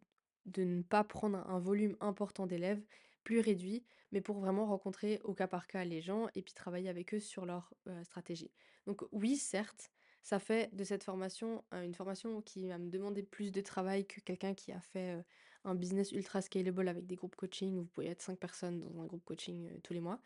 de 0.47 0.65
ne 0.65 0.83
pas 0.83 1.05
prendre 1.05 1.39
un 1.39 1.59
volume 1.59 1.97
important 2.01 2.47
d'élèves, 2.47 2.83
plus 3.25 3.41
réduit, 3.41 3.85
mais 4.13 4.21
pour 4.23 4.39
vraiment 4.39 4.67
rencontrer 4.67 5.21
au 5.25 5.35
cas 5.35 5.49
par 5.49 5.67
cas 5.67 5.85
les 5.85 6.01
gens 6.01 6.29
et 6.35 6.43
puis 6.43 6.55
travailler 6.55 6.89
avec 6.89 7.13
eux 7.15 7.21
sur 7.21 7.45
leur 7.45 7.75
stratégie. 8.05 8.51
Donc 8.87 9.03
oui, 9.13 9.37
certes, 9.37 9.91
ça 10.23 10.39
fait 10.39 10.75
de 10.75 10.85
cette 10.85 11.05
formation 11.05 11.65
une 11.73 11.95
formation 11.95 12.43
qui 12.43 12.69
va 12.69 12.79
me 12.79 12.91
demander 12.91 13.23
plus 13.23 13.53
de 13.53 13.61
travail 13.61 14.07
que 14.07 14.21
quelqu'un 14.21 14.55
qui 14.55 14.73
a 14.73 14.81
fait 14.81 15.25
un 15.65 15.75
business 15.75 16.13
ultra 16.13 16.41
scalable 16.43 16.89
avec 16.89 17.07
des 17.07 17.17
groupes 17.17 17.37
coaching. 17.37 17.77
Vous 17.77 17.85
pouvez 17.87 18.09
être 18.09 18.23
cinq 18.23 18.39
personnes 18.39 18.81
dans 18.81 19.01
un 19.01 19.07
groupe 19.07 19.25
coaching 19.25 19.71
tous 19.83 19.93
les 19.93 20.01
mois. 20.01 20.21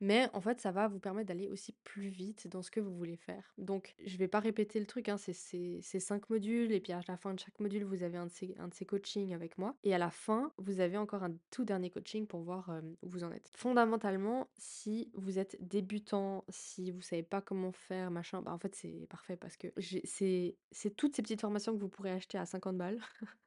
Mais 0.00 0.28
en 0.32 0.40
fait, 0.40 0.60
ça 0.60 0.72
va 0.72 0.88
vous 0.88 0.98
permettre 0.98 1.28
d'aller 1.28 1.48
aussi 1.48 1.72
plus 1.84 2.08
vite 2.08 2.48
dans 2.48 2.62
ce 2.62 2.70
que 2.70 2.80
vous 2.80 2.94
voulez 2.94 3.16
faire. 3.16 3.54
Donc, 3.58 3.94
je 4.04 4.16
vais 4.16 4.28
pas 4.28 4.40
répéter 4.40 4.80
le 4.80 4.86
truc, 4.86 5.08
hein, 5.08 5.16
c'est 5.16 5.32
ces 5.32 6.00
cinq 6.00 6.28
modules, 6.30 6.72
et 6.72 6.80
puis 6.80 6.92
à 6.92 7.00
la 7.06 7.16
fin 7.16 7.34
de 7.34 7.40
chaque 7.40 7.58
module, 7.60 7.84
vous 7.84 8.02
avez 8.02 8.18
un 8.18 8.26
de 8.26 8.32
ces, 8.32 8.54
un 8.58 8.68
de 8.68 8.74
ces 8.74 8.84
coachings 8.84 9.34
avec 9.34 9.58
moi. 9.58 9.76
Et 9.84 9.94
à 9.94 9.98
la 9.98 10.10
fin, 10.10 10.52
vous 10.58 10.80
avez 10.80 10.96
encore 10.96 11.22
un 11.22 11.34
tout 11.50 11.64
dernier 11.64 11.90
coaching 11.90 12.26
pour 12.26 12.40
voir 12.40 12.70
où 13.02 13.08
vous 13.08 13.24
en 13.24 13.32
êtes. 13.32 13.50
Fondamentalement, 13.54 14.48
si 14.58 15.10
vous 15.14 15.38
êtes 15.38 15.56
débutant, 15.60 16.44
si 16.48 16.90
vous 16.90 17.02
savez 17.02 17.22
pas 17.22 17.40
comment 17.40 17.72
faire, 17.72 18.10
machin, 18.10 18.42
bah 18.42 18.52
en 18.52 18.58
fait, 18.58 18.74
c'est 18.74 19.06
parfait 19.08 19.36
parce 19.36 19.56
que 19.56 19.68
c'est 20.04 20.56
toutes 20.96 21.16
ces 21.16 21.22
petites 21.22 21.40
formations 21.40 21.74
que 21.74 21.80
vous 21.80 21.88
pourrez 21.88 22.10
acheter 22.10 22.38
à 22.38 22.46
50 22.46 22.76
balles. 22.76 23.00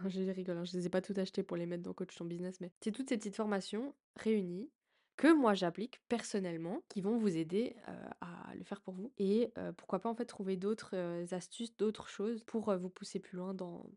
non, 0.00 0.08
je 0.08 0.20
rigole, 0.30 0.58
hein, 0.58 0.64
je 0.64 0.76
les 0.76 0.86
ai 0.86 0.90
pas 0.90 1.00
toutes 1.00 1.18
achetées 1.18 1.42
pour 1.42 1.56
les 1.56 1.66
mettre 1.66 1.82
dans 1.82 1.92
Coach 1.92 2.14
ton 2.16 2.24
business, 2.24 2.60
mais 2.60 2.70
c'est 2.80 2.92
toutes 2.92 3.08
ces 3.08 3.16
petites 3.16 3.36
formations 3.36 3.94
réunies 4.16 4.70
que 5.18 5.34
moi 5.34 5.52
j'applique 5.52 6.00
personnellement, 6.08 6.82
qui 6.88 7.02
vont 7.02 7.18
vous 7.18 7.36
aider 7.36 7.76
à 8.20 8.54
le 8.54 8.64
faire 8.64 8.80
pour 8.80 8.94
vous. 8.94 9.12
Et 9.18 9.52
pourquoi 9.76 9.98
pas 9.98 10.08
en 10.08 10.14
fait 10.14 10.24
trouver 10.24 10.56
d'autres 10.56 10.94
astuces, 11.34 11.76
d'autres 11.76 12.08
choses 12.08 12.42
pour 12.44 12.74
vous 12.76 12.88
pousser 12.88 13.18
plus 13.18 13.36
loin 13.36 13.52
dans, 13.52 13.90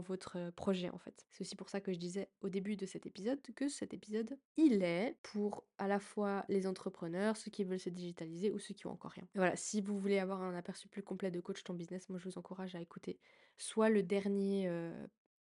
votre 0.00 0.50
projet 0.56 0.88
en 0.90 0.98
fait. 0.98 1.26
C'est 1.30 1.42
aussi 1.42 1.54
pour 1.54 1.68
ça 1.68 1.80
que 1.80 1.92
je 1.92 1.98
disais 1.98 2.30
au 2.40 2.48
début 2.48 2.76
de 2.76 2.86
cet 2.86 3.04
épisode 3.04 3.40
que 3.54 3.68
cet 3.68 3.92
épisode, 3.92 4.38
il 4.56 4.82
est 4.82 5.16
pour 5.22 5.64
à 5.76 5.86
la 5.86 6.00
fois 6.00 6.44
les 6.48 6.66
entrepreneurs, 6.66 7.36
ceux 7.36 7.50
qui 7.50 7.62
veulent 7.62 7.78
se 7.78 7.90
digitaliser 7.90 8.50
ou 8.50 8.58
ceux 8.58 8.74
qui 8.74 8.86
ont 8.86 8.92
encore 8.92 9.12
rien. 9.12 9.28
Voilà, 9.34 9.54
si 9.54 9.82
vous 9.82 9.98
voulez 9.98 10.18
avoir 10.18 10.40
un 10.42 10.54
aperçu 10.54 10.88
plus 10.88 11.02
complet 11.02 11.30
de 11.30 11.40
coach 11.40 11.62
ton 11.62 11.74
business, 11.74 12.08
moi 12.08 12.18
je 12.18 12.24
vous 12.24 12.38
encourage 12.38 12.74
à 12.74 12.80
écouter 12.80 13.18
soit 13.58 13.90
le 13.90 14.02
dernier 14.02 14.70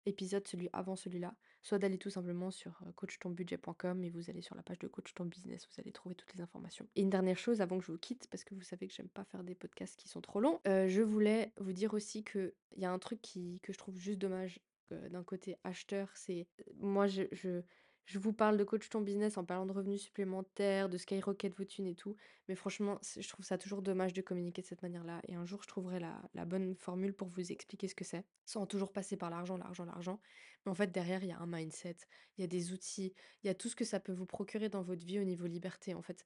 épisode, 0.06 0.46
celui 0.48 0.68
avant 0.72 0.96
celui-là, 0.96 1.34
soit 1.68 1.78
d'aller 1.78 1.98
tout 1.98 2.10
simplement 2.10 2.50
sur 2.50 2.80
coachtonbudget.com 2.96 4.02
et 4.02 4.10
vous 4.10 4.30
allez 4.30 4.42
sur 4.42 4.54
la 4.54 4.62
page 4.62 4.78
de 4.78 4.88
Coach 4.88 5.14
Ton 5.14 5.26
Business, 5.26 5.68
vous 5.70 5.80
allez 5.80 5.92
trouver 5.92 6.14
toutes 6.14 6.34
les 6.34 6.40
informations. 6.40 6.88
Et 6.96 7.02
une 7.02 7.10
dernière 7.10 7.38
chose 7.38 7.60
avant 7.60 7.78
que 7.78 7.84
je 7.84 7.92
vous 7.92 7.98
quitte, 7.98 8.26
parce 8.30 8.44
que 8.44 8.54
vous 8.54 8.62
savez 8.62 8.88
que 8.88 8.94
j'aime 8.94 9.08
pas 9.08 9.24
faire 9.24 9.44
des 9.44 9.54
podcasts 9.54 9.96
qui 9.96 10.08
sont 10.08 10.20
trop 10.20 10.40
longs, 10.40 10.60
je 10.64 11.02
voulais 11.02 11.52
vous 11.58 11.72
dire 11.72 11.94
aussi 11.94 12.24
qu'il 12.24 12.52
y 12.76 12.84
a 12.84 12.90
un 12.90 12.98
truc 12.98 13.20
qui, 13.22 13.60
que 13.62 13.72
je 13.72 13.78
trouve 13.78 13.98
juste 13.98 14.18
dommage 14.18 14.60
d'un 14.90 15.22
côté 15.22 15.56
acheteur, 15.64 16.10
c'est 16.14 16.46
moi 16.78 17.06
je, 17.06 17.24
je 17.32 17.62
je 18.08 18.18
vous 18.18 18.32
parle 18.32 18.56
de 18.56 18.64
coach 18.64 18.88
ton 18.88 19.02
business 19.02 19.36
en 19.36 19.44
parlant 19.44 19.66
de 19.66 19.72
revenus 19.72 20.00
supplémentaires, 20.00 20.88
de 20.88 20.96
skyrocket 20.96 21.54
vos 21.54 21.66
thunes 21.66 21.86
et 21.86 21.94
tout. 21.94 22.16
Mais 22.48 22.54
franchement, 22.54 22.98
je 23.02 23.28
trouve 23.28 23.44
ça 23.44 23.58
toujours 23.58 23.82
dommage 23.82 24.14
de 24.14 24.22
communiquer 24.22 24.62
de 24.62 24.66
cette 24.66 24.80
manière-là. 24.80 25.20
Et 25.28 25.34
un 25.34 25.44
jour, 25.44 25.62
je 25.62 25.68
trouverai 25.68 26.00
la, 26.00 26.44
bonne 26.46 26.74
formule 26.74 27.12
pour 27.12 27.28
vous 27.28 27.52
expliquer 27.52 27.86
ce 27.86 27.94
que 27.94 28.04
c'est. 28.04 28.24
Sans 28.46 28.64
toujours 28.64 28.94
passer 28.94 29.18
par 29.18 29.28
l'argent, 29.28 29.58
l'argent, 29.58 29.84
l'argent. 29.84 30.20
Mais 30.64 30.70
en 30.72 30.74
fait, 30.74 30.90
derrière, 30.92 31.22
il 31.22 31.28
y 31.28 31.32
a 31.32 31.38
un 31.38 31.46
mindset, 31.46 31.96
il 32.36 32.42
y 32.42 32.44
a 32.44 32.46
des 32.46 32.72
outils, 32.72 33.14
il 33.42 33.46
y 33.46 33.50
a 33.50 33.54
tout 33.54 33.68
ce 33.68 33.76
que 33.76 33.84
ça 33.84 34.00
peut 34.00 34.12
vous 34.12 34.26
procurer 34.26 34.68
dans 34.68 34.82
votre 34.82 35.04
vie 35.04 35.18
au 35.18 35.24
niveau 35.24 35.46
liberté. 35.46 35.94
En 35.94 36.02
fait, 36.02 36.24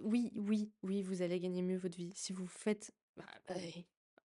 oui, 0.00 0.32
oui, 0.34 0.72
oui, 0.82 1.02
vous 1.02 1.22
allez 1.22 1.40
gagner 1.40 1.62
mieux 1.62 1.78
votre 1.78 1.96
vie. 1.96 2.12
Si 2.14 2.32
vous 2.32 2.46
faites 2.46 2.92
bah, 3.16 3.24
bah, 3.46 3.54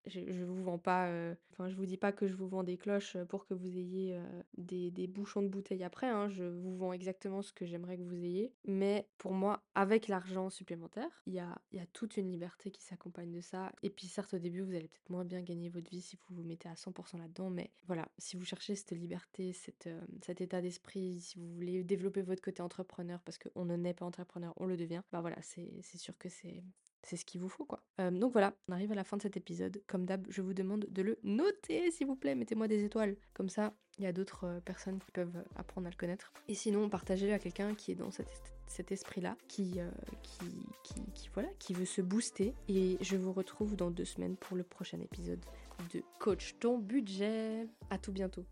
je, 0.06 0.20
je 0.30 0.44
vous 0.44 0.62
vends 0.62 0.78
pas, 0.78 1.10
enfin 1.52 1.68
je 1.68 1.76
vous 1.76 1.86
dis 1.86 1.96
pas 1.96 2.12
que 2.12 2.26
je 2.26 2.34
vous 2.34 2.48
vends 2.48 2.64
des 2.64 2.76
cloches 2.76 3.16
pour 3.28 3.46
que 3.46 3.54
vous 3.54 3.76
ayez 3.78 4.18
des, 4.56 4.90
des, 4.90 5.06
bouchons 5.06 5.42
de 5.42 5.48
bouteille 5.48 5.84
après, 5.84 6.08
hein, 6.08 6.28
je 6.28 6.44
vous 6.44 6.76
vends 6.76 6.92
exactement 6.92 7.42
ce 7.42 7.52
que 7.52 7.64
j'aimerais 7.66 7.96
que 7.96 8.02
vous 8.02 8.24
ayez. 8.24 8.52
Mais 8.64 9.08
pour 9.18 9.32
moi, 9.32 9.62
avec 9.74 10.08
l'argent 10.08 10.50
supplémentaire, 10.50 11.22
il 11.26 11.34
y 11.34 11.38
a, 11.40 11.58
toute 11.92 12.16
une 12.16 12.30
liberté 12.30 12.70
qui 12.70 12.82
s'accompagne 12.82 13.30
de 13.30 13.40
ça. 13.40 13.72
Et 13.82 13.90
puis 13.90 14.06
certes 14.06 14.34
au 14.34 14.38
début, 14.38 14.62
vous 14.62 14.74
allez 14.74 14.88
peut-être 14.88 15.10
moins 15.10 15.24
bien 15.24 15.42
gagner 15.42 15.68
votre 15.68 15.90
vie 15.90 16.00
si 16.00 16.16
vous 16.16 16.36
vous 16.36 16.42
mettez 16.42 16.68
à 16.68 16.74
100% 16.74 17.18
là-dedans, 17.18 17.50
mais 17.50 17.70
voilà, 17.86 18.08
si 18.18 18.36
vous 18.36 18.44
cherchez 18.44 18.74
cette 18.74 18.92
liberté, 18.92 19.52
cet 19.52 19.86
état 20.40 20.60
d'esprit, 20.60 21.20
si 21.20 21.38
vous 21.38 21.52
voulez 21.54 21.84
développer 21.84 22.22
votre 22.22 22.42
côté 22.42 22.62
entrepreneur, 22.62 23.20
parce 23.22 23.38
qu'on 23.38 23.64
ne 23.64 23.76
naît 23.76 23.94
pas 23.94 24.04
entrepreneur, 24.04 24.52
on 24.56 24.66
le 24.66 24.76
devient, 24.76 25.02
bah 25.12 25.20
voilà, 25.20 25.40
c'est 25.42 25.98
sûr 25.98 26.16
que 26.18 26.28
c'est 26.28 26.62
c'est 27.04 27.16
ce 27.16 27.24
qu'il 27.24 27.40
vous 27.40 27.48
faut 27.48 27.64
quoi. 27.64 27.82
donc 27.98 28.32
voilà, 28.32 28.54
on 28.68 28.72
arrive 28.72 28.92
à 28.92 28.94
la 28.94 29.04
fin 29.04 29.16
de 29.16 29.22
cet 29.22 29.36
épisode. 29.36 29.82
Comme 29.86 30.04
d'hab, 30.04 30.26
je 30.28 30.42
vous 30.42 30.54
demande 30.54 30.86
de 30.88 31.02
le 31.02 31.18
noter 31.22 31.90
s'il 31.90 32.06
vous 32.06 32.16
plaît, 32.16 32.34
mettez-moi 32.34 32.68
des 32.68 32.84
étoiles. 32.84 33.16
Comme 33.34 33.48
ça, 33.48 33.74
il 33.98 34.04
y 34.04 34.06
a 34.06 34.12
d'autres 34.12 34.60
personnes 34.64 34.98
qui 34.98 35.10
peuvent 35.10 35.44
apprendre 35.56 35.86
à 35.86 35.90
le 35.90 35.96
connaître. 35.96 36.32
Et 36.48 36.54
sinon, 36.54 36.88
partagez-le 36.88 37.32
à 37.32 37.38
quelqu'un 37.38 37.74
qui 37.74 37.92
est 37.92 37.94
dans 37.94 38.10
cet, 38.10 38.90
esprit-là, 38.90 39.36
qui, 39.48 39.78
voilà, 41.32 41.48
qui 41.58 41.74
veut 41.74 41.84
se 41.84 42.00
booster. 42.00 42.54
Et 42.68 42.98
je 43.00 43.16
vous 43.16 43.32
retrouve 43.32 43.76
dans 43.76 43.90
deux 43.90 44.04
semaines 44.04 44.36
pour 44.36 44.56
le 44.56 44.64
prochain 44.64 45.00
épisode 45.00 45.44
de 45.92 46.02
Coach 46.18 46.56
ton 46.58 46.78
budget. 46.78 47.68
À 47.90 47.98
tout 47.98 48.12
bientôt. 48.12 48.44